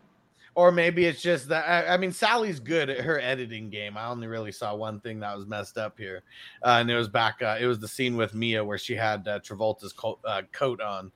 [0.54, 3.96] Or maybe it's just that I, I mean Sally's good at her editing game.
[3.96, 6.24] I only really saw one thing that was messed up here,
[6.64, 7.42] uh, and it was back.
[7.42, 10.82] Uh, it was the scene with Mia where she had uh, Travolta's coat, uh, coat
[10.82, 11.10] on,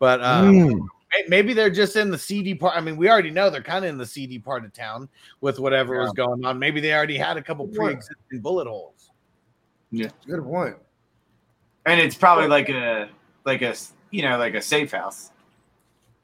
[0.00, 0.80] but um, Mm.
[1.28, 2.76] maybe they're just in the seedy part.
[2.76, 5.08] I mean, we already know they're kind of in the seedy part of town
[5.40, 6.58] with whatever was going on.
[6.58, 9.12] Maybe they already had a couple Good pre-existing bullet holes.
[9.92, 10.76] Yeah, good point.
[11.86, 13.08] And it's probably like a
[13.44, 13.74] like a
[14.10, 15.30] you know like a safe house,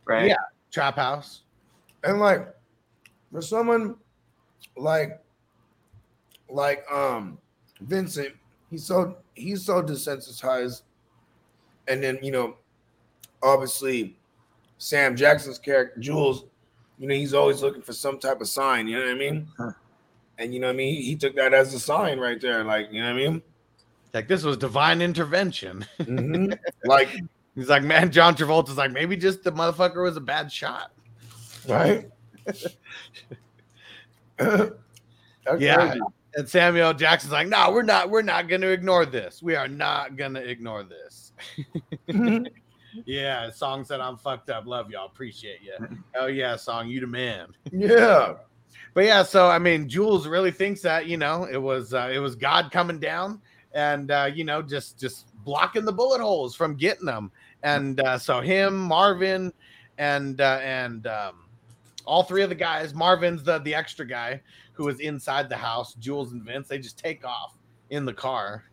[0.05, 0.27] right?
[0.27, 0.37] Yeah.
[0.73, 1.43] Trap house.
[2.05, 2.56] And like
[3.37, 3.97] for someone
[4.79, 5.21] like
[6.49, 7.37] like um
[7.83, 8.33] Vincent,
[8.71, 10.81] he's so he's so desensitized.
[11.87, 12.57] And then, you know,
[13.43, 14.17] obviously
[14.79, 16.47] Sam Jackson's character, Jules,
[16.99, 19.49] you know, he's always looking for some type of sign, you know what I mean?
[19.59, 19.73] Huh.
[20.39, 20.95] And you know what I mean?
[20.95, 23.43] He, he took that as a sign right there, like, you know what I mean?
[24.15, 25.85] Like this was divine intervention.
[25.99, 26.57] Mhm.
[26.87, 27.11] like,
[27.55, 30.93] He's like, man, John Travolta's like, maybe just the motherfucker was a bad shot.
[31.69, 32.09] right?
[34.37, 34.71] That's
[35.59, 35.77] Yeah.
[35.77, 36.01] crazy.
[36.35, 39.43] And Samuel Jackson's like, no, we're not, we're not gonna ignore this.
[39.43, 41.33] We are not gonna ignore this.
[43.07, 44.67] yeah, song said I'm fucked up.
[44.67, 45.75] Love y'all, appreciate you.
[46.15, 47.49] Oh yeah, song, you the man.
[47.73, 48.35] yeah.
[48.93, 52.19] But yeah, so I mean, Jules really thinks that you know it was uh, it
[52.19, 53.41] was God coming down
[53.73, 57.31] and uh, you know just just blocking the bullet holes from getting them.
[57.63, 59.53] And uh, so him, Marvin,
[59.99, 61.46] and uh, and um,
[62.07, 62.95] all three of the guys.
[62.95, 64.41] Marvin's the the extra guy
[64.73, 65.95] who was inside the house.
[65.95, 67.57] Jules and Vince they just take off
[67.91, 68.65] in the car.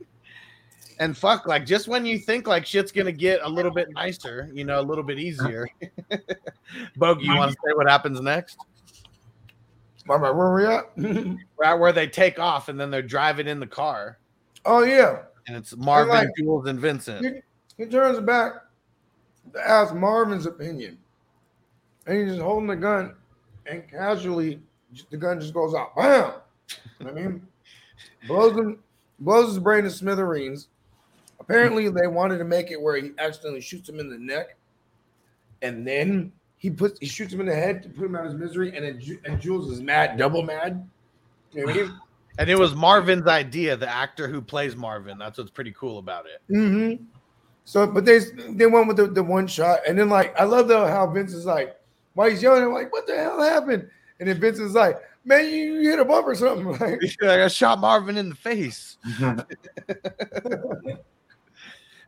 [1.00, 4.50] And fuck, like just when you think like shit's gonna get a little bit nicer,
[4.54, 5.68] you know, a little bit easier.
[6.98, 8.58] Bogey, you want to say what happens next?
[10.06, 10.92] Where we at?
[11.58, 14.20] right where they take off and then they're driving in the car
[14.66, 15.20] oh yeah.
[15.48, 17.26] and it's Marvin, like- Jules, and Vincent.
[17.78, 18.54] He, he turns back
[19.54, 20.98] to ask Marvin's opinion.
[22.06, 23.16] And he's just holding the gun
[23.66, 24.62] and casually
[25.10, 25.96] the gun just goes out.
[25.96, 26.34] Bam!
[27.06, 27.48] I mean,
[28.28, 28.80] blows him,
[29.20, 30.68] blows his brain to smithereens.
[31.40, 34.56] Apparently, they wanted to make it where he accidentally shoots him in the neck,
[35.62, 38.32] and then he puts he shoots him in the head to put him out of
[38.32, 40.88] his misery, and then and Jules is mad, double mad.
[41.52, 41.94] You know what I mean?
[42.40, 45.20] And it was Marvin's idea, the actor who plays Marvin.
[45.20, 46.42] That's what's pretty cool about it.
[46.52, 47.04] Mm-hmm.
[47.66, 50.68] So, but they they went with the, the one shot, and then like I love
[50.68, 51.80] though how Vince is like,
[52.14, 53.90] while he's yelling, I'm like, what the hell happened?
[54.20, 56.66] And then Vincent's like, man, you, you hit a bump or something.
[56.80, 58.98] Like, like I shot Marvin in the face,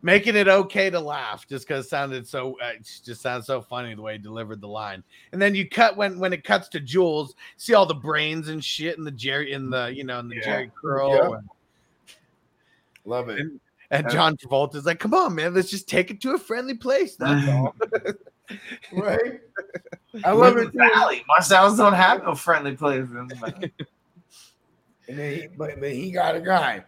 [0.02, 3.62] making it okay to laugh just because it sounded so uh, it just sounds so
[3.62, 5.04] funny the way he delivered the line.
[5.32, 8.64] And then you cut when when it cuts to Jules, see all the brains and
[8.64, 10.62] shit in the Jheri in the you know in the Yeah.
[10.62, 11.10] Jheri curl.
[11.10, 11.38] Yeah.
[11.38, 11.50] and-
[13.08, 13.40] Love it.
[13.40, 13.60] And,
[13.92, 17.16] and John Travolta's like, "Come on, man, let's just take it to a friendly place."
[17.16, 17.76] That's all.
[18.94, 19.40] Right?
[20.24, 20.72] I love it.
[20.72, 20.78] too.
[20.94, 21.24] Valley.
[21.28, 23.10] Marcel's don't have no friendly places.
[25.08, 26.84] And then he, but, but he got a guy.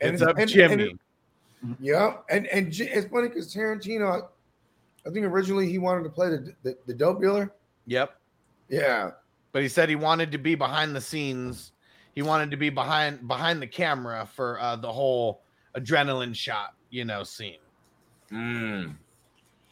[0.00, 0.90] It's up and- Jimmy.
[1.62, 4.28] and- yeah, and and J- it's funny because Tarantino,
[5.06, 7.52] I think originally he wanted to play the the, the dope dealer.
[7.86, 8.18] Yep.
[8.70, 9.10] Yeah,
[9.52, 11.72] But he said he wanted to be behind the scenes.
[12.14, 15.42] He wanted to be behind behind the camera for uh, the whole
[15.76, 17.58] adrenaline shot, you know, scene.
[18.32, 18.94] Mm.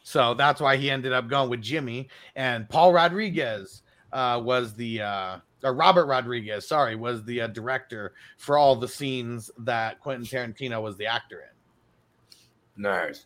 [0.03, 3.81] So that's why he ended up going with Jimmy and Paul Rodriguez
[4.11, 8.87] uh, was the uh, or Robert Rodriguez, sorry, was the uh, director for all the
[8.87, 12.83] scenes that Quentin Tarantino was the actor in.
[12.83, 13.25] nice.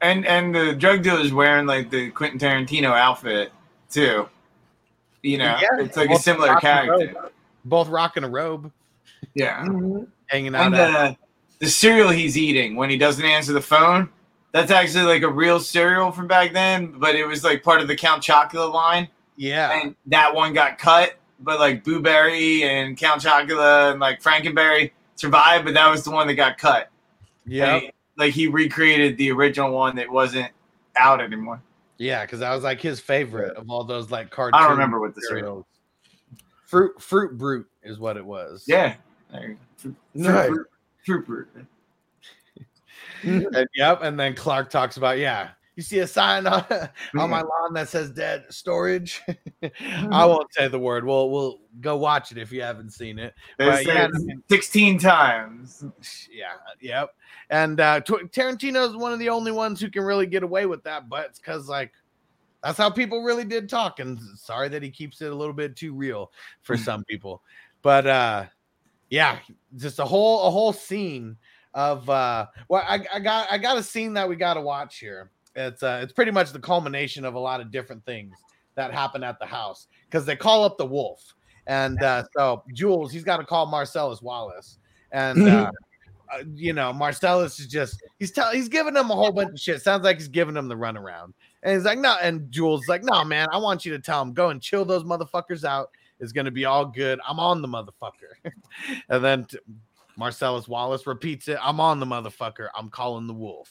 [0.00, 3.52] and and the drug dealer is wearing like the Quentin Tarantino outfit
[3.88, 4.28] too.
[5.22, 5.84] You know, Yeah.
[5.84, 7.30] it's like a similar character.
[7.64, 8.72] Both rocking a robe,
[9.34, 9.64] Yeah.
[10.26, 10.66] hanging out.
[10.66, 11.16] And the
[11.60, 14.08] the cereal he's eating when he doesn't answer the phone,
[14.52, 17.88] that's actually like a real cereal from back then, but it was like part of
[17.88, 19.08] the Count Chocula line.
[19.36, 24.22] yeah, And that one got cut, but like Boo Berry and Count Chocula and like
[24.22, 26.90] Frankenberry survived, but that was the one that got cut.
[27.46, 27.80] yeah,
[28.16, 30.50] like he recreated the original one that wasn't
[30.96, 31.62] out anymore.
[31.98, 34.54] yeah, because that was like his favorite of all those like cartoon.
[34.58, 35.66] I don't remember what the cereal.
[36.66, 38.64] Fruit Fruit Brute is what it was.
[38.66, 38.94] Yeah.
[39.32, 40.32] There you go.
[40.46, 40.66] Fruit,
[41.04, 41.66] fruit, fruit, fruit.
[43.54, 44.02] And, yep.
[44.02, 46.62] And then Clark talks about, yeah, you see a sign on,
[47.18, 49.22] on my lawn that says dead storage.
[49.62, 51.06] I won't say the word.
[51.06, 53.34] We'll we'll go watch it if you haven't seen it.
[53.56, 55.82] But yeah, it 16 times.
[56.30, 56.52] yeah,
[56.82, 57.14] yep.
[57.48, 60.82] And uh Tarantino is one of the only ones who can really get away with
[60.84, 61.92] that, but it's because like
[62.62, 64.00] that's how people really did talk.
[64.00, 66.30] And sorry that he keeps it a little bit too real
[66.60, 67.42] for some people.
[67.80, 68.44] But uh
[69.08, 69.38] yeah,
[69.76, 71.38] just a whole a whole scene
[71.74, 75.30] of uh well I, I got I got a scene that we gotta watch here.
[75.54, 78.34] It's uh it's pretty much the culmination of a lot of different things
[78.74, 81.34] that happen at the house because they call up the wolf.
[81.66, 84.78] And uh so Jules, he's got to call Marsellus Wallace.
[85.12, 85.70] And uh
[86.32, 89.60] uh, you know, Marsellus is just he's telling he's giving him a whole bunch of
[89.60, 89.82] shit.
[89.82, 91.32] Sounds like he's giving him the runaround.
[91.62, 94.22] And he's like, no, and Jules is like, no, man, I want you to tell
[94.22, 95.90] him, go and chill those motherfuckers out.
[96.20, 97.18] It's gonna be all good.
[97.26, 98.52] I'm on the motherfucker.
[99.08, 99.58] and then t-
[100.18, 101.58] Marsellus Wallace repeats it.
[101.62, 102.68] I'm on the motherfucker.
[102.76, 103.70] I'm calling the wolf.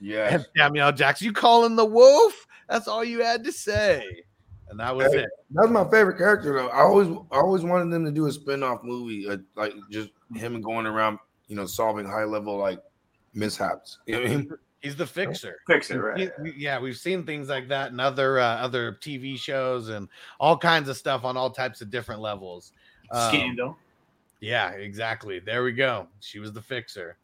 [0.00, 0.34] Yeah.
[0.34, 2.46] And Samuel Jackson, you calling the wolf?
[2.68, 4.22] That's all you had to say.
[4.68, 5.30] And that was Hey, it.
[5.50, 6.68] That's my favorite character though.
[6.68, 10.60] I always I always wanted them to do a spin-off movie, uh, like just him
[10.60, 11.18] going around,
[11.48, 12.80] you know, solving high level like
[13.34, 13.98] mishaps.
[14.06, 14.50] You know what I mean?
[14.80, 15.58] He's the fixer.
[15.66, 16.30] Fix it, right?
[16.38, 20.08] We- we- yeah, we've seen things like that in other uh, other TV shows and
[20.38, 22.72] all kinds of stuff on all types of different levels.
[23.10, 23.76] Um, Scandal.
[24.40, 25.38] Yeah, exactly.
[25.38, 26.08] There we go.
[26.20, 27.16] She was the fixer.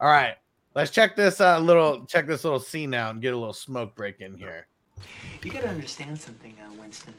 [0.00, 0.36] All right,
[0.74, 3.94] let's check this uh, little check this little scene out and get a little smoke
[3.94, 4.66] break in here.
[5.42, 7.14] You gotta understand something, uh, Winston.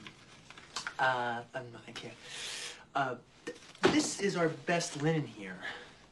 [1.00, 2.10] Uh, um, no, thank you.
[2.96, 3.16] Uh,
[3.46, 3.58] th-
[3.94, 5.58] this is our best linen here,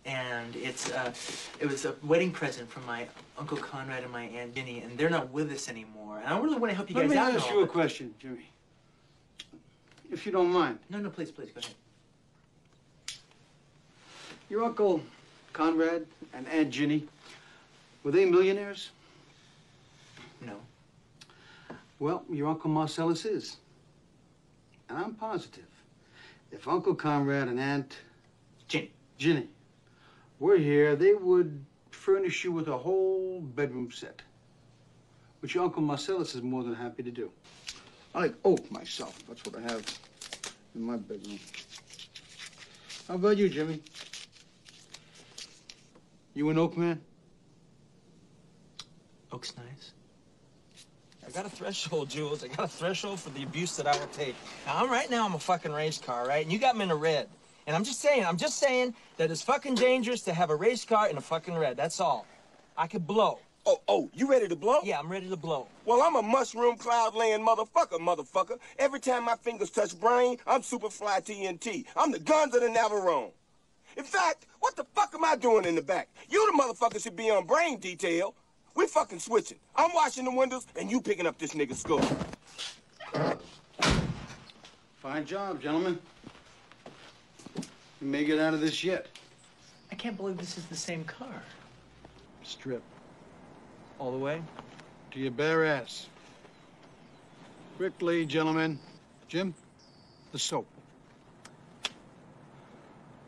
[0.06, 1.14] and it's uh,
[1.60, 3.08] it was a wedding present from my
[3.38, 6.20] uncle Conrad and my aunt Ginny, and they're not with us anymore.
[6.20, 7.28] And I really want to help you Let guys me out.
[7.30, 8.50] and ask all, you a but- question, Jimmy.
[10.12, 10.80] If you don't mind.
[10.90, 11.74] No, no, please, please, go ahead.
[14.52, 15.00] Your uncle
[15.54, 17.08] Conrad and Aunt Ginny,
[18.04, 18.90] were they millionaires?
[20.42, 20.58] No.
[22.00, 23.56] Well, your uncle Marsellus is.
[24.90, 25.70] And I'm positive.
[26.52, 27.96] If Uncle Conrad and Aunt
[28.68, 28.92] Ginny.
[29.18, 29.48] Ginny
[30.42, 34.22] were here, they would furnish you with a whole bedroom set.
[35.40, 37.32] Which your Uncle Marsellus is more than happy to do.
[38.14, 39.18] I like oak myself.
[39.30, 39.86] That's what I have
[40.76, 41.40] in my bedroom.
[43.08, 43.82] How about you, Jimmy?
[46.34, 47.02] You an oak man?
[49.32, 49.94] Oak's nice.
[51.26, 52.44] I got a threshold, Jules.
[52.44, 54.36] I got a threshold for the abuse that I will take.
[54.66, 56.44] Now, I'm right now, I'm a fucking race car, right?
[56.44, 57.28] And you got me in a red.
[57.68, 60.84] And I'm just saying, I'm just saying that it's fucking dangerous to have a race
[60.84, 61.78] car in a fucking red.
[61.78, 62.26] That's all.
[62.76, 63.40] I could blow.
[63.66, 64.80] Oh, oh, you ready to blow?
[64.84, 65.68] Yeah, I'm ready to blow.
[65.86, 68.58] Well, I'm a mushroom cloud laying motherfucker, motherfucker.
[68.80, 71.86] Every time my fingers touch brain, I'm Superfly TNT.
[71.96, 73.32] I'm the guns of the Navarone.
[73.98, 76.10] In fact, what the fuck am I doing in the back?
[76.30, 78.36] You the motherfucker should be on brain detail.
[78.76, 79.60] We fucking switching.
[79.76, 82.02] I'm washing the windows and you picking up this nigga's skull.
[84.98, 86.00] Fine job, gentlemen.
[88.02, 89.08] You may get out of this yet.
[89.92, 91.44] I can't believe this is the same car.
[92.44, 92.82] Strip.
[94.00, 94.42] All the way?
[95.12, 96.08] To your bare ass.
[97.78, 98.80] Quickly, gentlemen.
[99.28, 99.54] Jim,
[100.32, 100.68] the soap.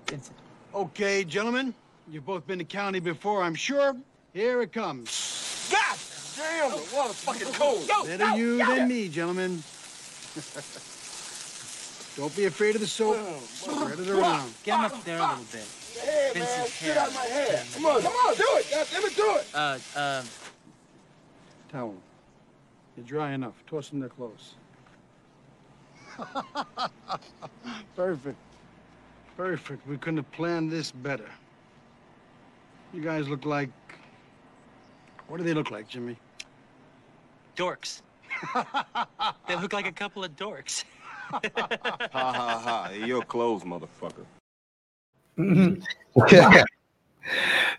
[0.08, 0.38] Vincent.
[0.74, 1.74] Okay, gentlemen.
[2.10, 3.96] You've both been to county before, I'm sure.
[4.34, 5.70] Here it comes.
[5.72, 5.98] God
[6.36, 7.88] damn, the water's fucking cold.
[7.88, 8.76] Go, Better go, you go.
[8.76, 9.64] than me, gentlemen.
[12.18, 13.18] Don't be afraid of the soap.
[13.44, 14.52] Spread it around.
[14.64, 15.68] Get him up there a little bit.
[15.96, 17.64] Hey, man, Vincent's get out of my hair.
[17.76, 18.68] Come on, come on, do it.
[18.72, 19.46] God damn it, do it.
[19.54, 20.24] Uh, uh,
[21.72, 21.96] Towel.
[22.98, 23.54] You're dry enough.
[23.68, 24.56] Toss them their clothes.
[27.96, 28.38] Perfect.
[29.38, 29.88] Perfect.
[29.88, 31.30] We couldn't have planned this better.
[32.94, 33.70] You guys look like.
[35.28, 36.18] What do they look like, Jimmy?
[37.56, 38.02] dorks.
[39.48, 40.84] they look like a couple of dorks.
[41.32, 41.42] Ha
[42.12, 42.92] ha ha.
[43.06, 44.26] Your clothes, motherfucker.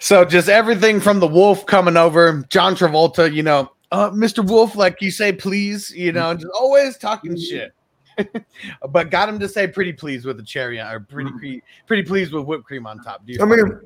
[0.00, 4.44] so just everything from the wolf coming over, John Travolta, you know, uh, Mr.
[4.44, 7.72] Wolf, like you say, please, you know, just always talking shit.
[8.90, 11.58] but got him to say pretty pleased with the cherry or pretty mm-hmm.
[11.58, 13.24] cre- pretty pleased with whipped cream on top.
[13.26, 13.80] Do you I mean,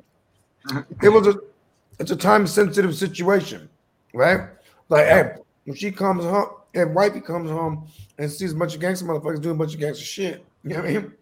[1.02, 1.34] it was a
[1.98, 3.68] it's a time sensitive situation,
[4.14, 4.48] right?
[4.88, 5.32] Like, hey,
[5.64, 7.88] when she comes home, and wifey comes home
[8.18, 10.76] and sees a bunch of gangster motherfuckers doing a bunch of gangster shit, you know
[10.76, 11.12] what I mean?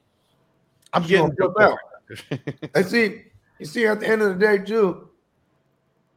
[0.93, 2.71] I'm She getting gonna flip out.
[2.75, 3.23] and see,
[3.59, 5.09] you see, at the end of the day, too,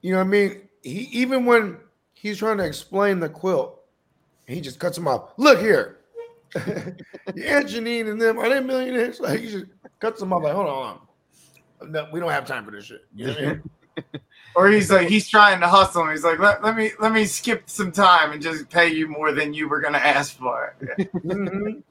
[0.02, 0.62] you know what I mean?
[0.82, 1.78] He even when
[2.14, 3.82] he's trying to explain the quilt,
[4.48, 5.32] he just cuts him off.
[5.38, 5.99] Look here.
[6.56, 9.20] Yeah, Janine and them are they millionaires?
[9.22, 9.66] Like he just
[10.00, 10.44] cuts them off.
[10.44, 10.86] Like, hold on, hold
[11.82, 11.92] on.
[11.92, 13.06] No, we don't have time for this shit.
[13.16, 13.64] You know what I mean?
[14.56, 16.12] Or he's like he's trying to hustle him.
[16.12, 19.32] He's like, let, let me let me skip some time and just pay you more
[19.32, 20.76] than you were gonna ask for.
[20.98, 21.84] Mhm.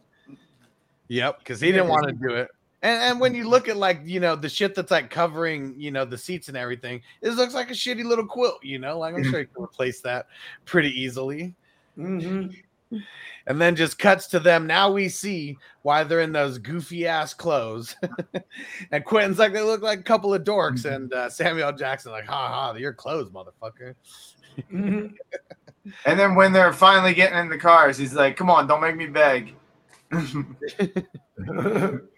[1.08, 2.48] Yep, because he didn't want to do it.
[2.82, 5.90] And, and when you look at like you know the shit that's like covering you
[5.90, 8.62] know the seats and everything, it looks like a shitty little quilt.
[8.62, 10.26] You know, like I'm sure you can replace that
[10.64, 11.54] pretty easily.
[11.96, 12.54] Mhm.
[13.46, 14.66] And then just cuts to them.
[14.66, 17.96] Now we see why they're in those goofy ass clothes.
[18.92, 22.26] and Quentin's like they look like a couple of dorks, and uh, Samuel Jackson like,
[22.26, 23.94] ha ha, your clothes, motherfucker.
[24.72, 25.14] Mhm.
[26.04, 28.94] And then when they're finally getting in the cars, he's like, "Come on, don't make
[28.94, 29.54] me beg."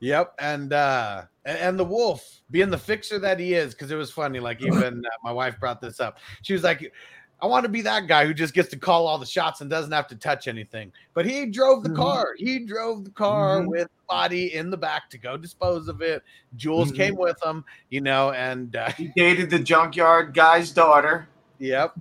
[0.00, 3.96] Yep, and uh and, and the wolf being the fixer that he is, because it
[3.96, 4.40] was funny.
[4.40, 6.18] Like even uh, my wife brought this up.
[6.42, 6.92] She was like,
[7.40, 9.68] "I want to be that guy who just gets to call all the shots and
[9.68, 11.96] doesn't have to touch anything." But he drove the Mhm.
[11.96, 12.34] car.
[12.36, 13.68] He drove the car Mhm.
[13.68, 16.22] with the body in the back to go dispose of it.
[16.56, 16.96] Jules Mhm.
[16.96, 21.28] came with him, you know, and uh, He dated the junkyard guy's daughter.
[21.58, 21.94] yep,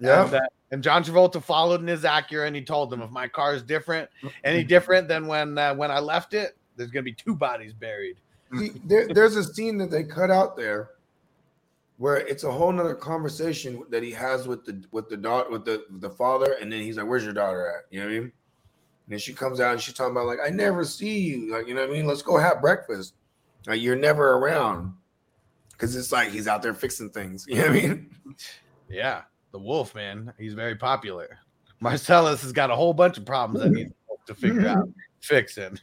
[0.00, 0.24] Yeah.
[0.24, 0.40] and, uh,
[0.70, 3.62] and John Travolta followed in his Acura, and he told them, "If my car is
[3.62, 4.10] different,
[4.44, 8.16] any different than when uh, when I left it, there's gonna be two bodies buried."
[8.58, 10.90] See, there, there's a scene that they cut out there
[11.98, 15.64] where it's a whole nother conversation that he has with the with the daughter with
[15.64, 18.18] the the father, and then he's like, "Where's your daughter at?" You know what I
[18.18, 18.22] mean?
[18.22, 21.66] And then she comes out and she's talking about like, "I never see you," like
[21.68, 22.06] you know what I mean?
[22.06, 23.14] Let's go have breakfast.
[23.66, 24.94] Like you're never around
[25.72, 27.46] because it's like he's out there fixing things.
[27.48, 28.10] You know what I mean?
[28.88, 30.32] Yeah, the wolf man.
[30.38, 31.38] He's very popular.
[31.82, 33.92] Marsellus has got a whole bunch of problems that needs
[34.26, 34.88] to figure out
[35.20, 35.78] fixing.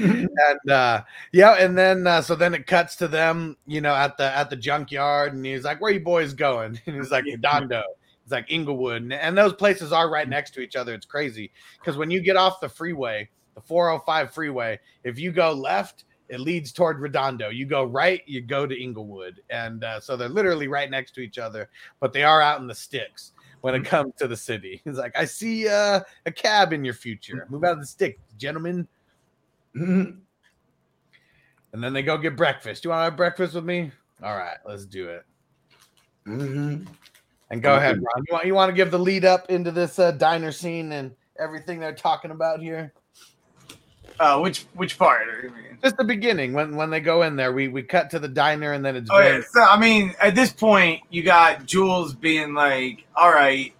[0.00, 1.02] and uh
[1.32, 4.50] yeah, and then uh, so then it cuts to them, you know, at the at
[4.50, 7.82] the junkyard, and he's like, "Where you boys going?" And he's like, "Redondo."
[8.22, 10.94] It's like Inglewood, and, and those places are right next to each other.
[10.94, 15.52] It's crazy because when you get off the freeway, the 405 freeway, if you go
[15.52, 17.50] left, it leads toward Redondo.
[17.50, 21.20] You go right, you go to Inglewood, and uh, so they're literally right next to
[21.20, 21.68] each other,
[22.00, 23.32] but they are out in the sticks
[23.64, 24.82] when it comes to the city.
[24.84, 27.46] He's like, I see uh, a cab in your future.
[27.48, 28.86] Move out of the stick, gentlemen.
[31.72, 32.84] And then they go get breakfast.
[32.84, 33.90] You want to have breakfast with me?
[34.22, 35.24] All right, let's do it.
[36.24, 36.86] Mhm.
[37.50, 38.24] And go ahead, Ron.
[38.28, 41.10] You want, you want to give the lead up into this uh, diner scene and
[41.36, 42.92] everything they're talking about here?
[44.18, 45.26] Uh, which which part?
[45.82, 47.52] Just the beginning when when they go in there.
[47.52, 49.40] We we cut to the diner and then it's Oh yeah.
[49.50, 53.74] So I mean, at this point, you got Jules being like, "All right."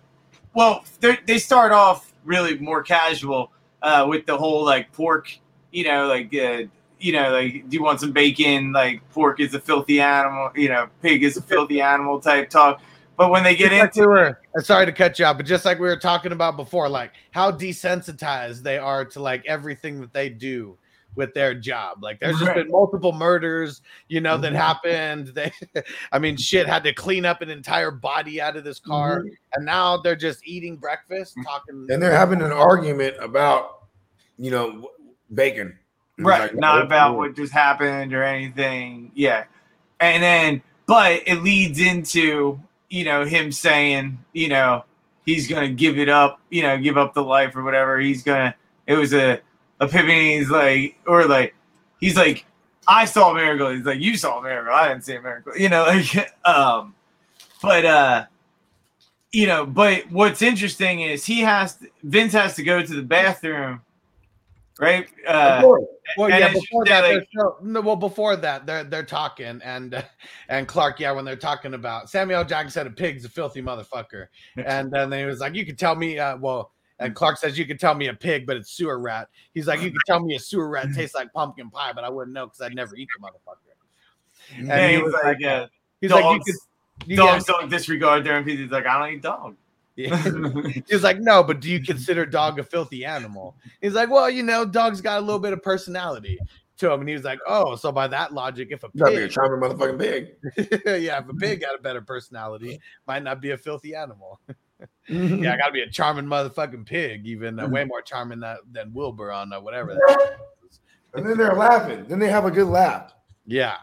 [0.54, 3.52] Well, they they start off really more casual
[3.82, 5.36] uh, with the whole like pork.
[5.70, 6.64] You know, like uh,
[6.98, 8.72] you know, like do you want some bacon?
[8.72, 10.50] Like pork is a filthy animal.
[10.56, 12.80] You know, pig is a filthy animal type talk.
[13.16, 15.46] But when they get Just like into we were, sorry to cut you off, but
[15.46, 20.00] just like we were talking about before, like how desensitized they are to like everything
[20.00, 20.76] that they do
[21.14, 22.02] with their job.
[22.02, 22.56] Like there's just Right.
[22.56, 24.56] been multiple murders, you know, that mm-hmm.
[24.56, 25.28] happened.
[25.28, 25.52] They,
[26.12, 29.28] I mean, shit had to clean up an entire body out of this car, mm-hmm.
[29.54, 31.86] and now they're just eating breakfast, talking.
[31.88, 33.84] And they're having an argument about
[34.38, 34.90] you know
[35.32, 35.78] bacon.
[36.18, 39.44] Right like, not "Oh, about oh." what just happened or anything yeah
[39.98, 42.60] and then but it leads into
[42.90, 44.84] you know him saying you know
[45.26, 48.54] he's gonna give it up you know give up the life or whatever he's gonna
[48.86, 49.40] it was a
[49.80, 51.54] epiphany he's like or like
[52.00, 52.44] he's like
[52.86, 53.70] I saw a miracle.
[53.70, 54.72] He's like, you saw a miracle.
[54.72, 55.56] I didn't see a miracle.
[55.56, 55.84] You know,
[56.14, 56.94] like, um,
[57.62, 58.26] but uh,
[59.32, 63.02] you know, but what's interesting is he has to, Vince has to go to the
[63.02, 63.82] bathroom,
[64.78, 65.06] right?
[65.26, 65.60] Uh,
[66.16, 66.52] well, yeah.
[66.52, 70.02] Before that, like- they're still- no, well, before that, they're they're talking, and uh,
[70.48, 72.44] and Clark, yeah, when they're talking about Samuel.
[72.44, 74.26] Jackson said a pig's a filthy motherfucker,
[74.56, 77.66] and then he was like, you could tell me, uh, well, and Clark says you
[77.66, 79.28] could tell me a pig, but it's sewer rat.
[79.52, 82.08] He's like, you could tell me a sewer rat tastes like pumpkin pie, but I
[82.10, 84.58] wouldn't know because I'd never eat the motherfucker.
[84.58, 85.66] And And he was like, like, uh,
[86.00, 88.60] he's like, you dogs, could, you dogs guys- don't disregard their opinions.
[88.60, 89.56] He's like, I don't eat dog.
[89.96, 90.16] Yeah.
[90.88, 93.56] He's like, no, but do you consider dog a filthy animal?
[93.80, 96.38] He's like, well, you know, dog's got a little bit of personality
[96.78, 97.00] to him.
[97.00, 99.26] And he was like, oh, so by that logic, if a You gotta be a
[99.26, 100.82] pig, charming motherfucking pig.
[101.02, 104.40] yeah, if a pig got a better personality, might not be a filthy animal.
[105.08, 108.56] yeah, I got to be a charming motherfucking pig, even uh, way more charming than,
[108.72, 109.94] than Wilbur on uh, whatever.
[109.94, 110.38] That
[111.14, 112.06] And then they're laughing.
[112.08, 113.14] Then they have a good laugh.
[113.46, 113.76] Yeah.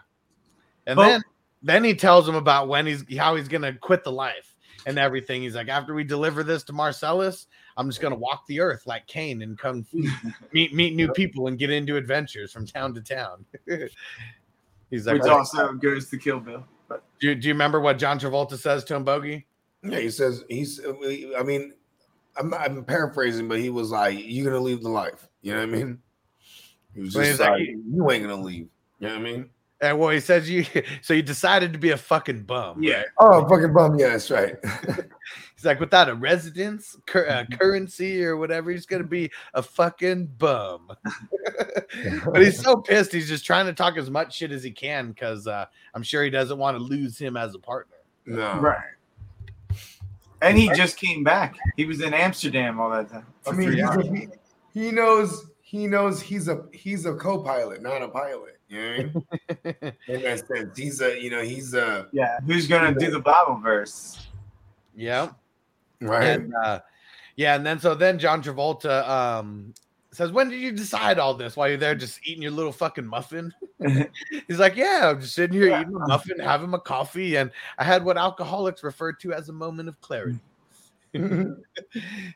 [0.85, 1.21] And Well- then
[1.63, 4.50] then he tells him about when he's how he's gonna quit the life
[4.85, 5.41] and everything.
[5.41, 7.47] He's like, after we deliver this to Marsellus,
[7.77, 10.07] I'm just gonna walk the earth like Cain and Kung Fu,
[10.51, 13.45] meet meet new people and get into adventures from town to town.
[14.89, 16.65] he's like, Which also goes to Kill Bill.
[16.87, 19.47] But do, you- do you remember what John Travolta says to him, Bogey?
[19.83, 20.79] Yeah, he says he's.
[20.85, 21.73] I mean,
[22.37, 25.69] I'm, I'm paraphrasing, but he was like, "You're gonna leave the life." You know what
[25.69, 25.99] I mean?
[26.93, 28.67] He was just like, like, "You ain't gonna leave."
[28.99, 29.49] You know what I mean?
[29.81, 30.65] And well, he says you
[31.01, 32.81] so you decided to be a fucking bum.
[32.83, 33.03] Yeah.
[33.19, 33.97] Oh, fucking bum.
[33.97, 34.55] Yeah, that's right.
[35.55, 40.27] He's like, without a residence, cur- uh, currency, or whatever, he's gonna be a fucking
[40.39, 40.91] bum.
[42.25, 43.13] but he's so pissed.
[43.13, 46.23] He's just trying to talk as much shit as he can because uh, I'm sure
[46.23, 47.97] he doesn't want to lose him as a partner.
[48.25, 48.59] No.
[48.59, 48.79] Right.
[50.41, 51.55] And he just came back.
[51.77, 53.27] He was in Amsterdam all that time.
[53.45, 54.07] I mean, three he's hours.
[54.07, 54.27] a, he,
[54.73, 55.45] he knows.
[55.61, 58.59] He knows he's a he's a co-pilot, not a pilot.
[58.71, 59.93] You know what I mean?
[60.07, 62.39] In that sense, he's a you know he's a yeah.
[62.45, 64.27] Who's gonna do the Bible verse?
[64.95, 65.31] Yeah.
[65.99, 66.39] Right.
[66.39, 66.79] And, uh,
[67.35, 69.73] yeah, and then so then John Travolta um,
[70.11, 71.57] says, "When did you decide all this?
[71.57, 73.53] While you're there, just eating your little fucking muffin?"
[74.47, 77.83] He's like, "Yeah, I'm just sitting here eating a muffin, having a coffee, and I
[77.83, 80.39] had what alcoholics refer to as a moment of clarity."
[81.13, 81.57] and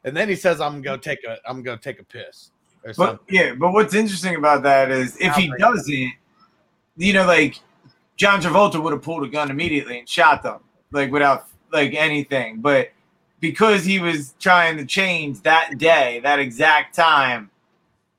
[0.03, 2.51] then he says, "I'm gonna go take a, I'm gonna take a piss
[2.85, 2.93] or.
[2.93, 6.13] But yeah, but what's interesting about that is if he doesn't,
[6.97, 7.59] you know, like
[8.15, 10.59] John Travolta would have pulled a gun immediately and shot them,
[10.91, 12.61] like without like anything.
[12.61, 12.91] But
[13.39, 17.49] because he was trying to change that day, that exact time,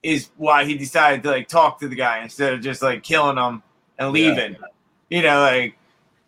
[0.02, 3.36] is why he decided to like talk to the guy instead of just like killing
[3.36, 3.62] him
[3.98, 4.56] and leaving.
[5.10, 5.76] You know, like.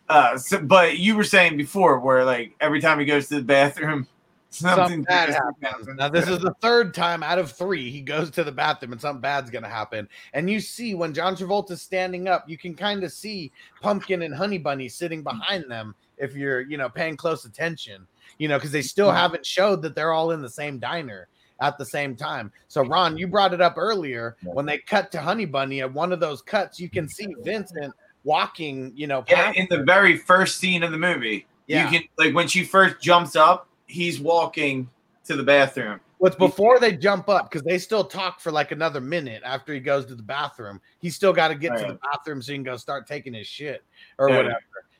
[0.09, 3.43] Uh, so, but you were saying before where like every time he goes to the
[3.43, 4.07] bathroom,
[4.49, 5.87] something something bad interesting happens.
[5.97, 9.01] Now, this is the third time out of three he goes to the bathroom and
[9.01, 10.07] something bad's going to happen.
[10.33, 13.51] And you see when John Travolta's standing up, you can kind of see
[13.81, 15.25] Pumpkin and Honey Bunny sitting mm.
[15.25, 18.07] behind them if you're, you know, paying close attention,
[18.37, 19.15] you know, because they still mm.
[19.15, 21.27] haven't showed that they're all in the same diner
[21.61, 22.51] at the same time.
[22.67, 26.11] So, Ron, you brought it up earlier when they cut to Honey Bunny at one
[26.11, 27.93] of those cuts, you can see Vincent
[28.23, 31.45] walking, you know, Yeah, past in the very first scene of the movie.
[31.67, 31.89] Yeah.
[31.89, 34.89] You can like when she first jumps up, he's walking
[35.25, 35.99] to the bathroom.
[36.19, 39.79] What's before they jump up because they still talk for like another minute after he
[39.79, 40.81] goes to the bathroom.
[40.99, 43.47] He's still got to get to the bathroom so he can go start taking his
[43.47, 43.83] shit
[44.17, 44.37] or Yeah.
[44.37, 44.59] whatever,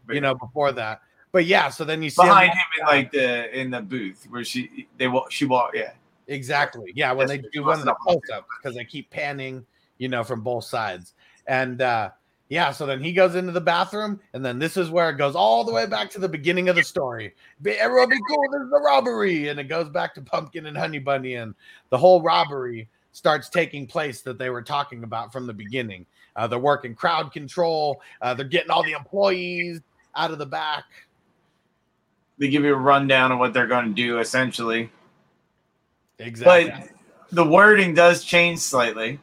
[0.10, 1.02] you know, before that.
[1.32, 4.44] But yeah, so then you see Behind him in like the in the booth where
[4.44, 5.92] she they walk she walk yeah.
[6.28, 6.92] Exactly.
[6.96, 9.66] Yeah, when That's they do one of the close ups because they keep panning,
[9.98, 11.14] you know, from both sides.
[11.48, 12.12] And uh
[12.50, 15.36] yeah, so then he goes into the bathroom, and then this is where it goes
[15.36, 17.36] all the way back to the beginning of the story.
[17.64, 19.50] Everyone be cool, this is the robbery.
[19.50, 21.54] And it goes back to Pumpkin and Honey Bunny, and
[21.92, 26.08] the whole robbery starts taking place that they were talking about from the beginning.
[26.36, 29.82] Uh, they're working crowd control, uh, they're getting all the employees
[30.16, 30.86] out of the back.
[32.40, 34.90] They give you a rundown of what they're gonna do essentially.
[36.18, 36.72] Exactly.
[36.72, 36.90] But
[37.32, 39.20] the wording does change slightly.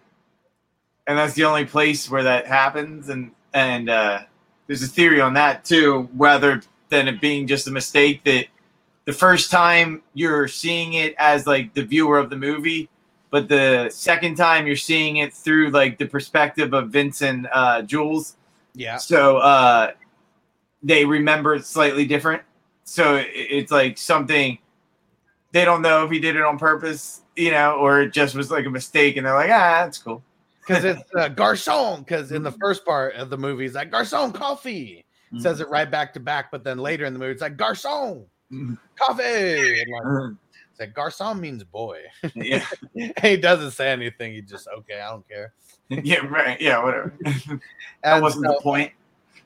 [1.07, 3.09] And that's the only place where that happens.
[3.09, 4.21] And and uh
[4.67, 8.47] there's a theory on that too, rather than it being just a mistake that
[9.05, 12.89] the first time you're seeing it as like the viewer of the movie,
[13.31, 18.37] but the second time you're seeing it through like the perspective of Vincent uh Jules.
[18.75, 18.97] Yeah.
[18.97, 19.93] So uh
[20.83, 22.43] they remember it slightly different.
[22.85, 24.59] So it- it's like something
[25.53, 28.51] they don't know if he did it on purpose, you know, or it just was
[28.51, 30.23] like a mistake and they're like, ah, that's cool.
[30.67, 31.99] Because it's uh, garçon.
[32.01, 35.05] Because in the first part of the movie, it's like garçon coffee.
[35.39, 38.25] Says it right back to back, but then later in the movie, it's like garçon
[38.97, 39.81] coffee.
[39.83, 40.33] And like,
[40.71, 42.01] It's like garçon means boy.
[42.35, 42.65] Yeah.
[43.23, 44.33] he doesn't say anything.
[44.33, 45.53] He just okay, I don't care.
[45.89, 46.59] yeah, right.
[46.61, 47.13] Yeah, whatever.
[48.03, 48.93] that wasn't so- the point.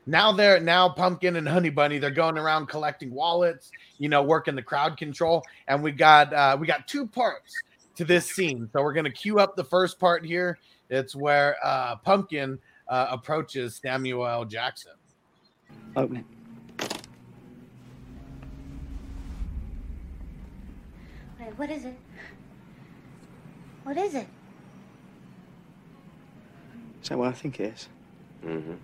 [0.07, 4.55] now they're now pumpkin and honey bunny they're going around collecting wallets you know working
[4.55, 7.53] the crowd control and we got uh we got two parts
[7.95, 10.59] to this scene so we're gonna cue up the first part here
[10.91, 12.59] it's where uh pumpkin
[12.89, 14.45] uh approaches samuel L.
[14.45, 14.93] jackson
[15.97, 16.25] Open it.
[21.41, 21.99] Wait, what is it?
[23.83, 24.27] What is it?
[27.03, 27.89] Is that what I think it is?
[28.45, 28.75] Mm-hmm.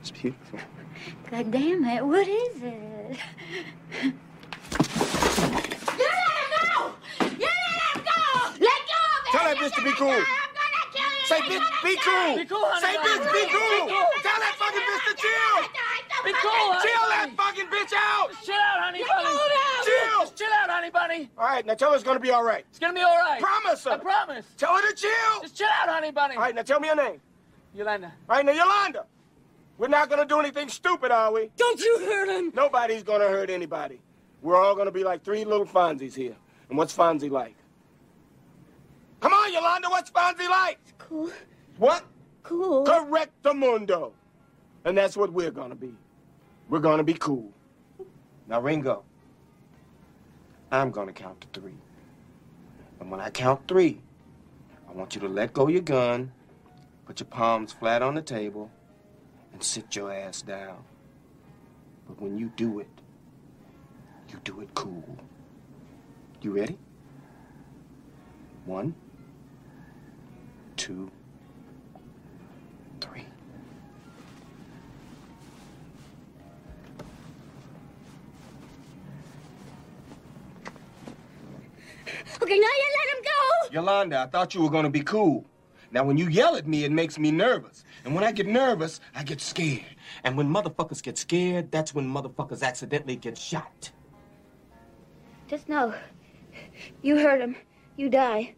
[0.00, 0.58] It's beautiful.
[1.30, 3.18] God damn it, what is it?
[5.98, 6.94] You let him go!
[7.38, 8.20] You let him go!
[8.50, 9.15] Let go of it!
[9.32, 10.08] Tell that bitch to be cool.
[10.10, 11.26] I'm gonna kill him!
[11.26, 12.36] Say, bitch, be cool.
[12.36, 13.86] Be cool, honey Say, bitch, be Be cool.
[13.90, 14.06] cool.
[14.22, 15.56] Tell that fucking bitch to chill.
[16.24, 18.30] Be cool, honey Chill that fucking bitch out.
[18.30, 19.38] Just chill out, honey bunny.
[19.84, 20.20] Chill.
[20.20, 21.30] Just chill out, honey bunny.
[21.36, 22.64] All right, now tell her it's gonna be all right.
[22.70, 23.40] It's gonna be all right.
[23.40, 23.90] Promise her.
[23.92, 24.46] I promise.
[24.56, 25.42] Tell her to chill.
[25.42, 26.36] Just chill out, honey bunny.
[26.36, 27.20] All right, now tell me your name.
[27.74, 28.12] Yolanda.
[28.28, 29.04] All right, now Yolanda.
[29.78, 31.50] We're not gonna do anything stupid, are we?
[31.56, 32.52] Don't you hurt him.
[32.54, 34.00] Nobody's gonna hurt anybody.
[34.40, 36.36] We're all gonna be like three little Fonzies here.
[36.70, 37.54] And what's Fonzie like?
[39.20, 40.78] Come on, Yolanda, what's Fonzie like?
[40.98, 41.30] Cool.
[41.78, 42.04] What?
[42.42, 42.84] Cool.
[42.84, 44.12] Correcto mundo.
[44.84, 45.94] And that's what we're gonna be.
[46.68, 47.52] We're gonna be cool.
[48.48, 49.04] Now, Ringo,
[50.70, 51.78] I'm gonna count to three.
[53.00, 54.00] And when I count three,
[54.88, 56.32] I want you to let go your gun,
[57.04, 58.70] put your palms flat on the table,
[59.52, 60.84] and sit your ass down.
[62.06, 62.88] But when you do it,
[64.28, 65.16] you do it cool.
[66.42, 66.78] You ready?
[68.64, 68.94] One,
[70.76, 71.10] two,
[73.00, 73.24] three.
[82.42, 83.72] Okay, now you let him go!
[83.72, 85.44] Yolanda, I thought you were gonna be cool.
[85.90, 87.84] Now, when you yell at me, it makes me nervous.
[88.04, 89.84] And when I get nervous, I get scared.
[90.24, 93.90] And when motherfuckers get scared, that's when motherfuckers accidentally get shot.
[95.48, 95.94] Just know,
[97.02, 97.56] you hurt him.
[97.96, 98.54] You die.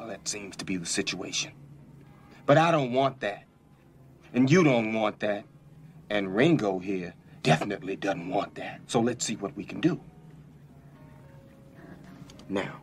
[0.00, 1.52] Well, that seems to be the situation.
[2.46, 3.44] But I don't want that.
[4.32, 5.44] And you don't want that.
[6.08, 7.12] And Ringo here
[7.42, 8.80] definitely doesn't want that.
[8.86, 10.00] So let's see what we can do.
[12.48, 12.80] Now,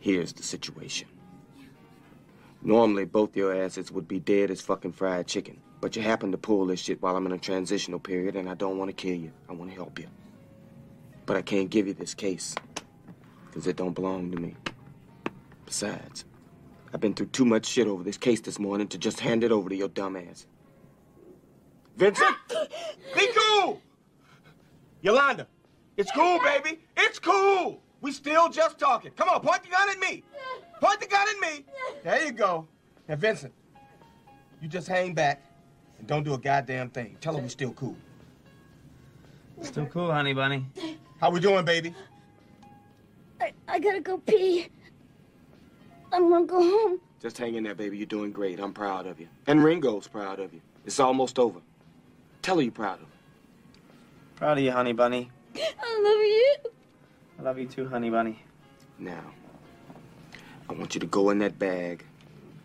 [0.00, 1.06] here's the situation.
[2.60, 5.60] Normally, both your asses would be dead as fucking fried chicken.
[5.80, 8.54] But you happen to pull this shit while I'm in a transitional period, and I
[8.54, 9.30] don't want to kill you.
[9.48, 10.08] I want to help you.
[11.24, 12.56] But I can't give you this case,
[13.46, 14.56] because it don't belong to me.
[15.68, 16.24] Besides,
[16.94, 19.52] I've been through too much shit over this case this morning to just hand it
[19.52, 20.46] over to your dumb ass.
[21.94, 22.34] Vincent,
[23.14, 23.78] be cool.
[25.02, 25.46] Yolanda,
[25.98, 26.80] it's cool, baby.
[26.96, 27.82] It's cool.
[28.00, 29.10] We still just talking.
[29.10, 30.24] Come on, point the gun at me.
[30.80, 31.66] Point the gun at me.
[32.02, 32.66] There you go.
[33.06, 33.52] Now, Vincent,
[34.62, 35.42] you just hang back
[35.98, 37.18] and don't do a goddamn thing.
[37.20, 37.96] Tell her we're still cool.
[39.60, 40.64] Still cool, honey bunny.
[41.20, 41.94] How we doing, baby?
[43.38, 44.68] I, I gotta go pee.
[46.12, 47.00] I'm gonna go home.
[47.20, 47.96] Just hang in there, baby.
[47.96, 48.60] You're doing great.
[48.60, 49.28] I'm proud of you.
[49.46, 50.60] And Ringo's proud of you.
[50.86, 51.60] It's almost over.
[52.42, 53.12] Tell her you're proud of her.
[54.36, 55.30] Proud of you, honey bunny.
[55.56, 56.56] I love you.
[57.38, 58.42] I love you too, honey bunny.
[58.98, 59.24] Now,
[60.68, 62.04] I want you to go in that bag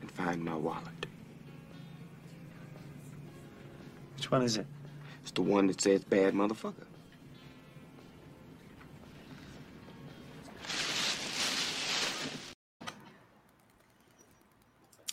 [0.01, 1.05] and find my wallet.
[4.15, 4.67] Which one is it?
[5.21, 6.85] It's the one that says bad motherfucker.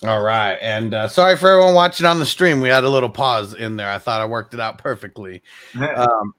[0.03, 2.61] All right and uh, sorry for everyone watching on the stream.
[2.61, 3.91] We had a little pause in there.
[3.91, 5.43] I thought i worked it out perfectly.
[5.79, 6.35] Um,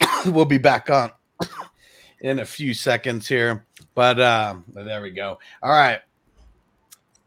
[0.26, 1.10] we'll be back on
[2.20, 3.66] in a few seconds here
[3.96, 5.38] but um there we go.
[5.62, 6.00] All right.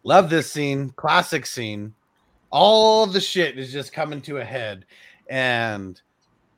[0.04, 1.94] Love this scene classic scene.
[2.52, 4.86] All the shit is just coming to a head
[5.30, 6.02] and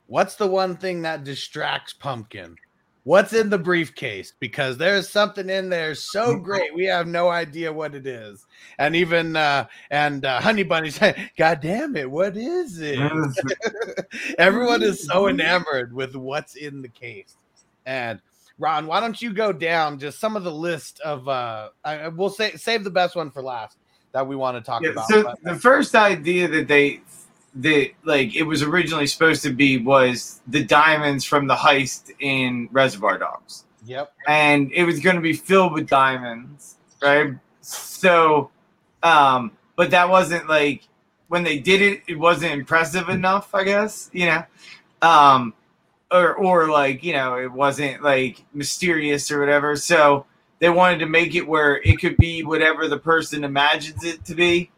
[0.08, 2.56] what's the one thing that distracts pumpkin
[3.04, 4.34] what's in the briefcase?
[4.40, 8.46] Because there's something in there so great we have no idea what it is.
[8.78, 13.00] And even uh and uh, honey bunny said god damn it what is it?
[14.38, 17.36] Everyone is so enamored with what's in the case.
[17.86, 18.20] And
[18.60, 22.08] ron why don't you go down just some of the list of uh I, I-
[22.10, 23.78] we'll say save the best one for last
[24.14, 27.02] that we want to talk Yeah, about so but- the first idea that they
[27.56, 32.70] that like it was originally supposed to be was the diamonds from the heist in
[32.72, 33.66] Reservoir Dogs.
[33.86, 34.14] Yep.
[34.28, 37.34] And it was going to be filled with diamonds, right?
[37.62, 38.52] So
[39.04, 40.84] um but that wasn't like
[41.28, 44.44] when they did it it wasn't impressive enough, I guess, you know.
[45.02, 45.54] Um
[46.12, 49.76] or or like you know it wasn't like mysterious or whatever.
[49.76, 50.26] So
[50.60, 54.36] they wanted to make it where it could be whatever the person imagines it to
[54.36, 54.70] be,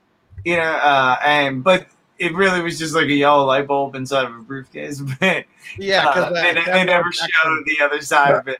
[0.45, 0.63] you know.
[0.63, 1.87] Uh, and but
[2.19, 5.01] it really was just like a yellow light bulb inside of a briefcase.
[5.19, 5.45] But
[5.77, 8.59] yeah, uh, they, they Samuel never Jackson- showed the other side of it.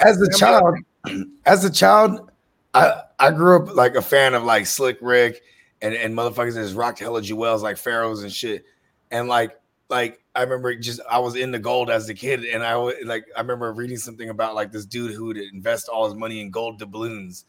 [0.00, 0.76] as a child,
[1.46, 2.30] as a child,
[2.74, 5.42] I I grew up like a fan of like Slick Rick
[5.80, 8.64] and and motherfuckers that just rocked hella jewels like pharaohs and shit.
[9.10, 9.58] And like
[9.88, 13.04] like I remember just I was in the gold as a kid, and I always,
[13.04, 16.40] like I remember reading something about like this dude who would invest all his money
[16.40, 17.44] in gold doubloons.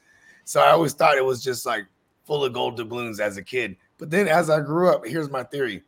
[0.46, 1.86] So I always thought it was just like
[2.26, 3.78] full of gold doubloons as a kid.
[4.04, 5.82] But then as I grew up, here's my theory.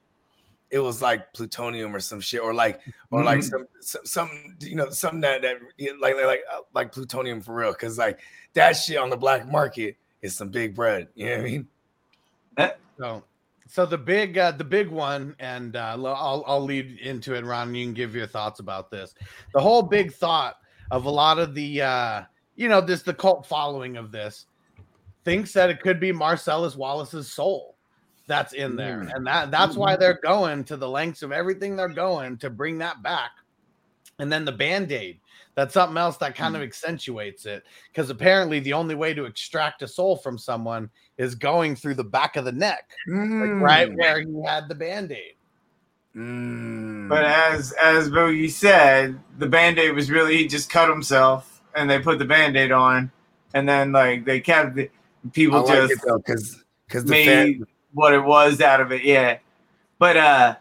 [0.70, 2.80] It was like plutonium or some shit, or like,
[3.12, 3.44] or like Mhm.
[3.50, 7.54] some, some, some, you know, something that that yeah, like like uh, like plutonium for
[7.54, 7.74] real.
[7.74, 8.22] Because like
[8.54, 11.10] that shit on the black market is some big bread.
[11.14, 11.68] You know what I mean?
[12.98, 13.24] So,
[13.68, 17.76] so the big, uh, the big one, and uh, I'll I'll lead into it, Ron.
[17.76, 19.14] You can give your thoughts about this.
[19.54, 20.56] The whole big thought
[20.90, 22.22] of a lot of the, uh,
[22.56, 24.46] you know, this the cult following of this
[25.26, 27.75] thinks that it could be Marsellus Wallace's soul
[28.28, 29.16] that's in there, Mm.
[29.16, 32.80] and that that's why they're going to the lengths of everything they're going to bring
[32.80, 33.32] that back.
[34.20, 35.20] And then the band aid.
[35.56, 39.82] That's something else that kind of accentuates it because apparently the only way to extract
[39.84, 43.98] a soul from someone is going through the back of the neck, like right Mm.
[43.98, 45.36] where he had the band aid.
[46.16, 47.08] Mm.
[47.10, 51.90] But as as Bogey said, the band aid was really he just cut himself and
[51.90, 53.12] they put the band aid on
[53.54, 54.90] and then like they kept the
[55.34, 59.04] people I like just because because the made fan, what it was out of it,
[59.04, 59.40] yeah.
[60.00, 60.56] But uh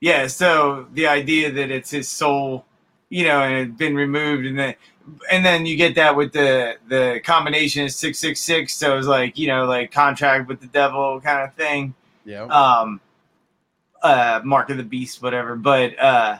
[0.00, 2.64] yeah, so the idea that it's his soul,
[3.10, 4.74] you know, and it's been removed and then
[5.30, 9.06] and then you get that with the the combination is six six six, so it's
[9.08, 11.94] like, you know, like contract with the devil kind of thing
[12.24, 12.44] Yeah.
[12.44, 13.00] um
[14.02, 16.38] uh mark of the beast whatever but uh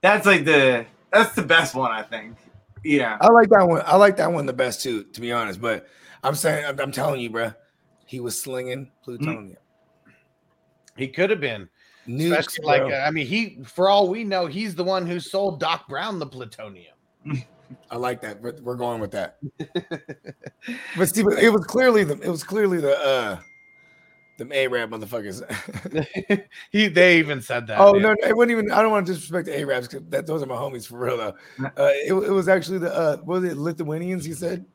[0.00, 2.36] that's like the that's the best one i think
[2.82, 3.82] yeah I like that one.
[3.86, 5.60] I like that one the best too, to be honest.
[5.60, 5.86] But
[6.24, 7.52] I'm saying, I'm, I'm telling you, bro,
[8.12, 9.56] he was slinging plutonium.
[10.98, 11.66] He could have been.
[12.06, 13.00] Nukes, Especially like, bro.
[13.00, 16.26] I mean, he, for all we know, he's the one who sold Doc Brown the
[16.26, 16.92] plutonium.
[17.90, 18.42] I like that.
[18.42, 19.38] We're, we're going with that.
[20.98, 23.38] but Steve, it was clearly the it was clearly the uh
[24.36, 25.40] the Arab motherfuckers.
[26.70, 27.80] he they even said that.
[27.80, 28.02] oh yeah.
[28.02, 28.70] no, no, it wasn't even.
[28.72, 31.16] I don't want to disrespect the Arabs because that those are my homies for real
[31.16, 31.34] though.
[31.64, 34.26] Uh, it, it was actually the uh, what was it Lithuanians?
[34.26, 34.66] He said.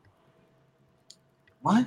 [1.62, 1.86] what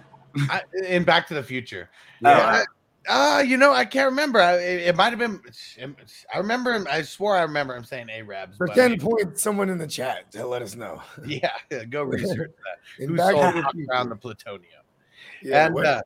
[0.51, 1.91] I, in Back to the Future.
[2.21, 2.39] Yeah.
[2.59, 2.65] Yeah.
[3.09, 4.41] Uh, you know, I can't remember.
[4.41, 5.41] I- It, it might have been.
[6.33, 6.87] I remember him.
[6.91, 8.59] I swore I remember him saying Arabs.
[8.59, 11.01] but Pretend point someone in the chat to let us know.
[11.27, 11.51] Yeah,
[11.89, 13.03] go research that.
[13.03, 13.85] In Who Back sold the.
[13.87, 14.83] Brown the plutonium?
[15.43, 16.03] Yeah, and uh,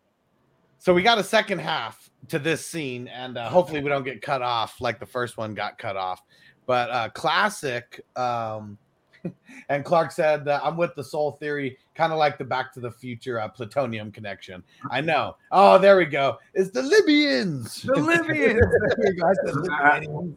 [0.79, 4.23] so we got a second half to this scene, and uh, hopefully we don't get
[4.23, 6.23] cut off like the first one got cut off.
[6.67, 8.01] But uh, classic.
[8.15, 8.79] Um,
[9.69, 12.81] and Clark said, uh, "I'm with the Soul Theory, kind of like the Back to
[12.81, 15.37] the Future uh, plutonium connection." I know.
[15.51, 16.39] Oh, there we go.
[16.55, 17.83] It's the Libyans.
[17.83, 18.61] The Libyans.
[18.97, 19.27] There you go.
[19.27, 20.37] I said Lithuanians.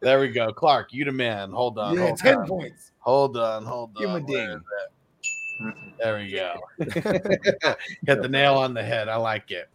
[0.00, 0.52] There we go.
[0.52, 1.50] Clark, you the man.
[1.50, 1.94] Hold on.
[1.94, 2.46] Yeah, hold ten on.
[2.46, 2.92] points.
[3.00, 3.64] Hold on.
[3.64, 4.02] Hold on.
[4.02, 5.74] Give him a Where ding.
[5.98, 6.54] There we go.
[8.06, 9.08] Hit the nail on the head.
[9.08, 9.68] I like it.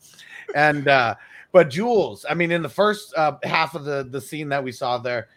[0.56, 1.16] And uh,
[1.52, 4.72] but Jules, I mean, in the first uh, half of the the scene that we
[4.72, 5.28] saw there,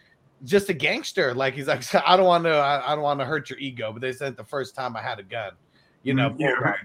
[0.43, 1.33] just a gangster.
[1.33, 3.91] Like he's like, I don't want to, I, I don't want to hurt your ego.
[3.91, 5.51] But they said the first time I had a gun,
[6.03, 6.79] you know, Mhm, yeah, right.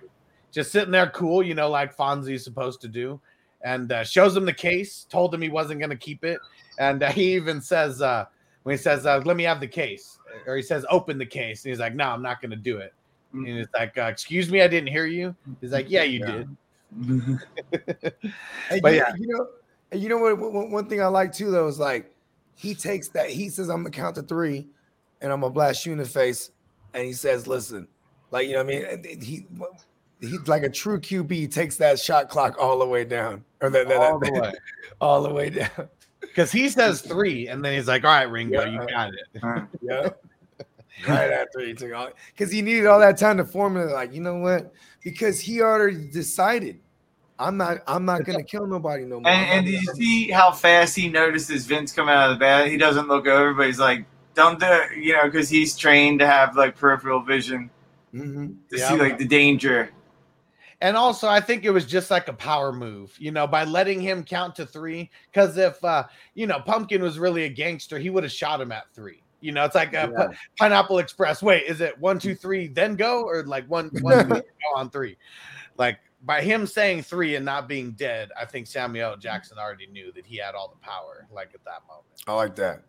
[0.50, 3.20] just sitting there, cool, you know, like Fonzie's supposed to do,
[3.62, 5.06] and uh, shows him the case.
[5.08, 6.40] Told him he wasn't going to keep it,
[6.78, 8.24] and uh, he even says uh,
[8.62, 11.64] when he says, uh, "Let me have the case," or he says, "Open the case,"
[11.64, 12.92] and he's like, "No, I'm not going to do it."
[13.32, 16.32] And he's like, uh, "Excuse me, I didn't hear you." He's like, "Yeah, you Yeah.
[16.32, 16.48] did."
[18.82, 19.12] But you, yeah.
[19.18, 19.46] you know,
[19.92, 20.38] you know what?
[20.38, 22.11] One, one thing I like too, though, is like
[22.62, 23.28] he takes that.
[23.28, 24.68] He says, "I'm gonna count to three,
[25.20, 26.52] and I'm gonna blast you in the face,"
[26.94, 27.88] and he says, "Listen,
[28.30, 29.46] like you know, what I mean, And he
[30.20, 31.50] he's like a true QB.
[31.52, 34.52] Takes that shot clock all the way down, or that, that- All the way.
[35.00, 35.88] all the way down.
[36.20, 40.08] Because he says three, and then he's like, "All right, Ringo, you got it." Yeah.
[41.08, 44.20] right after he took all because he needed all that time to formulate, like, you
[44.20, 44.72] know what?
[45.02, 46.78] Because he already decided,
[47.42, 49.32] I'm not, I'm not gonna kill nobody no more.
[49.32, 52.68] and, and did you see how fast he notices vince coming out of the bed
[52.68, 54.04] he doesn't look over but he's like
[54.34, 57.70] don't do it you know because he's trained to have like peripheral vision
[58.14, 58.56] Mhm.
[58.70, 58.88] to Yeah.
[58.88, 59.90] see like the danger
[60.80, 64.00] And also, I think it was just like a power move, you know, by letting
[64.00, 65.12] him count to three.
[65.32, 66.02] Because if uh,
[66.34, 69.22] you know Pumpkin was really a gangster, he would have shot him at three.
[69.40, 70.28] You know, it's like a Yeah.
[70.58, 71.40] Pineapple Express.
[71.40, 74.28] Wait, is it one, two, three, then go, or like one, one, two,
[74.74, 75.16] go on three?
[75.78, 80.12] Like by him saying three and not being dead, I think Samuel Jackson already knew
[80.12, 81.26] that he had all the power.
[81.32, 82.06] Like at that moment.
[82.26, 82.82] I like that.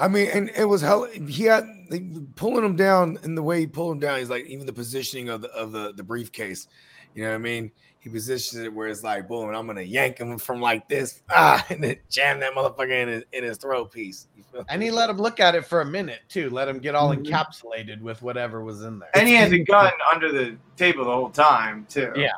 [0.00, 1.04] I mean, and it was hell.
[1.04, 2.04] He had like,
[2.36, 4.18] pulling him down in the way he pulled him down.
[4.18, 6.68] He's like even the positioning of the of the, the briefcase.
[7.14, 7.72] You know what I mean?
[8.00, 11.22] He positions it where it's like, boom, and I'm gonna yank him from like this,
[11.30, 14.28] ah, and then jam that motherfucker in his in his throat piece.
[14.68, 16.50] And he let him look at it for a minute too.
[16.50, 17.24] Let him get all Mhm.
[17.24, 19.10] encapsulated with whatever was in there.
[19.14, 22.12] And he had the gun under the table the whole time too.
[22.16, 22.32] Yeah.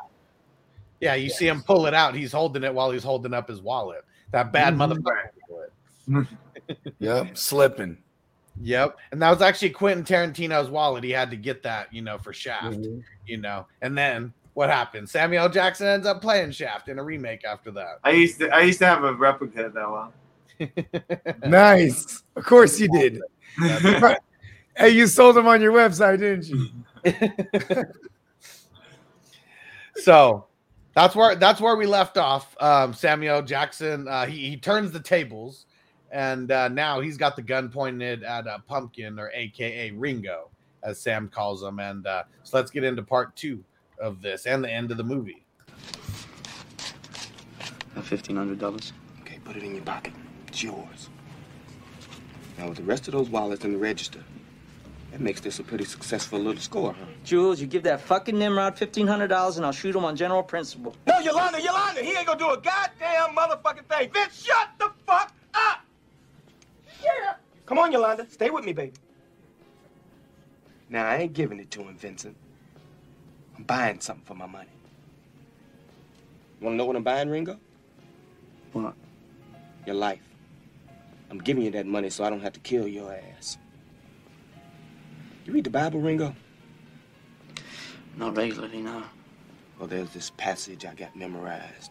[1.01, 2.15] Yeah, you see him pull it out.
[2.15, 4.05] He's holding it while he's holding up his wallet.
[4.31, 5.01] That bad Mhm.
[6.07, 6.27] motherfucker.
[6.99, 7.97] Yep, slipping.
[8.61, 8.97] Yep.
[9.11, 11.03] And that was actually Quentin Tarantino's wallet.
[11.03, 13.03] He had to get that, you know, for Shaft, Mhm.
[13.25, 13.65] you know.
[13.81, 15.09] And then what happened?
[15.09, 17.99] Samuel Jackson ends up playing Shaft in a remake after that.
[18.03, 20.13] I used to I used to have a replica of that one.
[21.49, 22.23] Nice.
[22.35, 23.19] Of course you did.
[24.77, 26.69] hey, you sold them on your website, didn't you?
[29.95, 30.45] so
[30.93, 32.55] that's where that's where we left off.
[32.61, 35.65] Um, Samuel Jackson uh, he, he turns the tables,
[36.11, 40.49] and uh, now he's got the gun pointed at uh, Pumpkin or AKA Ringo,
[40.83, 41.79] as Sam calls him.
[41.79, 43.63] And uh, so let's get into part two
[43.99, 45.45] of this and the end of the movie.
[48.01, 48.93] Fifteen hundred dollars.
[49.21, 50.13] Okay, put it in your pocket.
[50.47, 51.09] It's yours.
[52.57, 54.23] Now, with the rest of those wallets in the register,
[55.11, 57.05] that makes this a pretty successful little score, huh?
[57.23, 60.43] Jules, you give that fucking Nimrod fifteen hundred dollars, and I'll shoot him on general
[60.43, 60.95] principle.
[61.07, 64.11] No, Yolanda, Yolanda, he ain't gonna do a goddamn motherfucking thing.
[64.11, 65.79] Vince, shut the fuck up!
[67.01, 67.41] Shut up!
[67.65, 68.93] Come on, Yolanda, stay with me, baby.
[70.89, 72.35] Now, I ain't giving it to him, Vincent.
[73.57, 74.67] I'm buying something for my money.
[76.59, 77.57] You Want to know what I'm buying, Ringo?
[78.73, 78.93] What?
[79.85, 80.21] Your life.
[81.29, 83.57] I'm giving you that money so I don't have to kill your ass.
[85.45, 86.35] You read the Bible, Ringo?
[88.15, 89.03] Not regularly, no.
[89.79, 91.89] Well, there's this passage I got memorized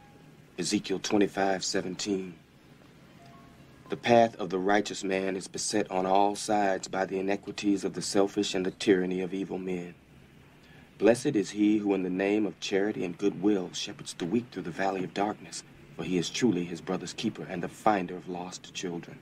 [0.57, 2.35] Ezekiel 25 17.
[3.89, 7.95] The path of the righteous man is beset on all sides by the iniquities of
[7.95, 9.95] the selfish and the tyranny of evil men.
[10.99, 14.63] Blessed is he who, in the name of charity and goodwill, shepherds the weak through
[14.63, 15.65] the valley of darkness,
[15.97, 19.19] for he is truly his brother's keeper and the finder of lost children.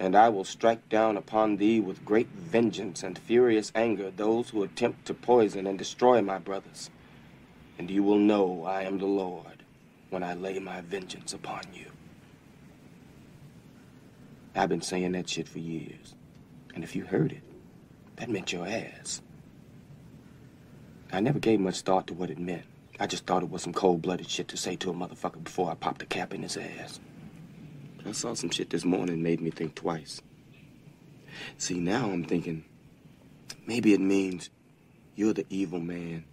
[0.00, 4.62] And I will strike down upon thee with great vengeance and furious anger those who
[4.62, 6.88] attempt to poison and destroy my brothers.
[7.78, 9.62] And you will know I am the Lord
[10.08, 11.84] when I lay my vengeance upon you.
[14.54, 16.14] I've been saying that shit for years.
[16.74, 17.42] And if you heard it,
[18.16, 19.20] that meant your ass.
[21.12, 22.64] I never gave much thought to what it meant.
[22.98, 25.70] I just thought it was some cold blooded shit to say to a motherfucker before
[25.70, 27.00] I popped a cap in his ass.
[28.06, 30.22] I saw some shit this morning made me think twice.
[31.58, 32.64] See, now I'm thinking
[33.66, 34.50] maybe it means
[35.14, 36.24] you're the evil man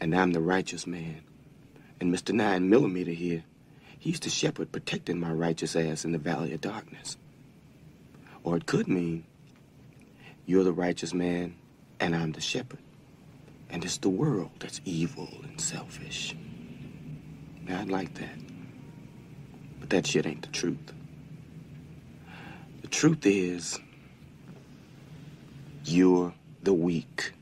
[0.00, 1.22] and I'm the righteous man.
[2.00, 2.34] And Mr.
[2.34, 3.44] Nine Millimeter here,
[3.98, 7.16] he's the shepherd protecting my righteous ass in the valley of darkness.
[8.42, 9.24] Or it could mean
[10.46, 11.56] you're the righteous man
[12.00, 12.80] and I'm the shepherd.
[13.70, 16.34] And it's the world that's evil and selfish.
[17.66, 18.47] Now, I'd like that.
[19.88, 20.92] But that shit ain't the truth.
[22.82, 23.80] The truth is,
[25.86, 27.32] you're the weak,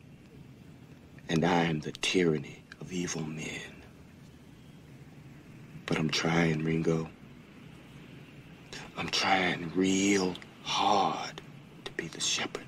[1.29, 3.83] and I'm the tyranny of evil men.
[5.87, 7.11] But I'm trying, Ringo.
[8.97, 11.43] I'm trying real hard
[11.85, 12.66] to be the shepherd.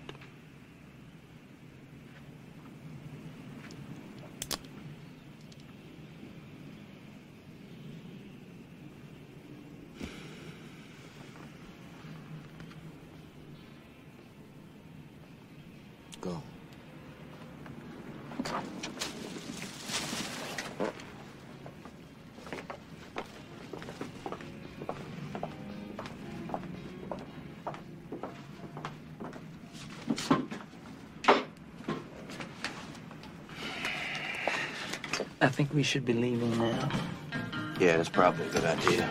[35.59, 36.89] Think we should be leaving now.
[37.81, 39.11] Yeah, that's probably a good idea.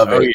[0.00, 0.26] Love Oh, it.
[0.28, 0.32] yeah.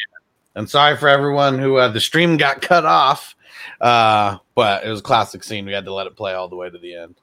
[0.54, 3.36] And sorry for everyone who uh, the stream got cut off,
[3.80, 5.66] uh, but it was a classic scene.
[5.66, 7.14] We had to let it play all the way to the end.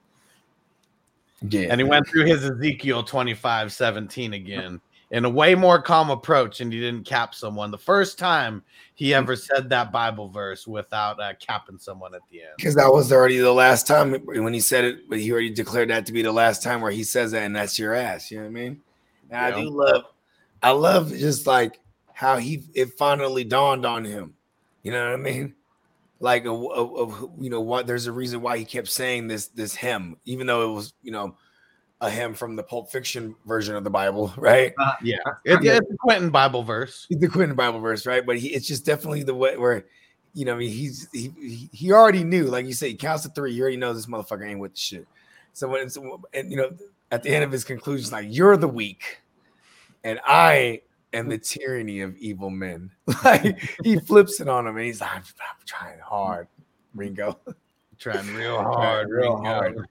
[1.49, 1.67] Yeah.
[1.71, 4.79] And he went through his Ezekiel 25 17 again
[5.11, 7.69] in a way more calm approach, and he didn't cap someone.
[7.69, 8.63] The first time
[8.95, 12.51] he ever said that Bible verse without uh, capping someone at the end.
[12.57, 15.89] Because that was already the last time when he said it, but he already declared
[15.89, 18.31] that to be the last time where he says that, and that's your ass.
[18.31, 18.81] You know what I mean?
[19.29, 20.03] And I do love,
[20.61, 21.79] I love just like
[22.13, 24.35] how he it finally dawned on him.
[24.83, 25.55] You know what I mean?
[26.19, 27.85] Like, a, a- a- you know what?
[27.87, 31.11] There's a reason why he kept saying this this hymn, even though it was you
[31.11, 31.35] know
[32.01, 34.73] a hymn from the Pulp Fiction version of the Bible, right?
[34.77, 37.07] Uh, yeah, It- it's the Quentin Bible verse.
[37.09, 38.25] the Quentin Bible verse, right?
[38.25, 39.85] But he, it's just definitely the way where,
[40.33, 43.23] you know, I mean, he's he he- he already knew, like you say, he counts
[43.23, 43.53] to three.
[43.53, 45.07] You already know this motherfucker ain't with the shit.
[45.53, 45.97] So when it's
[46.33, 46.71] and you know,
[47.11, 49.19] at the end of his conclusion, like you're the weak,
[50.03, 50.81] and I
[51.13, 51.47] am the mm.
[51.47, 52.91] tyranny of evil men.
[53.23, 56.01] like he flips it on him, and he's like, I'm, I'm trying mm.
[56.01, 56.47] hard,
[56.93, 57.39] Ringo,
[57.99, 59.43] trying real hard, real Ringo.
[59.43, 59.87] hard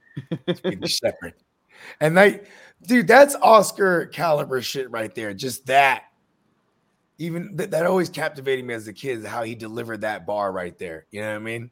[0.47, 1.33] to be the shepherd.
[1.99, 2.47] And like,
[2.85, 5.33] dude, that's Oscar caliber shit right there.
[5.33, 6.05] Just that.
[7.19, 10.77] Even that, that always captivated me as a kid, how he delivered that bar right
[10.79, 11.05] there.
[11.11, 11.69] You know what I mean?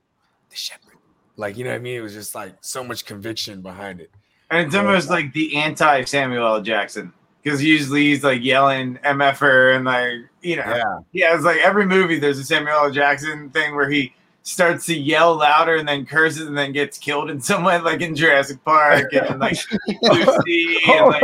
[0.49, 0.94] The shepherd.
[1.36, 1.98] Like, you know what I mean?
[1.98, 4.11] It was just like so much conviction behind it.
[4.52, 6.61] And it's almost like the anti Samuel L.
[6.61, 7.11] Jackson
[7.44, 11.00] because usually he's like yelling MFer and like you know Yeah.
[11.14, 12.92] yeah it's like every movie there's a Samuel L.
[12.92, 14.14] Jackson thing where he
[14.44, 18.02] starts to yell louder and then curses and then gets killed in some way like
[18.02, 19.58] in Jurassic Park and like
[20.02, 21.24] Lucy and like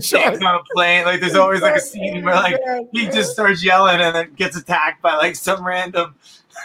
[0.00, 2.60] takes on a plane like there's always like a scene where like
[2.92, 6.14] he just starts yelling and then gets attacked by like some random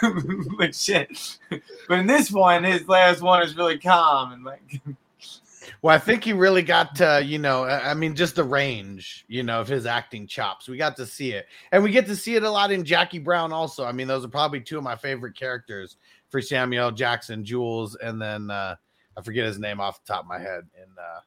[0.58, 1.38] like shit
[1.88, 4.80] but in this one his last one is really calm and like
[5.82, 9.42] Well, I think he really got to, you know, I mean, just the range, you
[9.42, 10.68] know, of his acting chops.
[10.68, 11.46] We got to see it.
[11.72, 13.84] And we get to see it a lot in Jackie Brown also.
[13.84, 15.96] I mean, those are probably two of my favorite characters
[16.28, 18.76] for Samuel Jackson, Jules, and then uh
[19.16, 21.20] I forget his name off the top of my head in uh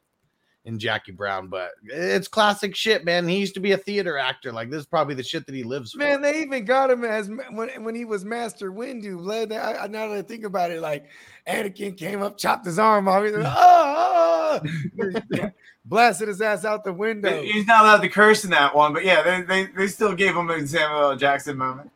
[0.66, 3.28] in Jackie Brown, but it's classic shit, man.
[3.28, 4.52] He used to be a theater actor.
[4.52, 6.00] Like this is probably the shit that he lives for.
[6.00, 9.24] Man, they even got him as when, when he was Master Windu.
[9.24, 11.06] Led, I, I- now that I think about it, like
[11.48, 15.50] Anakin came up, chopped his arm off, he's like, "Ah, ah,"
[15.86, 17.42] blasted his ass out the window.
[17.44, 20.36] He's not allowed to curse in that one, but yeah, they, they, they still gave
[20.36, 21.16] him a Samuel L.
[21.16, 21.92] Jackson moment.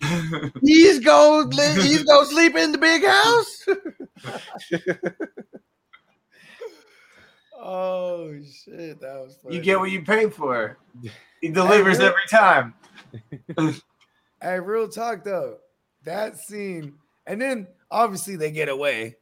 [0.62, 3.66] He's go li- he's go sleep in the big house.
[7.64, 9.54] Oh shit, that was funny.
[9.56, 10.78] You get what you pay for.
[11.40, 12.74] He delivers Hey, every time.
[14.40, 15.58] Hey, real talk though,
[16.04, 16.94] that scene,
[17.26, 19.16] and then obviously they get away.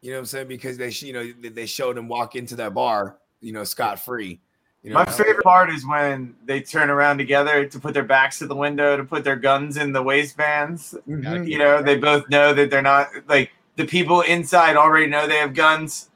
[0.00, 0.48] You know what I'm saying?
[0.48, 4.40] Because they, you know, they- showed him walk into that bar, you know, scot free.
[4.84, 8.38] You know, My favorite part is when they turn around together to put their backs
[8.38, 10.94] to the window to put their guns in the waistbands.
[11.08, 11.48] Mhm.
[11.48, 15.38] You know, they both know that they're not like the people inside already know they
[15.38, 16.07] have guns,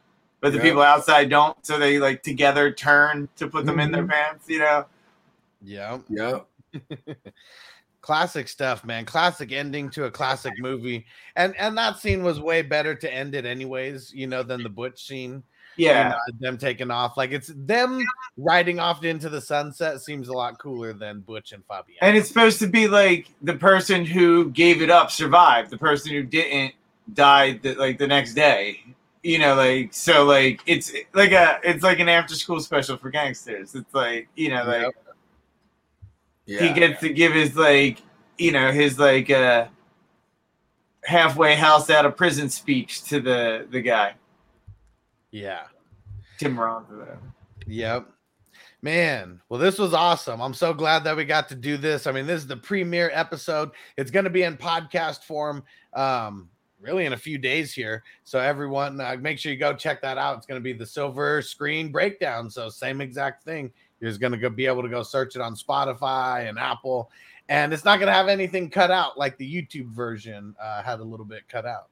[0.42, 0.64] but the Yeah.
[0.64, 1.56] people outside don't.
[1.64, 4.10] So they like together turn to put them in their Mhm.
[4.10, 4.48] pants.
[4.50, 4.86] You know,
[5.62, 5.98] Yeah.
[6.10, 6.40] Yeah.
[8.02, 9.04] classic stuff, man.
[9.06, 11.06] Classic ending to a classic movie.
[11.36, 14.68] And and that scene was way better to end it anyways, you know, than the
[14.68, 15.42] Butch scene.
[15.76, 16.08] You Yeah.
[16.10, 17.16] know, them taking off.
[17.16, 18.04] Like it's them
[18.36, 21.96] riding off into the sunset seems a lot cooler than Butch and Fabienne.
[22.02, 25.70] and it's supposed to be like the person who gave it up survived.
[25.70, 26.74] The person who didn't
[27.14, 28.82] died the, like the next day.
[29.22, 33.08] You know, like so, like it's like a it's like an after school special for
[33.10, 33.74] gangsters.
[33.74, 34.94] It's like you know, like
[36.46, 36.72] he Yeah.
[36.72, 38.02] gets to give his like
[38.38, 39.66] you know his like uh
[41.04, 44.14] halfway house out of prison speech to the the guy
[45.30, 45.62] Yeah.
[46.38, 46.84] Tim Roth.
[47.66, 48.08] Yep.
[48.84, 50.40] Man, well, this was awesome.
[50.40, 52.08] I'm so glad that we got to do this.
[52.08, 53.70] I mean, this is the premiere episode.
[53.96, 55.62] It's going to be in podcast form,
[55.92, 56.48] um,
[56.82, 58.02] really in a few days here.
[58.24, 60.36] So everyone, uh, make sure you go check that out.
[60.36, 62.50] It's going to be the silver screen breakdown.
[62.50, 63.72] So same exact thing.
[64.00, 67.10] You're just going to be able to go search it on Spotify and Apple,
[67.48, 70.98] and it's not going to have anything cut out like the YouTube version uh, had
[70.98, 71.88] a little bit cut out.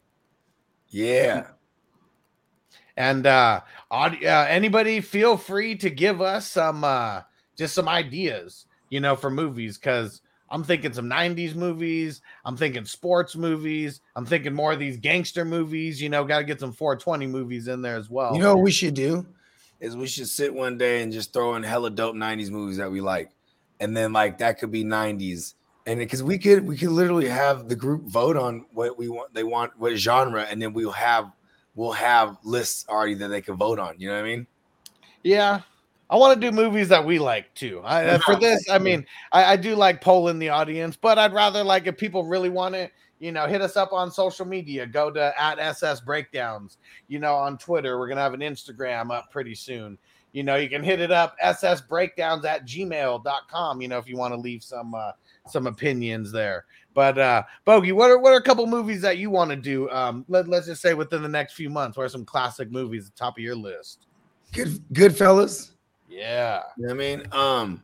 [0.89, 1.47] Yeah.
[2.97, 3.61] And uh,
[3.91, 7.23] audi- uh anybody feel free to give us some uh
[7.57, 12.85] just some ideas, you know, for movies cuz I'm thinking some 90s movies, I'm thinking
[12.85, 16.73] sports movies, I'm thinking more of these gangster movies, you know, got to get some
[16.73, 18.35] 420 movies in there as well.
[18.35, 19.27] You know what we should do?
[19.79, 22.91] Is we should sit one day and just throw in hella dope 90s movies that
[22.91, 23.31] we like.
[23.79, 25.55] And then like that could be 90s.
[25.87, 29.33] And because we could we could literally have the group vote on what we want
[29.33, 31.33] they want what genre and then we'll have
[31.75, 33.95] we'll have lists already that they can vote on.
[33.99, 34.47] You know what I mean?
[35.23, 35.61] Yeah.
[36.11, 37.81] I want to do movies that we like too.
[37.85, 41.33] I, uh, for this, I mean, I, I do like polling the audience, but I'd
[41.33, 44.87] rather like if people really want it, you know, hit us up on social media.
[44.87, 46.79] Go to at SS Breakdowns.
[47.07, 49.99] You know, on Twitter, we're gonna have an Instagram up pretty soon.
[50.33, 54.33] you know, you can hit it up ssbreakdowns at gmail.com, you know, if you want
[54.33, 55.13] to leave some uh
[55.47, 56.67] some opinions there.
[56.95, 59.89] But uh Bogey, what are what are a couple movies that you want to do?
[59.91, 63.07] Um let, let's just say within the next few months, what are some classic movies
[63.07, 64.07] at the top of your list?
[64.53, 65.73] Good Goodfellas.
[66.11, 66.63] Yeah.
[66.77, 67.27] You know what I mean?
[67.33, 67.83] Um,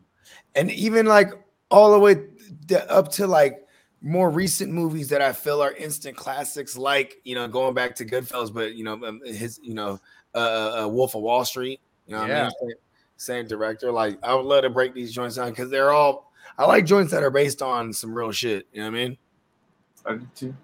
[0.54, 1.30] and even like
[1.70, 2.16] all the way
[2.68, 3.66] to, up to like
[4.02, 8.04] more recent movies that I feel are instant classics, like you know, going back to
[8.04, 10.00] Goodfellas, but you know, um, his you know,
[10.34, 11.80] uh, uh Wolf of Wall Street.
[12.06, 12.50] You know, what I mean?
[12.60, 12.70] Same,
[13.16, 13.92] same director.
[13.92, 16.32] Like I would love to break these joints down because they're all.
[16.58, 18.66] I like joints that are based on some real shit.
[18.72, 19.18] You know what I mean?
[20.04, 20.56] I do too.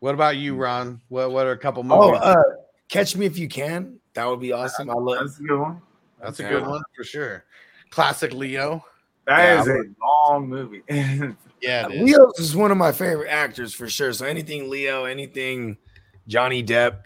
[0.00, 1.00] What about you, Ron?
[1.08, 2.42] What what are a couple Oh, uh,
[2.88, 4.00] Catch Me If You Can.
[4.14, 4.90] That would be awesome.
[4.90, 5.18] I love.
[5.20, 5.80] That's a good one.
[6.22, 7.44] That's a good one for sure.
[7.90, 8.84] Classic Leo.
[9.26, 10.82] That Yeah, is a long movie.
[11.60, 12.02] Yeah, is.
[12.02, 14.12] Leo is one of my favorite actors for sure.
[14.12, 15.78] So anything Leo, anything
[16.26, 17.02] Johnny Depp.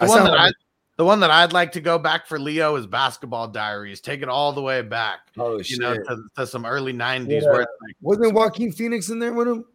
[0.00, 0.52] The I one that I
[0.96, 4.00] the one that I'd like to go back for Leo is Basketball Diaries.
[4.00, 5.20] Take it all the way back.
[5.36, 6.06] Oh you know, shit.
[6.06, 7.50] to, to some early '90s Yeah.
[7.50, 9.66] where like, Wasn't Joaquin Phoenix in there with him?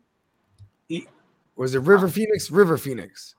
[1.55, 2.49] Was it River uh, Phoenix?
[2.51, 3.35] River Phoenix.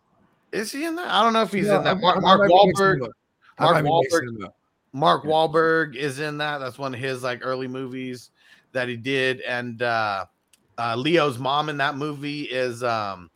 [0.53, 1.09] is he in that?
[1.09, 1.99] I don't know if he's No, in that.
[2.01, 2.99] Mark, Mark might be mixing Wahlberg.
[3.01, 3.11] them up.
[3.59, 4.53] I Mark might be mixing Wahlberg.
[4.93, 5.25] Them up.
[5.25, 6.59] Mark Wahlberg is in that.
[6.59, 8.31] That's one of his like early movies
[8.73, 9.41] that he did.
[9.43, 10.27] And uh,
[10.79, 13.31] uh, Leo's mom in that movie is um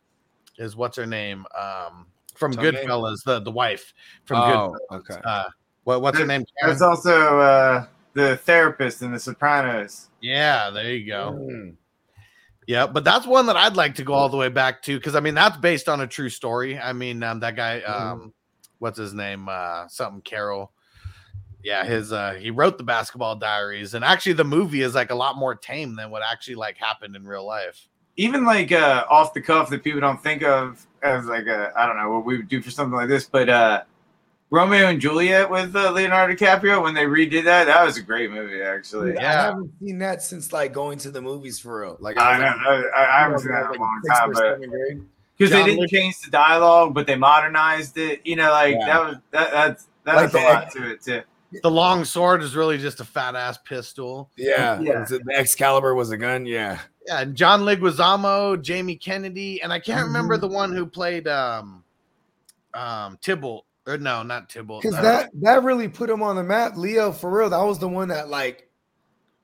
[0.57, 2.83] is what's her name um from Tomei?
[2.85, 3.93] Goodfellas, the the wife
[4.25, 4.99] from Oh, Goodfellas.
[4.99, 5.21] okay.
[5.23, 5.49] Uh,
[5.83, 6.45] what what's her name?
[6.59, 6.73] Karen?
[6.73, 10.09] That's also uh, the therapist in The Sopranos.
[10.21, 11.37] Yeah, there you go.
[11.37, 11.75] Mm.
[12.65, 15.15] Yeah, but that's one that I'd like to go all the way back to because
[15.15, 16.79] I mean that's based on a true story.
[16.79, 18.33] I mean um, that guy, um,
[18.79, 19.49] what's his name?
[19.49, 20.71] Uh, something Carroll.
[21.63, 25.15] Yeah, his uh, he wrote the Basketball Diaries, and actually the movie is like a
[25.15, 27.87] lot more tame than what actually like happened in real life.
[28.17, 31.85] Even like uh, off the cuff that people don't think of as like a I
[31.87, 33.83] don't know what we would do for something like this, but uh,
[34.49, 38.29] Romeo and Juliet with uh, Leonardo DiCaprio when they redid that, that was a great
[38.29, 39.11] movie actually.
[39.13, 41.97] Dude, I haven't seen that since like going to the movies for real.
[41.99, 44.19] Like I was, know, like, I, I haven't seen that in like a long sixth
[44.19, 44.59] time, but
[45.37, 48.21] because they didn't Luke- change the dialogue, but they modernized it.
[48.25, 48.85] You know, like Yeah.
[48.85, 51.21] that was that that's that Like a the- lot to it too.
[51.61, 54.31] The long sword is really just a fat ass pistol.
[54.37, 55.05] Yeah, Yeah.
[55.05, 56.45] The Excalibur was a gun.
[56.45, 61.27] Yeah, Yeah, and John Leguizamo, Jamie Kennedy, and I can't remember the one who played
[61.27, 61.83] um
[62.73, 64.81] um Tybalt or no, not Tybalt.
[64.81, 66.77] because uh, that that really put him on the map.
[66.77, 68.69] Leo, for real, that was the one that like.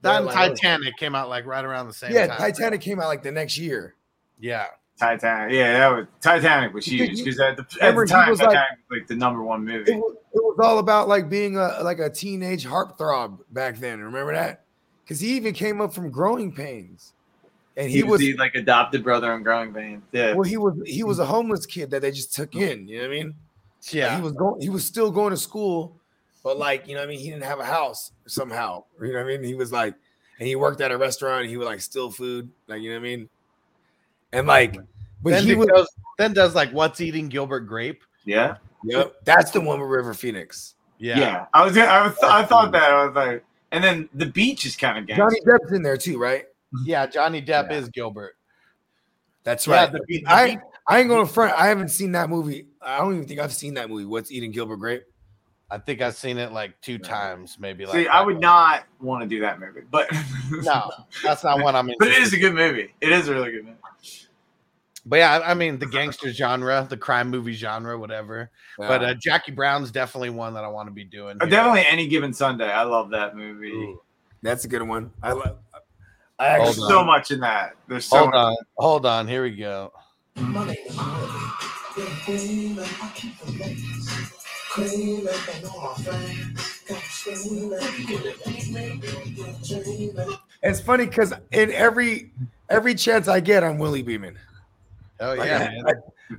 [0.01, 2.37] that that, and like, Titanic came out like right around the same Yeah, time.
[2.37, 3.95] Titanic came out like the next year.
[4.39, 4.67] Yeah.
[4.99, 8.49] Titanic, yeah, that was Titanic was huge because at the, at the time was like-
[8.49, 9.91] Titanic was like the number one movie.
[9.93, 14.01] It was, it was all about like being a like a teenage heartthrob back then.
[14.01, 14.63] Remember that?
[15.03, 17.13] Because he even came up from growing pains,
[17.77, 20.03] and he, he, was, was the like adopted brother on Growing Pains.
[20.11, 22.87] Yeah, well, he was he was a homeless kid that they just took in.
[22.87, 23.27] You know what I mean?
[23.27, 24.15] Like, Yeah.
[24.17, 24.61] he was going.
[24.61, 25.95] He was still going to school,
[26.43, 27.19] but like you know what I mean.
[27.19, 28.83] He didn't have a house somehow.
[29.01, 29.43] You know what I mean?
[29.43, 29.95] He was like,
[30.39, 31.41] and he worked at a restaurant.
[31.43, 32.49] And he would like steal food.
[32.67, 33.29] Like you know what I mean?
[34.33, 34.77] And like,
[35.21, 35.67] but then he was.
[35.67, 38.03] goes, then does like what's eating Gilbert Grape?
[38.25, 40.75] yeah, Yep, that's the one with River Phoenix.
[40.99, 41.19] Yeah.
[41.19, 41.45] yeah.
[41.53, 44.75] I was, I was, I thought that I was like, and then the beach is
[44.75, 45.23] kind of gangster.
[45.23, 46.45] Johnny Depp's in there too, right?
[46.83, 47.77] Yeah, Johnny Depp Yeah.
[47.77, 48.35] is Gilbert.
[49.43, 49.91] That's Yeah, right.
[49.91, 51.53] the the I beat- I ain't going to front.
[51.57, 52.67] I haven't seen that movie.
[52.81, 54.05] I don't even think I've seen that movie.
[54.05, 55.03] What's eating Gilbert Grape?
[55.71, 57.85] I think I've seen it like two times, maybe.
[57.85, 58.25] Like See, I that.
[58.25, 60.09] would not want to do that movie, but
[60.63, 60.89] No,
[61.23, 62.93] that's not one I'm but it interested is a good movie.
[63.01, 63.77] It is a really good movie.
[65.05, 68.51] But yeah, I I mean the gangster genre, the crime movie genre, whatever.
[68.77, 71.37] But uh, Jackie Brown's definitely one that I want to be doing.
[71.39, 71.51] Uh, here.
[71.51, 72.71] Definitely any given Sunday.
[72.71, 73.95] I love that movie.
[74.41, 75.11] That's a good one.
[75.23, 75.57] I love.
[76.37, 77.75] I Hold actually so much in that.
[77.87, 78.35] There's so Hold much.
[78.35, 79.27] on, hold on.
[79.27, 79.91] Here we go.
[90.61, 92.31] It's funny because in every
[92.69, 94.37] every chance I get, I'm Willie Beamen.
[95.19, 95.91] Oh yeah, I.
[95.91, 95.93] I-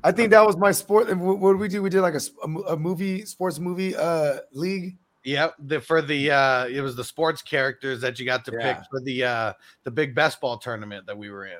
[0.05, 1.09] I think that was my sport.
[1.09, 1.83] and What, did we do?
[1.83, 4.97] We did like a, a mo- a movie, sports movie uh league.
[5.25, 5.55] Yep.
[5.67, 8.75] The for the uh it was the sports characters that you got to Yeah.
[8.75, 9.53] pick for the uh
[9.83, 11.59] the big best ball tournament that we were in.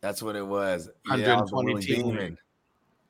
[0.00, 0.90] That's what it was.
[1.08, 2.38] 120 team.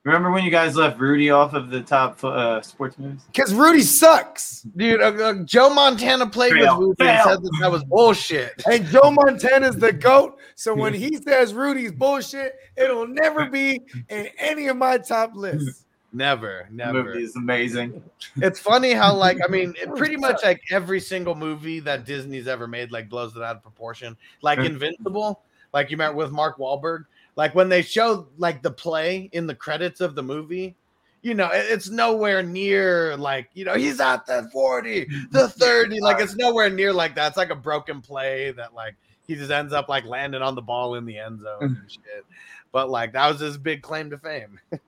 [0.05, 3.21] Remember when you guys left Rudy off of the top uh, sports movies?
[3.29, 7.59] Because Rudy sucks, Dude, uh, uh, Joe Montana played Fail, with Rudy and said that
[7.61, 8.61] that was bullshit.
[8.71, 10.39] and Joe Montana's the goat.
[10.57, 15.85] So when he says Rudy's bullshit, it'll never be in any of my top lists.
[16.15, 17.05] Never, The never.
[17.05, 18.03] movie is amazing.
[18.37, 22.47] It's funny how like I mean, it pretty much like every single movie that Disney's
[22.47, 24.15] ever made like blows it out of proportion.
[24.43, 24.67] Like Mm.
[24.67, 25.41] Invincible,
[25.73, 27.05] like you met with Mark Wahlberg,
[27.36, 30.77] like when they show like the play in the credits of the movie,
[31.23, 36.01] you know, it's nowhere near like, you know, he's at the 40, the 30.
[36.01, 37.28] Like it's nowhere near like that.
[37.28, 38.94] It's like a broken play that like
[39.27, 42.27] he just ends up like landing on the ball in the end zone and shit.
[42.73, 44.59] But like that was his big claim to fame.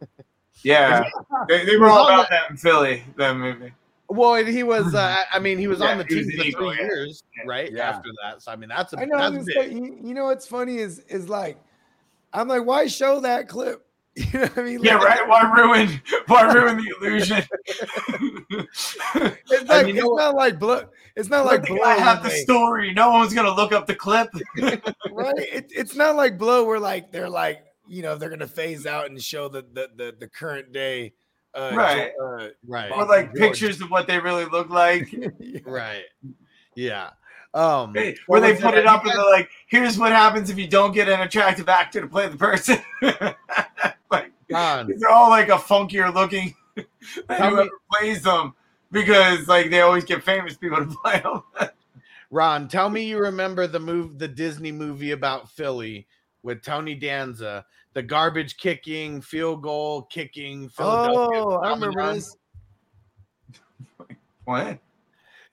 [0.63, 1.05] Yeah,
[1.49, 3.05] they, they were all about that in Philly.
[3.17, 3.73] That movie.
[4.09, 4.95] Well, he was.
[4.95, 6.87] Uh, I mean, he was Yeah, on the team an for Eagle, three yeah.
[6.87, 7.71] years, right?
[7.73, 7.91] Yeah.
[7.91, 9.19] After that, so I mean, that's a I know.
[9.19, 9.57] That's big.
[9.57, 11.59] like, you, you know what's funny is is like,
[12.35, 13.81] I'm like, why show that clip?
[14.17, 14.79] You know what I mean?
[14.83, 15.27] Yeah, right.
[15.27, 16.01] Why ruin?
[16.29, 17.43] Why ruin the illusion?
[18.77, 20.89] It's like it's not like blood.
[21.17, 21.79] It's not like Let blow.
[21.79, 22.93] guy have the they- story.
[22.93, 24.29] No one's gonna look up the clip.
[24.57, 25.35] right?
[25.39, 29.07] It, it's not like blow where like they're like you know they're gonna phase out
[29.07, 31.15] and show the the the, the current day.
[31.55, 32.11] Uh, Right.
[32.21, 32.91] uh, right.
[32.91, 33.39] Or like George.
[33.39, 35.15] pictures of what they really look like.
[35.65, 36.03] right.
[36.75, 37.11] Yeah.
[37.55, 38.79] Um, Hey, where they put it?
[38.81, 42.01] it up and they're like, "Here's what happens if you don't get an attractive actor
[42.01, 42.79] to play the person."
[44.11, 46.55] like Ron, they're all like a funkier looking.
[46.77, 46.87] and
[47.29, 48.55] Tell me- whoever plays them
[48.91, 51.43] because like they always get famous people to play them.
[52.31, 56.09] Ron, tell me you remember the move, the Disney movie about Philly
[56.43, 60.69] with Tony Danza, the garbage kicking, field goal kicking.
[60.69, 62.15] Philadelphia Oh, I remember phenomenon?
[62.17, 62.37] this.
[64.45, 64.79] what?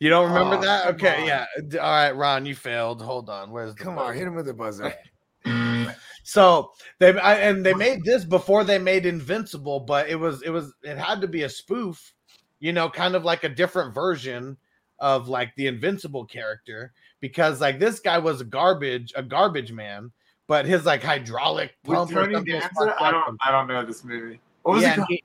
[0.02, 0.88] You don't remember Oh, that?
[0.96, 1.28] Okay, on.
[1.28, 1.46] yeah.
[1.80, 3.04] All right, Ron, you failed.
[3.04, 3.52] Hold on.
[3.52, 4.10] Where's the Come button?
[4.10, 4.94] on, hit him with the buzzer.
[6.24, 10.50] So they I, and they made this before they made Invincible, but it was it
[10.52, 12.14] was it had to be a spoof,
[12.60, 14.56] you know, kind of like a different version
[15.00, 20.12] of like the Invincible character because like this guy was a garbage a garbage man,
[20.48, 22.96] but his like hydraulic With pump or Tony Danza?
[23.00, 23.38] I don't.
[23.46, 24.40] I don't know this movie.
[24.62, 25.08] What was Yeah, it called?
[25.10, 25.24] he-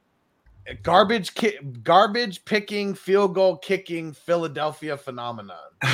[0.83, 5.57] garbage ki- garbage picking field goal kicking Philadelphia phenomenon.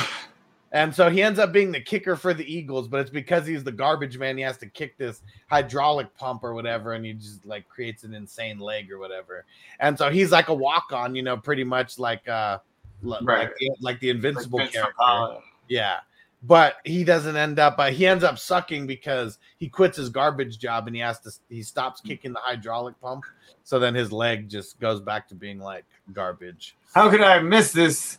[0.75, 3.63] And so he ends up being the kicker for the Eagles, but it's because he's
[3.63, 4.39] the garbage man.
[4.39, 5.21] He has to kick this
[5.51, 9.45] hydraulic pump or whatever, and he just like creates an insane leg or whatever.
[9.81, 12.59] And so he's like a walk on, you know, pretty much like uh
[13.03, 13.21] Right.
[13.21, 15.43] like, the, like the invincible Vince character.
[15.69, 16.01] Yeah.
[16.45, 20.59] But he doesn't end up uh, he ends up sucking because he quits his garbage
[20.59, 23.25] job and he has to he stops kicking the hydraulic pump.
[23.65, 26.77] So then his leg just goes back to being like garbage.
[26.95, 28.19] How could I miss this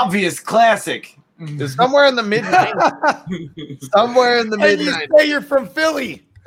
[0.00, 1.18] obvious classic?
[1.38, 2.44] It's somewhere in the mid
[3.92, 6.26] somewhere in the mid And you say you're from Philly.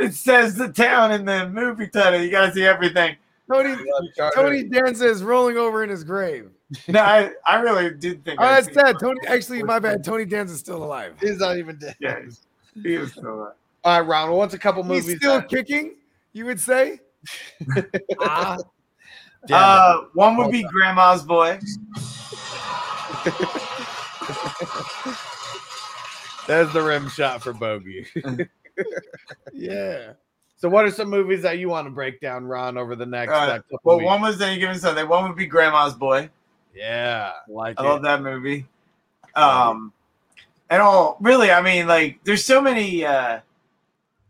[0.00, 2.20] it says the town in the movie title.
[2.20, 3.16] You gotta see everything.
[3.52, 3.76] Tony
[4.34, 6.50] Tony Danza is rolling over in his grave.
[6.88, 8.40] No, I, I really did think.
[8.40, 8.96] Oh, I'd that's seen sad.
[8.98, 10.02] Tony, actually, my bad.
[10.02, 11.14] Tony Danza's still alive.
[11.20, 11.94] He's not even dead.
[12.00, 12.20] Yeah,
[12.82, 13.52] he was still alive.
[13.84, 14.32] All right, Ron.
[14.32, 15.06] What's a couple movies?
[15.06, 15.96] He's still that- kicking.
[16.32, 17.00] You would say.
[18.20, 18.56] ah,
[19.46, 21.58] Damn Uh, one would be Grandma's Boy.
[26.46, 28.06] There's the rim shot for Bogey.
[29.52, 30.12] yeah.
[30.56, 33.32] so, what are some movies that you want to break down, Ron, over the next
[33.32, 34.06] Uh, uh, couple well, weeks?
[34.06, 35.04] one was Any Given Sunday.
[35.04, 36.28] One would be Grandma's Boy.
[36.74, 38.66] Yeah, like I love that movie.
[39.34, 39.92] Um,
[40.70, 43.40] and all really, I mean, like, there's so many uh,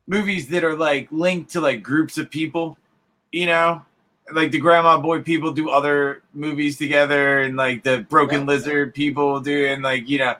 [0.06, 2.76] movies that are like linked to like groups of people,
[3.32, 3.82] you know,
[4.32, 9.40] like the Grandma Boy people do other movies together, and like the Broken Lizard people
[9.40, 10.34] do, and like you know,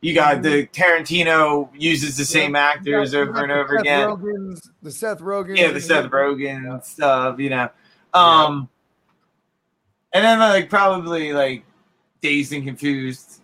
[0.00, 4.08] you got the Tarantino uses the same actors got- over and over Seth again.
[4.08, 5.56] Rogen's- the Seth Rogen.
[5.56, 7.70] Yeah, the Seth Rogen stuff, you know.
[8.14, 8.68] Um
[10.12, 11.64] and then like probably like
[12.20, 13.40] Dazed and Confused.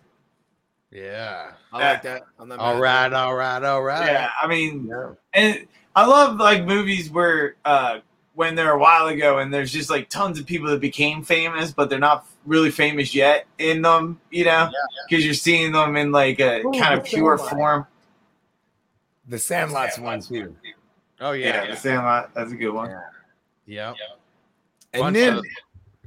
[0.91, 1.51] yeah.
[1.71, 2.23] I like that.
[2.39, 4.11] I'm not all right, all right, all right.
[4.11, 4.91] Yeah, I mean
[5.33, 7.99] and I love like movies where uh
[8.33, 11.71] when they're a while ago and there's just like tons of people that became famous,
[11.73, 14.71] but they're not really famous yet in them, you know,
[15.09, 17.57] because you're seeing them in like a Ooh, kind of pure Sandlot.
[17.57, 17.87] form.
[19.27, 20.55] The Sandlot's one too.
[21.19, 22.95] Oh Yeah, yeah, The Sandlot, that's a good one.
[23.65, 23.93] yeah.
[24.93, 25.45] And Bunch then of-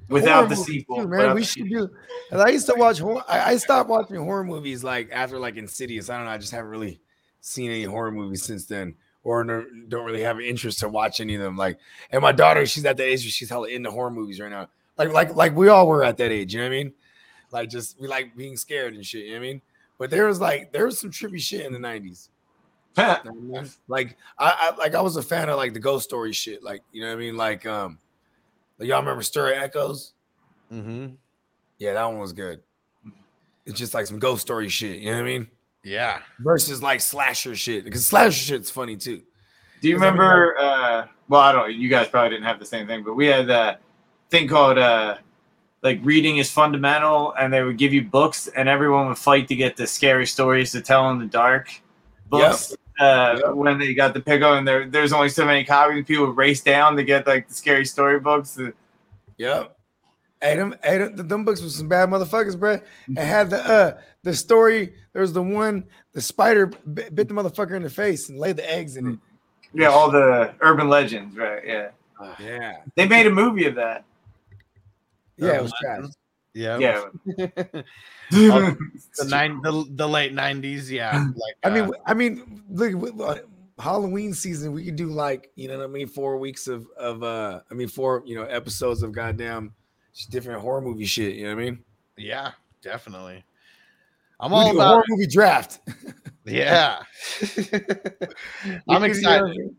[0.08, 1.18] Without horror the movies, sequel, too, man.
[1.18, 1.90] without we should do.
[2.30, 2.98] And I used to watch.
[2.98, 6.10] Horror, I, I stopped watching horror movies like after like Insidious.
[6.10, 6.32] I don't know.
[6.32, 7.00] I just haven't really
[7.40, 11.20] seen any horror movies since then, or no, don't really have an interest to watch
[11.20, 11.56] any of them.
[11.56, 11.78] Like,
[12.10, 14.68] and my daughter, she's at that age where she's hella into horror movies right now.
[14.98, 16.54] Like, like, like we all were at that age.
[16.54, 16.92] You know what I mean?
[17.50, 19.26] Like, just we like being scared and shit.
[19.26, 19.62] You know what I mean?
[19.98, 22.28] But there was like there was some trippy shit in the nineties.
[22.96, 26.62] like I, I like I was a fan of like the ghost story shit.
[26.62, 27.36] Like you know what I mean?
[27.36, 28.00] Like um, like,
[28.84, 30.12] y'all remember Stir of Echoes?
[30.72, 31.08] Mm-hmm.
[31.78, 32.60] Yeah, that one was good.
[33.66, 35.00] It's just like some ghost story shit.
[35.00, 35.48] You know what I mean?
[35.84, 36.20] Yeah.
[36.40, 39.22] Versus like slasher shit because slasher shit's funny too.
[39.80, 40.56] Do you 'Cause I mean, remember?
[40.58, 41.74] Uh, well, I don't.
[41.74, 43.78] You guys probably didn't have the same thing, but we had a
[44.30, 45.16] thing called uh,
[45.82, 49.56] like reading is fundamental, and they would give you books, and everyone would fight to
[49.56, 51.68] get the scary stories to tell in the dark
[52.28, 52.74] books.
[52.98, 56.04] Uh, when they got the pickle and there there's only so many copies.
[56.04, 58.58] People race down to get like the scary storybooks.
[59.38, 59.76] Yep.
[60.40, 62.80] Hey, them, hey, them, them books was some bad motherfuckers, bro.
[63.08, 64.94] It had the uh the story.
[65.12, 68.56] There was the one the spider bit, bit the motherfucker in the face and laid
[68.56, 69.18] the eggs in it.
[69.74, 71.62] Yeah, all the urban legends, right?
[71.66, 71.88] Yeah,
[72.38, 74.04] Yeah, they made a movie of that.
[75.38, 76.04] yeah, it was trash.
[76.54, 76.78] Yeah.
[76.78, 77.82] Yeah.
[78.30, 81.26] The nine the, the late nineties, yeah.
[81.36, 83.40] Like I mean, uh, I mean, look, uh,
[83.78, 87.22] Halloween season, we could do like you know what I mean, four weeks of of
[87.22, 89.74] uh, I mean, four you know episodes of goddamn
[90.30, 91.34] different horror movie shit.
[91.34, 91.84] You know what I mean?
[92.16, 93.44] yeah, definitely.
[94.40, 95.80] I'm We all do a horror about movie draft.
[96.44, 97.02] Yeah.
[97.40, 99.76] I'm We you know, excited.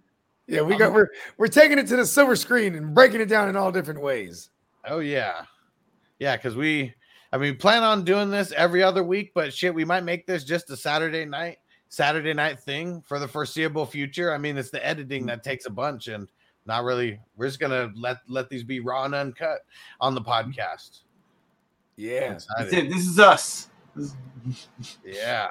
[0.47, 3.49] Yeah, we got we're we're taking it to the silver screen and breaking it down
[3.49, 4.49] in all different ways.
[4.85, 5.43] Oh yeah,
[6.23, 6.37] yeah.
[6.37, 6.93] Because we,
[7.31, 10.43] I mean, plan on doing this every other week, but shit, we might make this
[10.43, 11.57] just a Saturday night,
[11.89, 14.33] Saturday night thing for the foreseeable future.
[14.33, 15.27] I mean, it's the editing mm.
[15.27, 16.29] that takes a bunch, and
[16.65, 17.19] not really.
[17.35, 19.59] We're just gonna let let these be raw and uncut
[19.99, 20.49] on the mm-hmm.
[20.49, 21.01] podcast.
[21.97, 22.89] Yeah, That's it.
[22.89, 23.69] This is us.
[25.03, 25.49] Yeah.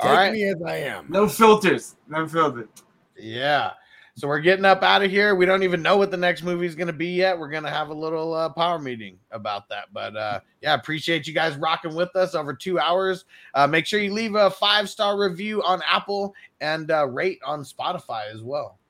[0.00, 0.32] Take All right.
[0.32, 1.06] me as I am.
[1.08, 1.96] No filters.
[2.08, 2.68] No filters.
[3.16, 3.72] Yeah.
[4.18, 5.36] So we're getting up out of here.
[5.36, 7.38] We don't even know what the next movie is going to be yet.
[7.38, 9.92] We're going to have a little uh, power meeting about that.
[9.92, 13.26] But uh, yeah, appreciate you guys rocking with us over two hours.
[13.54, 17.62] Uh, make sure you leave a five star review on Apple and uh, rate on
[17.62, 18.80] Spotify as well.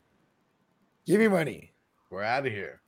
[1.04, 1.74] Give me money.
[2.08, 2.80] We're out of here.